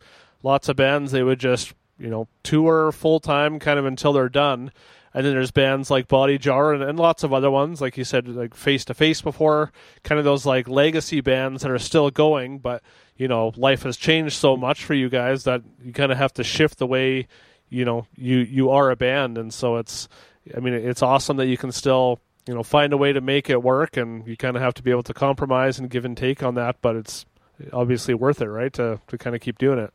lots 0.44 0.68
of 0.68 0.76
bands 0.76 1.12
they 1.12 1.24
would 1.24 1.40
just 1.40 1.74
you 1.98 2.10
know 2.10 2.28
tour 2.44 2.92
full 2.92 3.20
time 3.20 3.60
kind 3.60 3.80
of 3.80 3.86
until 3.86 4.12
they're 4.12 4.28
done, 4.30 4.72
and 5.14 5.26
then 5.26 5.34
there's 5.34 5.52
bands 5.52 5.92
like 5.92 6.08
Body 6.08 6.38
Jar 6.38 6.74
and, 6.74 6.84
and 6.84 7.00
lots 7.00 7.24
of 7.24 7.34
other 7.34 7.52
ones, 7.52 7.82
like 7.82 7.98
you 7.98 8.04
said, 8.04 8.28
like 8.28 8.56
Face 8.56 8.84
to 8.86 8.94
Face 8.94 9.22
before, 9.22 9.72
kind 10.04 10.20
of 10.20 10.26
those 10.26 10.46
like 10.46 10.68
legacy 10.68 11.22
bands 11.22 11.62
that 11.62 11.72
are 11.72 11.80
still 11.80 12.10
going, 12.10 12.60
but 12.60 12.82
you 13.16 13.28
know 13.28 13.54
life 13.56 13.84
has 13.84 13.96
changed 13.96 14.36
so 14.36 14.58
much 14.58 14.84
for 14.84 14.94
you 14.94 15.10
guys 15.10 15.44
that 15.44 15.62
you 15.84 15.94
kind 15.94 16.12
of 16.12 16.18
have 16.18 16.34
to 16.34 16.44
shift 16.44 16.80
the 16.80 16.88
way 16.88 17.28
you 17.70 17.86
know 17.86 18.08
you 18.16 18.38
you 18.38 18.70
are 18.72 18.90
a 18.90 18.96
band, 18.96 19.38
and 19.38 19.54
so 19.54 19.78
it's 19.78 20.08
I 20.56 20.60
mean 20.60 20.74
it's 20.74 21.02
awesome 21.02 21.38
that 21.38 21.48
you 21.48 21.58
can 21.58 21.72
still 21.72 22.20
you 22.48 22.54
know 22.54 22.64
find 22.64 22.92
a 22.92 22.98
way 22.98 23.14
to 23.14 23.22
make 23.22 23.50
it 23.50 23.62
work 23.62 23.96
and 23.98 24.28
you 24.28 24.36
kind 24.36 24.56
of 24.56 24.62
have 24.62 24.74
to 24.76 24.84
be 24.84 24.92
able 24.92 25.04
to 25.04 25.14
compromise 25.14 25.80
and 25.80 25.90
give 25.90 26.04
and 26.04 26.18
take 26.18 26.44
on 26.44 26.56
that 26.56 26.76
but 26.82 26.96
it's 26.96 27.26
obviously 27.72 28.14
worth 28.14 28.42
it 28.42 28.50
right 28.50 28.74
to 28.74 29.00
to 29.08 29.18
kind 29.18 29.36
of 29.36 29.42
keep 29.42 29.58
doing 29.58 29.80
it. 29.80 29.94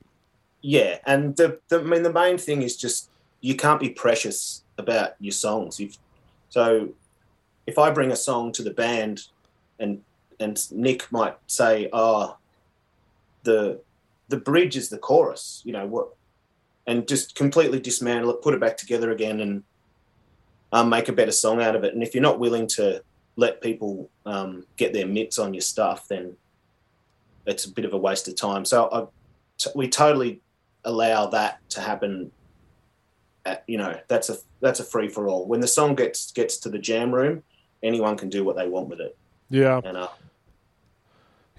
Yeah, 0.61 0.99
and 1.07 1.37
the, 1.37 1.61
the 1.69 1.81
I 1.81 1.83
mean 1.83 2.03
the 2.03 2.13
main 2.13 2.39
thing 2.39 2.63
is 2.63 2.77
just 2.77 3.11
you 3.41 3.55
can't 3.55 3.81
be 3.81 3.91
precious 3.91 4.63
about 4.79 5.15
your 5.21 5.33
songs. 5.33 5.79
You've, 5.79 5.99
so 6.49 6.91
if 7.67 7.79
I 7.79 7.91
bring 7.91 8.11
a 8.11 8.17
song 8.17 8.53
to 8.53 8.63
the 8.63 8.71
band, 8.71 9.23
and 9.79 10.03
and 10.41 10.59
Nick 10.73 11.11
might 11.13 11.37
say, 11.47 11.89
"Oh, 11.93 12.37
the 13.43 13.81
the 14.29 14.39
bridge 14.39 14.77
is 14.77 14.89
the 14.89 14.99
chorus," 14.99 15.63
you 15.65 15.73
know 15.73 15.87
what, 15.87 16.09
and 16.87 17.07
just 17.07 17.35
completely 17.35 17.81
dismantle 17.81 18.31
it, 18.31 18.43
put 18.43 18.55
it 18.55 18.61
back 18.61 18.77
together 18.77 19.11
again, 19.11 19.41
and 19.41 19.63
um, 20.73 20.89
make 20.89 21.09
a 21.09 21.13
better 21.13 21.33
song 21.33 21.61
out 21.61 21.77
of 21.77 21.85
it. 21.85 21.95
And 21.95 22.03
if 22.03 22.15
you're 22.15 22.23
not 22.23 22.39
willing 22.39 22.67
to 22.69 23.03
let 23.37 23.61
people 23.61 24.11
um, 24.27 24.67
get 24.77 24.93
their 24.93 25.07
mitts 25.07 25.39
on 25.39 25.55
your 25.55 25.61
stuff, 25.61 26.09
then 26.09 26.37
it's 27.47 27.65
a 27.65 27.71
bit 27.71 27.85
of 27.85 27.93
a 27.93 27.97
waste 27.97 28.29
of 28.29 28.37
time. 28.37 28.65
So 28.65 28.89
I, 28.93 29.07
t- 29.59 29.71
we 29.75 29.89
totally 29.89 30.41
allow 30.85 31.27
that 31.27 31.61
to 31.71 31.81
happen. 31.81 32.31
At, 33.45 33.65
you 33.67 33.79
know, 33.79 33.99
that's 34.09 34.29
a 34.29 34.37
that's 34.61 34.81
a 34.81 34.85
free 34.85 35.09
for 35.09 35.29
all. 35.29 35.47
When 35.47 35.61
the 35.61 35.69
song 35.69 35.95
gets 35.95 36.33
gets 36.33 36.59
to 36.59 36.69
the 36.69 36.79
jam 36.79 37.15
room, 37.15 37.43
anyone 37.83 38.17
can 38.17 38.29
do 38.29 38.45
what 38.45 38.57
they 38.57 38.69
want 38.69 38.89
with 38.89 39.01
it. 39.01 39.17
yeah. 39.51 39.81
And 39.85 39.97
uh, 39.97 40.09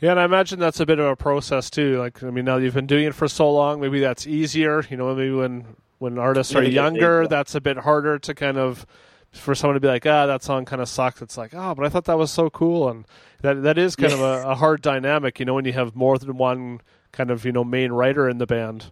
yeah 0.01 0.11
and 0.11 0.19
i 0.19 0.23
imagine 0.23 0.59
that's 0.59 0.79
a 0.79 0.85
bit 0.85 0.99
of 0.99 1.05
a 1.05 1.15
process 1.15 1.69
too. 1.69 1.99
Like 1.99 2.23
i 2.23 2.29
mean 2.29 2.45
now 2.45 2.57
you've 2.57 2.73
been 2.73 2.87
doing 2.87 3.05
it 3.05 3.15
for 3.15 3.27
so 3.27 3.51
long 3.51 3.81
maybe 3.81 3.99
that's 3.99 4.25
easier 4.27 4.83
you 4.89 4.97
know 4.97 5.13
maybe 5.13 5.33
when 5.33 5.65
when 5.97 6.17
artists 6.17 6.55
are 6.55 6.63
younger 6.63 7.27
that's 7.27 7.55
a 7.55 7.61
bit 7.61 7.77
harder 7.77 8.17
to 8.19 8.33
kind 8.33 8.57
of 8.57 8.85
for 9.31 9.53
someone 9.53 9.75
to 9.75 9.79
be 9.79 9.87
like 9.87 10.05
ah 10.05 10.25
that 10.25 10.41
song 10.41 10.65
kind 10.65 10.81
of 10.81 10.89
sucks. 10.89 11.21
It's 11.21 11.37
like 11.37 11.53
oh 11.53 11.75
but 11.75 11.85
i 11.85 11.89
thought 11.89 12.05
that 12.05 12.17
was 12.17 12.31
so 12.31 12.49
cool. 12.49 12.89
And 12.89 13.05
that 13.41 13.63
that 13.63 13.77
is 13.77 13.95
kind 13.95 14.13
of 14.13 14.21
a, 14.21 14.49
a 14.49 14.55
hard 14.55 14.81
dynamic 14.81 15.39
you 15.39 15.45
know 15.45 15.53
when 15.53 15.65
you 15.65 15.73
have 15.73 15.95
more 15.95 16.17
than 16.17 16.37
one 16.37 16.81
kind 17.11 17.31
of 17.31 17.45
you 17.45 17.51
know 17.51 17.63
main 17.63 17.91
writer 17.91 18.29
in 18.29 18.37
the 18.37 18.47
band 18.47 18.91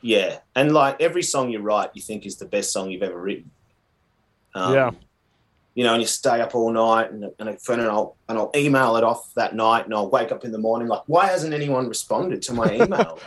yeah, 0.00 0.38
and 0.54 0.72
like 0.72 1.00
every 1.00 1.22
song 1.22 1.50
you 1.50 1.60
write, 1.60 1.90
you 1.94 2.02
think 2.02 2.26
is 2.26 2.36
the 2.36 2.46
best 2.46 2.72
song 2.72 2.90
you've 2.90 3.02
ever 3.02 3.20
written. 3.20 3.50
Um, 4.54 4.74
Yeah. 4.74 4.90
You 5.74 5.84
know, 5.84 5.92
and 5.92 6.02
you 6.02 6.08
stay 6.08 6.40
up 6.40 6.54
all 6.54 6.72
night, 6.72 7.12
and 7.12 7.24
and, 7.38 7.48
and 7.48 7.82
I'll 7.82 8.16
and 8.28 8.38
I'll 8.38 8.50
email 8.56 8.96
it 8.96 9.04
off 9.04 9.32
that 9.34 9.54
night, 9.54 9.84
and 9.84 9.94
I'll 9.94 10.10
wake 10.10 10.32
up 10.32 10.44
in 10.44 10.50
the 10.50 10.58
morning 10.58 10.88
like, 10.88 11.02
why 11.06 11.26
hasn't 11.26 11.54
anyone 11.54 11.88
responded 11.88 12.42
to 12.42 12.52
my 12.52 12.74
email? 12.82 13.20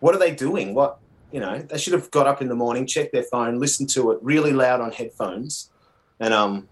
what 0.00 0.14
are 0.14 0.18
they 0.18 0.34
doing? 0.34 0.74
What 0.74 0.98
you 1.30 1.40
know? 1.40 1.58
They 1.58 1.78
should 1.78 1.92
have 1.92 2.10
got 2.10 2.26
up 2.26 2.40
in 2.40 2.48
the 2.48 2.54
morning, 2.54 2.86
checked 2.86 3.12
their 3.12 3.22
phone, 3.24 3.60
listened 3.60 3.90
to 3.90 4.12
it 4.12 4.18
really 4.22 4.52
loud 4.52 4.80
on 4.80 4.92
headphones, 4.92 5.70
and 6.18 6.32
um, 6.32 6.68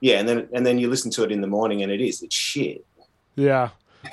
yeah, 0.00 0.18
and 0.18 0.28
then 0.28 0.48
and 0.52 0.64
then 0.64 0.78
you 0.78 0.88
listen 0.88 1.10
to 1.12 1.24
it 1.24 1.30
in 1.30 1.42
the 1.42 1.46
morning, 1.46 1.82
and 1.82 1.92
it 1.92 2.00
is 2.00 2.22
it's 2.22 2.34
shit. 2.34 2.84
Yeah. 3.36 3.70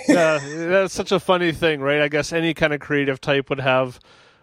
Yeah, 0.08 0.40
that's 0.40 0.94
such 0.94 1.12
a 1.12 1.20
funny 1.20 1.52
thing, 1.52 1.82
right? 1.82 2.02
I 2.02 2.08
guess 2.08 2.34
any 2.34 2.54
kind 2.54 2.74
of 2.74 2.80
creative 2.80 3.22
type 3.22 3.50
would 3.50 3.60
have 3.60 4.00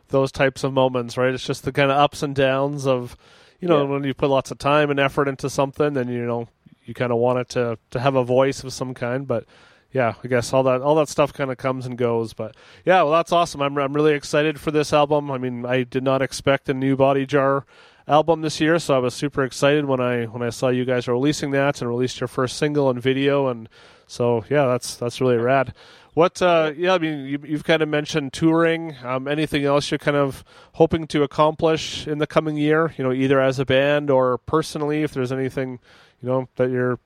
those 0.09 0.30
types 0.32 0.62
of 0.64 0.72
moments, 0.72 1.16
right? 1.16 1.32
It's 1.34 1.47
just 1.47 1.64
the 1.64 1.72
kind 1.72 1.90
of 1.90 1.97
ups 1.99 2.22
and 2.22 2.34
downs 2.34 2.86
of, 2.86 3.16
you 3.61 3.68
know, 3.68 3.82
Yeah. 3.84 3.90
when 3.90 4.05
you 4.05 4.14
put 4.14 4.28
lots 4.30 4.51
of 4.51 4.59
time 4.59 4.90
and 4.90 5.01
effort 5.01 5.28
into 5.28 5.49
something, 5.51 5.95
then 5.95 6.09
you 6.09 6.24
know, 6.26 6.49
you 6.84 6.95
kind 6.95 7.12
of 7.12 7.18
want 7.18 7.38
it 7.38 7.49
to 7.51 7.78
to 7.90 8.01
have 8.01 8.14
a 8.14 8.24
voice 8.24 8.62
of 8.64 8.72
some 8.72 8.93
kind. 8.95 9.26
But 9.26 9.45
yeah, 9.93 10.14
I 10.24 10.28
guess 10.28 10.53
all 10.53 10.62
that 10.64 10.80
all 10.82 10.95
that 10.97 11.09
stuff 11.09 11.32
kind 11.32 11.51
of 11.51 11.57
comes 11.59 11.86
and 11.86 11.97
goes. 11.99 12.32
But 12.34 12.55
yeah, 12.84 13.03
well, 13.03 13.12
that's 13.12 13.32
awesome. 13.32 13.62
I'm 13.62 13.76
I'm 13.78 13.95
really 13.95 14.14
excited 14.14 14.61
for 14.61 14.70
this 14.70 14.93
album. 14.93 15.30
I 15.30 15.38
mean, 15.38 15.64
I 15.66 15.82
did 15.84 16.03
not 16.03 16.22
expect 16.22 16.68
a 16.68 16.74
new 16.74 16.97
Body 16.97 17.24
Jar 17.26 17.64
album 18.13 18.43
this 18.43 18.61
year, 18.61 18.79
so 18.79 18.95
I 18.95 18.99
was 18.99 19.15
super 19.15 19.43
excited 19.43 19.87
when 19.87 20.01
I 20.01 20.27
when 20.27 20.43
I 20.43 20.51
saw 20.51 20.69
you 20.69 20.85
guys 20.85 21.09
releasing 21.09 21.51
that 21.53 21.81
and 21.81 21.89
released 21.89 22.21
your 22.21 22.29
first 22.29 22.59
single 22.59 22.91
and 22.91 23.01
video, 23.01 23.49
and 23.49 23.69
so 24.07 24.45
yeah, 24.51 24.67
that's 24.67 24.95
that's 24.97 25.21
really 25.21 25.37
rad. 25.37 25.75
What? 26.15 26.43
Uh, 26.43 26.73
yeah, 26.77 26.93
I 26.93 26.99
mean, 26.99 27.25
you, 27.25 27.39
you've 27.43 27.65
kind 27.65 27.83
of 27.83 27.89
mentioned 27.89 28.35
touring. 28.35 28.97
Um, 29.03 29.27
anything 29.27 29.65
else 29.65 29.91
you're 29.91 29.99
kind 29.99 30.17
of 30.17 30.45
hoping 30.75 31.07
to 31.07 31.23
accomplish 31.23 32.07
in 32.07 32.19
the 32.19 32.27
coming 32.27 32.59
year? 32.59 32.93
You 32.99 33.05
know, 33.05 33.13
either 33.13 33.41
as 33.41 33.59
a 33.59 33.65
band 33.65 34.11
or 34.11 34.37
personally, 34.37 35.03
if 35.03 35.15
there's 35.15 35.33
anything 35.33 35.81
you 36.21 36.29
know 36.29 36.49
that 36.57 36.71
you're 36.71 36.99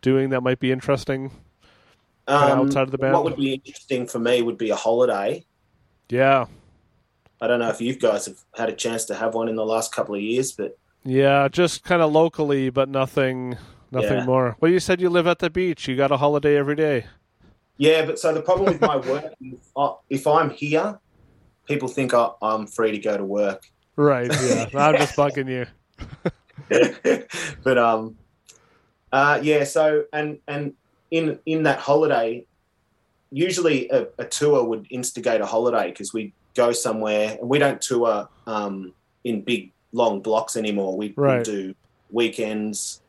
doing 0.00 0.30
that 0.30 0.40
might 0.40 0.60
be 0.60 0.72
interesting. 0.72 1.30
Kinda 2.26 2.54
outside 2.54 2.82
of 2.84 2.90
the 2.90 2.96
band? 2.96 3.14
Um, 3.14 3.22
What 3.22 3.32
would 3.32 3.36
be 3.36 3.52
interesting 3.52 4.06
for 4.06 4.18
me 4.18 4.40
would 4.40 4.56
be 4.56 4.70
a 4.70 4.76
holiday. 4.76 5.44
Yeah, 6.08 6.46
I 7.40 7.46
don't 7.46 7.58
know 7.60 7.68
if 7.68 7.80
you 7.80 7.94
guys 7.96 8.26
have 8.26 8.38
had 8.54 8.68
a 8.68 8.72
chance 8.72 9.04
to 9.06 9.14
have 9.14 9.34
one 9.34 9.48
in 9.48 9.56
the 9.56 9.64
last 9.64 9.92
couple 9.92 10.14
of 10.14 10.20
years, 10.20 10.52
but 10.52 10.78
yeah, 11.04 11.48
just 11.48 11.84
kind 11.84 12.00
of 12.00 12.12
locally, 12.12 12.70
but 12.70 12.88
nothing, 12.88 13.56
nothing 13.90 14.18
Yeah. 14.18 14.24
more. 14.24 14.56
Well, 14.60 14.70
you 14.70 14.80
said 14.80 15.00
you 15.00 15.10
live 15.10 15.26
at 15.26 15.38
the 15.40 15.50
beach. 15.50 15.86
You 15.88 15.96
got 15.96 16.10
a 16.10 16.16
holiday 16.16 16.56
every 16.56 16.76
day. 16.76 17.06
yeah. 17.76 18.06
But 18.06 18.18
so 18.18 18.32
the 18.32 18.40
problem 18.40 18.72
with 18.72 18.80
my 18.80 18.96
work, 19.10 19.34
uh, 19.76 19.92
if 20.08 20.26
I'm 20.26 20.48
here, 20.50 20.98
people 21.66 21.88
think 21.88 22.14
I, 22.14 22.30
I'm 22.40 22.66
free 22.66 22.92
to 22.92 22.98
go 22.98 23.16
to 23.16 23.24
work. 23.24 23.64
Right. 23.96 24.30
Yeah. 24.32 24.66
I'm 24.74 24.96
just 24.96 25.16
bugging 25.16 25.48
you. 25.48 25.66
but 27.62 27.78
um, 27.78 28.16
uh, 29.12 29.40
yeah. 29.42 29.64
So 29.64 30.04
and 30.12 30.38
and 30.48 30.74
in 31.10 31.38
in 31.46 31.64
that 31.64 31.78
holiday, 31.80 32.46
usually 33.30 33.88
a, 33.90 34.06
a 34.18 34.24
tour 34.24 34.64
would 34.64 34.86
instigate 34.90 35.40
a 35.40 35.46
holiday 35.46 35.90
because 35.90 36.12
we 36.14 36.32
go 36.54 36.72
somewhere 36.72 37.36
and 37.40 37.48
we 37.48 37.58
don't 37.58 37.80
tour 37.80 38.28
um, 38.46 38.92
in 39.24 39.42
big 39.42 39.72
long 39.92 40.20
blocks 40.20 40.56
anymore. 40.56 40.96
We, 40.96 41.14
Right. 41.16 41.38
we 41.38 41.44
do 41.44 41.74
weekends, 42.10 43.02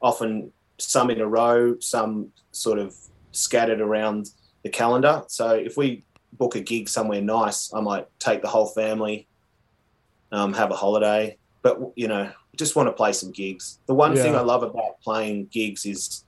often 0.00 0.52
some 0.78 1.10
in 1.10 1.20
a 1.20 1.26
row, 1.26 1.78
some 1.80 2.32
sort 2.52 2.78
of 2.78 2.94
scattered 3.32 3.80
around 3.80 4.30
the 4.62 4.70
calendar. 4.70 5.22
So 5.28 5.50
if 5.50 5.76
we 5.76 6.04
book 6.32 6.54
a 6.54 6.60
gig 6.60 6.88
somewhere 6.88 7.22
nice, 7.22 7.72
I 7.72 7.80
might 7.80 8.06
take 8.18 8.42
the 8.42 8.48
whole 8.48 8.66
family, 8.66 9.26
um, 10.32 10.52
have 10.54 10.70
a 10.70 10.76
holiday. 10.76 11.38
But 11.62 11.80
you 11.96 12.08
know, 12.08 12.30
just 12.56 12.76
want 12.76 12.88
to 12.88 12.92
play 12.92 13.12
some 13.12 13.32
gigs. 13.32 13.78
The 13.86 13.94
one 13.94 14.14
thing 14.14 14.36
I 14.36 14.40
love 14.40 14.62
about 14.62 15.00
playing 15.02 15.46
gigs 15.46 15.84
is 15.84 16.24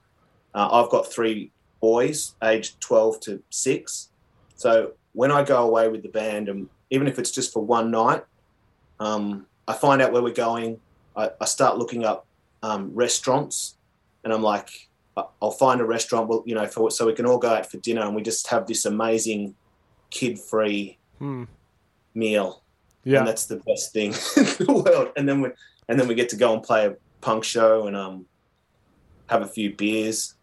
uh, 0.53 0.69
I've 0.71 0.89
got 0.89 1.11
three 1.11 1.51
boys, 1.81 2.35
aged 2.43 2.81
twelve 2.81 3.19
to 3.21 3.41
six. 3.49 4.09
So 4.55 4.93
when 5.13 5.31
I 5.31 5.43
go 5.43 5.63
away 5.67 5.87
with 5.89 6.03
the 6.03 6.09
band, 6.09 6.49
and 6.49 6.69
even 6.89 7.07
if 7.07 7.19
it's 7.19 7.31
just 7.31 7.51
for 7.53 7.63
one 7.63 7.91
night, 7.91 8.23
um, 8.99 9.45
I 9.67 9.73
find 9.73 10.01
out 10.01 10.11
where 10.11 10.21
we're 10.21 10.33
going. 10.33 10.79
I, 11.15 11.31
I 11.41 11.45
start 11.45 11.77
looking 11.77 12.05
up 12.05 12.25
um, 12.63 12.91
restaurants, 12.93 13.75
and 14.23 14.31
I'm 14.33 14.43
like, 14.43 14.69
I'll 15.41 15.51
find 15.51 15.81
a 15.81 15.85
restaurant, 15.85 16.29
well, 16.29 16.43
you 16.45 16.55
know, 16.55 16.65
for 16.65 16.89
so 16.91 17.05
we 17.05 17.13
can 17.13 17.25
all 17.25 17.37
go 17.37 17.49
out 17.49 17.69
for 17.69 17.77
dinner, 17.77 18.01
and 18.01 18.15
we 18.15 18.21
just 18.21 18.47
have 18.47 18.67
this 18.67 18.85
amazing 18.85 19.55
kid-free 20.11 20.97
Hmm. 21.19 21.43
meal 22.13 22.63
Yeah. 23.03 23.19
and 23.19 23.27
that's 23.27 23.45
the 23.45 23.57
best 23.57 23.91
thing 23.91 24.11
in 24.37 24.65
the 24.65 24.83
world. 24.85 25.11
And 25.17 25.27
then 25.27 25.41
we 25.41 25.49
and 25.89 25.99
then 25.99 26.07
we 26.07 26.15
get 26.15 26.29
to 26.29 26.37
go 26.37 26.53
and 26.53 26.63
play 26.63 26.85
a 26.87 26.95
punk 27.19 27.43
show 27.43 27.87
and 27.87 27.95
um 27.95 28.25
have 29.27 29.41
a 29.41 29.47
few 29.47 29.75
beers. 29.75 30.35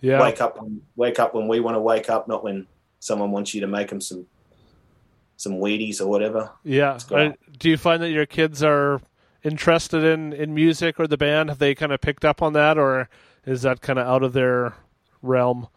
Yeah. 0.00 0.20
Wake 0.20 0.40
up 0.40 0.58
wake 0.96 1.18
up 1.20 1.34
when 1.34 1.46
we 1.48 1.60
want 1.60 1.76
to 1.76 1.80
wake 1.80 2.10
up, 2.10 2.26
not 2.26 2.42
when 2.42 2.66
someone 3.06 3.30
wants 3.30 3.54
you 3.54 3.60
to 3.60 3.66
make 3.68 3.88
them 3.88 4.00
some 4.00 4.26
some 5.38 5.52
Wheaties 5.52 6.00
or 6.00 6.06
whatever. 6.08 6.50
Yeah. 6.64 6.98
I- 7.12 7.34
do 7.58 7.68
you 7.70 7.76
find 7.76 8.02
that 8.02 8.10
your 8.10 8.26
kids 8.26 8.62
are 8.62 9.00
interested 9.44 10.02
in, 10.02 10.32
in 10.32 10.54
music 10.54 10.98
or 10.98 11.06
the 11.06 11.16
band? 11.18 11.50
Have 11.50 11.58
they 11.58 11.74
kind 11.74 11.92
of 11.92 12.00
picked 12.00 12.24
up 12.24 12.42
on 12.42 12.52
that, 12.54 12.78
or 12.78 13.08
is 13.46 13.62
that 13.62 13.80
kind 13.82 13.98
of 13.98 14.06
out 14.06 14.22
of 14.22 14.32
their 14.32 14.74
realm? 15.22 15.68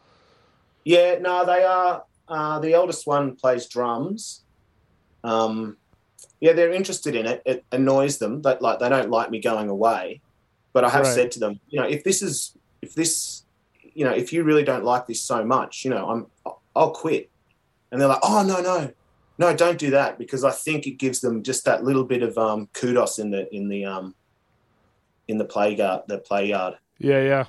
Yeah, 0.86 1.19
no, 1.19 1.45
they 1.45 1.63
are. 1.63 2.03
Uh, 2.27 2.59
the 2.59 2.73
eldest 2.73 3.05
one 3.05 3.36
plays 3.36 3.67
drums. 3.67 4.41
Um, 5.23 5.77
yeah, 6.39 6.53
they're 6.53 6.71
interested 6.73 7.15
in 7.15 7.25
it. 7.25 7.41
It 7.45 7.65
annoys 7.71 8.17
them 8.17 8.41
that 8.43 8.61
like 8.61 8.80
they 8.80 8.88
don't 8.89 9.09
like 9.09 9.30
me 9.30 9.39
going 9.39 9.69
away. 9.69 10.21
But 10.73 10.86
I 10.86 10.89
have 10.89 11.03
Right. 11.05 11.15
said 11.15 11.32
to 11.32 11.39
them, 11.39 11.59
you 11.69 11.80
know, 11.82 11.88
if 11.88 12.03
this 12.03 12.21
is 12.21 12.55
if 12.82 12.93
this, 12.95 13.43
you 13.93 14.05
know, 14.05 14.11
if 14.11 14.32
you 14.32 14.43
really 14.43 14.63
don't 14.63 14.86
like 14.86 15.05
this 15.07 15.21
so 15.21 15.43
much, 15.43 15.84
you 15.84 15.91
know, 15.91 16.07
I'm 16.09 16.53
I'll 16.80 16.91
quit. 16.91 17.30
And 17.91 17.99
they're 17.99 18.07
like, 18.07 18.19
oh 18.23 18.43
no 18.43 18.61
no, 18.61 18.91
no, 19.38 19.55
don't 19.55 19.77
do 19.77 19.91
that 19.91 20.17
because 20.17 20.43
I 20.43 20.51
think 20.51 20.88
it 20.88 20.91
gives 20.97 21.19
them 21.19 21.43
just 21.43 21.65
that 21.65 21.84
little 21.84 22.05
bit 22.05 22.23
of 22.23 22.38
um, 22.38 22.67
kudos 22.73 23.19
in 23.19 23.32
the 23.32 23.53
in 23.53 23.67
the 23.67 23.86
um, 23.86 24.15
in 25.27 25.38
the 25.38 25.45
play 25.45 25.75
yard 25.75 26.03
the 26.07 26.17
play 26.19 26.47
yard. 26.47 26.75
Yeah. 26.97 27.21
Yeah. 27.21 27.45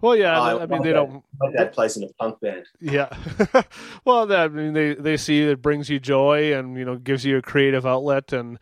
Well, 0.00 0.16
yeah. 0.16 0.38
I- 0.40 0.62
I, 0.62 0.66
mean, 0.66 0.82
they 0.82 0.92
don't. 0.92 1.22
My 1.40 1.52
dad 1.52 1.72
plays 1.72 1.96
in 1.96 2.02
a 2.02 2.08
punk 2.18 2.40
band. 2.40 2.66
Yeah. 2.80 3.16
well, 4.04 4.26
that 4.26 4.40
I 4.40 4.48
mean, 4.48 4.72
they 4.72 4.94
they 4.94 5.16
see 5.16 5.42
it 5.42 5.62
brings 5.62 5.88
you 5.88 6.00
joy 6.00 6.54
and 6.54 6.76
you 6.76 6.84
know 6.84 6.96
gives 6.96 7.24
you 7.24 7.36
a 7.38 7.42
creative 7.42 7.86
outlet 7.86 8.32
and. 8.32 8.58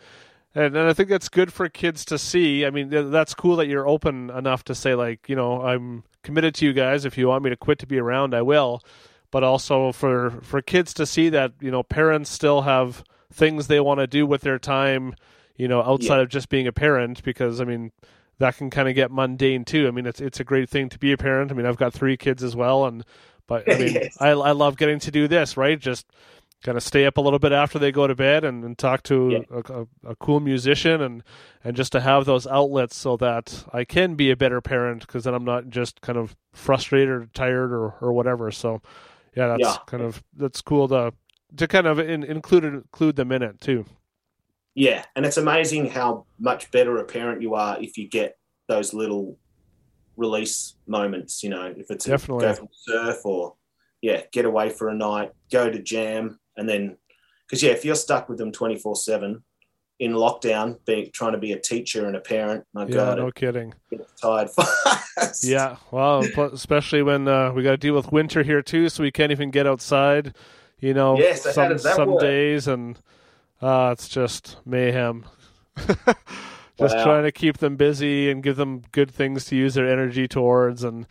And, 0.53 0.77
and 0.77 0.89
I 0.89 0.93
think 0.95 1.09
that's 1.09 1.29
good 1.29 1.53
for 1.53 1.69
kids 1.69 2.05
to 2.07 2.19
see. 2.19 2.67
I 2.67 2.71
mean, 2.71 2.91
th- 2.91 3.13
that's 3.13 3.35
cool 3.35 3.55
that 3.55 3.69
you're 3.69 3.87
open 3.87 4.31
enough 4.31 4.65
to 4.65 4.75
say, 4.75 4.97
like, 4.97 5.29
you 5.29 5.37
know, 5.37 5.63
I'm 5.63 6.03
committed 6.25 6.57
to 6.57 6.67
you 6.67 6.73
guys. 6.73 7.05
If 7.05 7.17
you 7.17 7.29
want 7.29 7.45
me 7.45 7.51
to 7.51 7.57
quit 7.57 7.79
to 7.79 7.87
be 7.87 8.01
around, 8.01 8.35
I 8.35 8.43
will. 8.43 8.83
But 9.31 9.45
also 9.45 9.93
for 9.93 10.31
for 10.43 10.61
kids 10.63 10.93
to 10.95 11.07
see 11.07 11.29
that, 11.29 11.53
you 11.61 11.71
know, 11.71 11.83
parents 11.83 12.31
still 12.31 12.63
have 12.63 13.05
things 13.33 13.67
they 13.69 13.81
want 13.81 14.01
to 14.01 14.07
do 14.07 14.27
with 14.27 14.41
their 14.43 14.59
time, 14.59 15.15
you 15.57 15.69
know, 15.69 15.83
outside 15.83 16.17
Yeah. 16.17 16.23
of 16.23 16.29
just 16.31 16.49
being 16.49 16.67
a 16.67 16.73
parent. 16.73 17.23
Because 17.23 17.61
I 17.61 17.65
mean, 17.65 17.93
that 18.39 18.57
can 18.57 18.71
kind 18.71 18.89
of 18.89 18.95
get 18.95 19.11
mundane 19.13 19.65
too. 19.65 19.87
I 19.87 19.93
mean, 19.93 20.07
it's 20.07 20.21
it's 20.21 20.41
a 20.41 20.45
great 20.45 20.69
thing 20.69 20.89
to 20.89 20.99
be 20.99 21.13
a 21.13 21.17
parent. 21.17 21.53
I 21.53 21.55
mean, 21.55 21.67
I've 21.67 21.77
got 21.77 21.93
three 21.93 22.17
kids 22.17 22.43
as 22.43 22.57
well, 22.57 22.87
and 22.87 23.05
but 23.47 23.69
I 23.69 23.75
mean, 23.79 23.95
Yes. 23.95 24.17
I 24.19 24.31
I 24.31 24.51
love 24.53 24.77
getting 24.77 24.99
to 25.01 25.11
do 25.13 25.29
this, 25.29 25.57
right? 25.57 25.79
Just 25.79 26.07
kind 26.63 26.77
of 26.77 26.83
stay 26.83 27.07
up 27.07 27.17
a 27.17 27.21
little 27.23 27.39
bit 27.39 27.53
after 27.53 27.79
they 27.79 27.91
go 27.91 28.07
to 28.07 28.15
bed 28.15 28.45
and, 28.45 28.63
and 28.65 28.77
talk 28.77 29.03
to 29.05 29.47
Yeah. 29.51 29.63
a, 29.65 29.81
a, 29.83 29.87
a 30.11 30.17
cool 30.17 30.41
musician 30.41 31.01
and 31.01 31.23
and 31.65 31.77
just 31.77 31.93
to 31.93 32.01
have 32.01 32.25
those 32.27 32.47
outlets 32.49 32.97
so 32.97 33.17
that 33.19 33.65
I 33.73 33.85
can 33.85 34.15
be 34.17 34.31
a 34.31 34.37
better 34.37 34.61
parent 34.61 35.07
because 35.07 35.25
then 35.25 35.35
I'm 35.35 35.45
not 35.45 35.69
just 35.71 36.01
kind 36.03 36.19
of 36.19 36.37
frustrated 36.53 37.09
or 37.09 37.27
tired 37.33 37.73
or 37.73 37.95
or 38.01 38.13
whatever. 38.13 38.51
So 38.51 38.83
yeah, 39.37 39.49
that's 39.49 39.61
Yeah. 39.61 39.77
kind 39.87 40.03
of 40.03 40.23
that's 40.37 40.61
cool 40.63 40.89
to 40.89 41.13
to 41.57 41.67
kind 41.67 41.87
of 41.87 41.99
in, 41.99 42.23
include 42.23 42.65
include 42.65 43.17
them 43.17 43.33
in 43.33 43.43
it 43.43 43.61
too. 43.61 43.85
Yeah, 44.75 45.05
and 45.17 45.27
it's 45.27 45.37
amazing 45.37 45.91
how 45.91 46.27
much 46.39 46.71
better 46.71 46.97
a 46.99 47.05
parent 47.05 47.43
you 47.43 47.55
are 47.55 47.81
if 47.81 47.99
you 47.99 48.09
get 48.09 48.39
those 48.69 48.95
little 48.95 49.37
release 50.17 50.77
moments. 50.87 51.43
You 51.43 51.51
know, 51.51 51.75
if 51.77 51.91
it's 51.91 52.05
Definitely. 52.05 52.47
go 52.47 52.55
for 52.55 52.69
surf 52.73 53.27
or 53.27 53.55
yeah, 54.01 54.23
get 54.33 54.45
away 54.45 54.71
for 54.71 54.89
a 54.89 54.95
night, 54.95 55.33
go 55.51 55.69
to 55.71 55.83
jam, 55.83 56.39
and 56.57 56.69
then 56.69 56.97
because 57.47 57.63
yeah, 57.63 57.73
if 57.73 57.85
you're 57.85 57.97
stuck 57.97 58.29
with 58.29 58.39
them 58.39 58.53
twenty 58.53 58.77
four 58.77 58.95
seven 58.97 59.43
in 60.01 60.13
lockdown, 60.13 60.79
being 60.87 61.11
trying 61.13 61.33
to 61.33 61.39
be 61.39 61.53
a 61.53 61.59
teacher 61.61 62.07
and 62.07 62.17
a 62.17 62.21
parent, 62.21 62.65
my 62.73 62.87
Yeah, 62.87 62.95
God, 62.95 63.19
no 63.19 63.31
kidding. 63.31 63.75
tired 64.21 64.51
fast. 65.17 65.45
Yeah, 65.45 65.77
well, 65.91 66.23
especially 66.53 67.03
when 67.03 67.29
uh, 67.29 67.53
we 67.53 67.63
got 67.63 67.73
to 67.73 67.77
deal 67.77 67.95
with 67.95 68.11
winter 68.11 68.43
here 68.43 68.63
too, 68.63 68.89
so 68.89 69.03
we 69.03 69.13
can't 69.13 69.31
even 69.31 69.51
get 69.51 69.67
outside. 69.67 70.35
You 70.81 70.95
know, 70.95 71.19
Yes, 71.19 71.43
some 71.55 71.79
some 71.79 72.09
work? 72.09 72.23
days, 72.23 72.67
and 72.67 72.99
uh, 73.61 73.91
it's 73.93 74.09
just 74.09 74.57
mayhem. 74.65 75.27
just 75.77 76.97
Wow. 76.97 77.03
trying 77.05 77.25
to 77.25 77.33
keep 77.33 77.59
them 77.59 77.77
busy 77.77 78.31
and 78.31 78.43
give 78.43 78.57
them 78.57 78.83
good 78.93 79.11
things 79.11 79.45
to 79.47 79.57
use 79.57 79.75
their 79.75 79.87
energy 79.91 80.27
towards, 80.27 80.83
and 80.83 81.07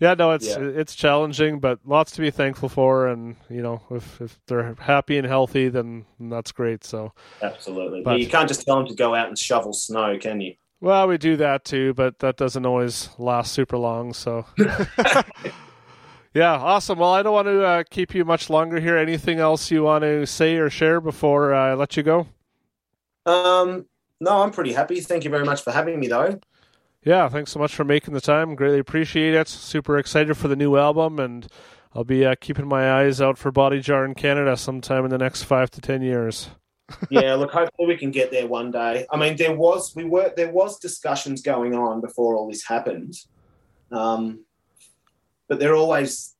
yeah, 0.00 0.14
no, 0.14 0.32
it's 0.32 0.46
Yeah. 0.48 0.60
it's 0.60 0.94
challenging, 0.94 1.60
but 1.60 1.78
lots 1.84 2.12
to 2.12 2.20
be 2.20 2.30
thankful 2.30 2.68
for, 2.68 3.06
and 3.06 3.36
you 3.48 3.62
know, 3.62 3.82
if 3.90 4.20
if 4.20 4.40
they're 4.46 4.74
happy 4.80 5.18
and 5.18 5.26
healthy, 5.26 5.68
then 5.68 6.04
that's 6.18 6.52
great. 6.52 6.84
So. 6.84 7.12
absolutely. 7.42 8.02
But- 8.02 8.20
you 8.20 8.28
can't 8.28 8.48
just 8.48 8.64
tell 8.64 8.76
them 8.76 8.86
to 8.88 8.94
go 8.94 9.14
out 9.14 9.28
and 9.28 9.38
shovel 9.38 9.72
snow, 9.72 10.18
can 10.18 10.40
you? 10.40 10.54
Well, 10.80 11.08
we 11.08 11.16
do 11.16 11.36
that 11.36 11.64
too, 11.64 11.94
but 11.94 12.18
that 12.18 12.36
doesn't 12.36 12.66
always 12.66 13.08
last 13.16 13.52
super 13.52 13.78
long. 13.78 14.12
So, 14.12 14.44
yeah, 16.34 16.52
awesome. 16.52 16.98
Well, 16.98 17.12
I 17.12 17.22
don't 17.22 17.32
want 17.32 17.46
to 17.46 17.64
uh, 17.64 17.82
keep 17.88 18.14
you 18.14 18.24
much 18.24 18.50
longer 18.50 18.80
here. 18.80 18.98
Anything 18.98 19.38
else 19.38 19.70
you 19.70 19.84
want 19.84 20.02
to 20.02 20.26
say 20.26 20.56
or 20.56 20.68
share 20.68 21.00
before 21.00 21.54
uh, 21.54 21.70
I 21.70 21.74
let 21.74 21.96
you 21.96 22.02
go? 22.02 22.26
Um, 23.24 23.86
no, 24.20 24.42
I'm 24.42 24.50
pretty 24.50 24.72
happy. 24.72 25.00
Thank 25.00 25.24
you 25.24 25.30
very 25.30 25.44
much 25.44 25.62
for 25.62 25.70
having 25.70 25.98
me, 25.98 26.08
though. 26.08 26.38
Yeah, 27.04 27.28
thanks 27.28 27.52
so 27.52 27.58
much 27.58 27.74
for 27.74 27.84
making 27.84 28.14
the 28.14 28.20
time. 28.20 28.54
Greatly 28.54 28.78
appreciate 28.78 29.34
it. 29.34 29.46
Super 29.48 29.98
excited 29.98 30.36
for 30.36 30.48
the 30.48 30.56
new 30.56 30.76
album, 30.76 31.18
and 31.18 31.46
I'll 31.94 32.04
be 32.04 32.24
uh, 32.24 32.34
keeping 32.40 32.66
my 32.66 32.90
eyes 33.00 33.20
out 33.20 33.36
for 33.36 33.52
Body 33.52 33.80
Jar 33.80 34.04
in 34.04 34.14
Canada 34.14 34.56
sometime 34.56 35.04
in 35.04 35.10
the 35.10 35.18
next 35.18 35.42
five 35.42 35.70
to 35.72 35.80
ten 35.80 36.00
years. 36.02 36.48
yeah, 37.10 37.34
look, 37.34 37.50
hopefully 37.50 37.88
we 37.88 37.96
can 37.96 38.10
get 38.10 38.30
there 38.30 38.46
one 38.46 38.70
day. 38.70 39.06
I 39.10 39.16
mean, 39.18 39.36
there 39.36 39.54
was 39.54 39.94
we 39.94 40.04
were 40.04 40.32
there 40.36 40.50
was 40.52 40.78
discussions 40.78 41.42
going 41.42 41.74
on 41.74 42.00
before 42.00 42.36
all 42.36 42.48
this 42.48 42.64
happened, 42.66 43.14
um, 43.90 44.44
but 45.48 45.58
they're 45.58 45.74
always, 45.76 46.34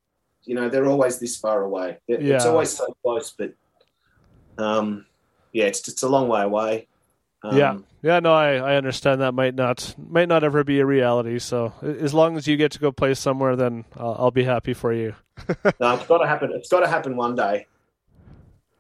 you 0.45 0.55
know, 0.55 0.69
they're 0.69 0.87
always 0.87 1.19
this 1.19 1.37
far 1.37 1.63
away. 1.63 1.99
It- 2.09 2.23
It's 2.37 2.45
always 2.51 2.71
so 2.71 2.87
close, 3.03 3.35
but 3.37 3.53
um, 4.59 5.07
yeah, 5.53 5.65
it's 5.65 5.87
it's 5.89 6.03
a 6.03 6.09
long 6.09 6.29
way 6.29 6.43
away. 6.43 6.89
Um, 7.45 7.57
yeah, 7.59 7.77
yeah. 8.03 8.21
No, 8.21 8.33
I, 8.33 8.55
I 8.55 8.77
understand 8.77 9.21
that 9.21 9.35
might 9.35 9.55
not 9.55 9.95
might 9.99 10.29
not 10.29 10.43
ever 10.45 10.65
be 10.65 10.81
a 10.81 10.87
reality. 10.87 11.39
So 11.39 11.75
as 11.83 12.15
long 12.15 12.39
as 12.39 12.47
you 12.47 12.57
get 12.57 12.73
to 12.73 12.79
go 12.79 12.91
play 12.91 13.13
somewhere, 13.13 13.55
then 13.55 13.85
I'll, 13.99 14.17
I'll 14.19 14.31
be 14.31 14.45
happy 14.45 14.73
for 14.73 14.93
you. 14.93 15.15
No, 15.81 15.95
it's 15.95 16.07
got 16.07 16.19
to 16.19 16.27
happen. 16.27 16.53
It's 16.53 16.69
got 16.69 16.81
to 16.81 16.89
happen 16.89 17.17
one 17.17 17.35
day. 17.35 17.67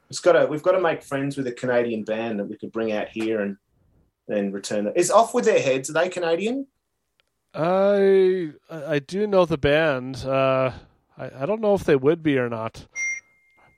It's 0.09 0.21
got 0.21 0.33
to. 0.33 0.47
We've 0.47 0.62
got 0.62 0.73
to 0.73 0.81
make 0.81 1.03
friends 1.03 1.37
with 1.37 1.47
a 1.47 1.53
Canadian 1.53 2.05
band 2.05 2.39
that 2.39 2.47
we 2.47 2.57
could 2.57 2.73
bring 2.73 2.93
out 2.93 3.09
here 3.09 3.41
and 3.41 3.57
then 4.29 4.53
return. 4.53 4.87
It. 4.87 4.95
Is 4.97 5.11
off 5.11 5.35
with 5.35 5.45
their 5.45 5.61
heads. 5.61 5.91
Are 5.91 5.93
they 5.93 6.09
Canadian? 6.09 6.67
I 7.53 8.53
I 8.71 8.99
do 9.01 9.27
know 9.27 9.45
the 9.45 9.59
band. 9.59 10.25
Uh, 10.25 10.73
I 11.19 11.43
I 11.43 11.47
don't 11.47 11.61
know 11.61 11.75
if 11.75 11.85
they 11.85 11.97
would 11.97 12.23
be 12.23 12.39
or 12.39 12.49
not. 12.49 12.87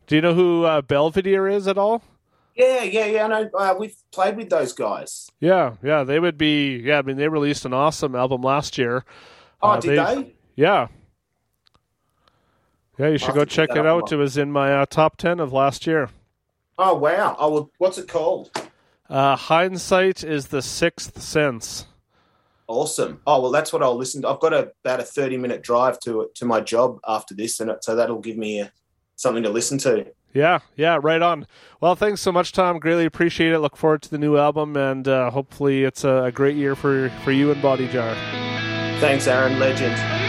Do 0.06 0.14
you 0.14 0.20
know 0.20 0.34
who 0.34 0.64
uh, 0.64 0.82
Belvedere 0.82 1.48
is 1.48 1.66
at 1.66 1.78
all? 1.78 2.02
Yeah, 2.56 2.82
yeah, 2.84 3.04
yeah. 3.06 3.24
I 3.24 3.28
know. 3.28 3.50
Uh, 3.54 3.74
we've 3.78 3.96
played 4.12 4.36
with 4.36 4.48
those 4.48 4.72
guys. 4.72 5.30
Yeah, 5.40 5.74
yeah, 5.82 6.04
they 6.04 6.18
would 6.18 6.38
be. 6.38 6.76
Yeah, 6.78 6.98
I 6.98 7.02
mean, 7.02 7.16
they 7.16 7.28
released 7.28 7.64
an 7.66 7.74
awesome 7.74 8.14
album 8.16 8.40
last 8.42 8.78
year. 8.78 9.04
Oh, 9.62 9.70
Uh, 9.70 9.80
did 9.80 9.98
they? 9.98 10.34
Yeah. 10.56 10.88
Yeah, 12.98 13.08
you 13.08 13.18
should 13.18 13.34
go 13.34 13.44
check 13.44 13.70
it 13.70 13.86
out. 13.86 14.10
It 14.10 14.16
was 14.16 14.38
in 14.38 14.50
my 14.50 14.72
uh, 14.72 14.86
top 14.86 15.18
10 15.18 15.38
of 15.38 15.52
last 15.52 15.86
year. 15.86 16.08
Oh, 16.78 16.94
wow. 16.94 17.36
Oh, 17.38 17.50
well, 17.52 17.70
what's 17.76 17.98
it 17.98 18.08
called? 18.08 18.50
Uh, 19.08 19.36
Hindsight 19.36 20.24
is 20.24 20.46
the 20.48 20.62
sixth 20.62 21.20
sense. 21.20 21.86
Awesome. 22.68 23.20
Oh, 23.26 23.42
well, 23.42 23.50
that's 23.52 23.72
what 23.72 23.82
I'll 23.82 23.96
listen 23.96 24.22
to. 24.22 24.28
I've 24.28 24.40
got 24.40 24.52
a, 24.52 24.72
about 24.84 24.98
a 24.98 25.04
thirty-minute 25.04 25.62
drive 25.62 26.00
to 26.00 26.28
to 26.34 26.44
my 26.44 26.60
job 26.60 26.98
after 27.06 27.32
this, 27.32 27.60
and 27.60 27.70
it, 27.70 27.84
so 27.84 27.94
that'll 27.94 28.18
give 28.18 28.36
me 28.36 28.62
uh 28.62 28.68
something 29.16 29.42
to 29.42 29.50
listen 29.50 29.78
to. 29.78 30.06
Yeah, 30.32 30.60
yeah, 30.76 30.98
right 31.00 31.22
on. 31.22 31.46
Well, 31.80 31.94
thanks 31.96 32.20
so 32.20 32.30
much, 32.30 32.52
Tom. 32.52 32.78
Greatly 32.78 33.06
appreciate 33.06 33.52
it. 33.52 33.58
Look 33.60 33.76
forward 33.76 34.02
to 34.02 34.10
the 34.10 34.18
new 34.18 34.36
album, 34.36 34.76
and 34.76 35.08
uh, 35.08 35.30
hopefully 35.30 35.84
it's 35.84 36.04
a, 36.04 36.24
a 36.24 36.32
great 36.32 36.56
year 36.56 36.76
for, 36.76 37.10
for 37.24 37.32
you 37.32 37.50
and 37.50 37.60
Body 37.62 37.88
Jar. 37.88 38.14
Thanks, 39.00 39.26
Aaron. 39.26 39.58
Legend. 39.58 40.25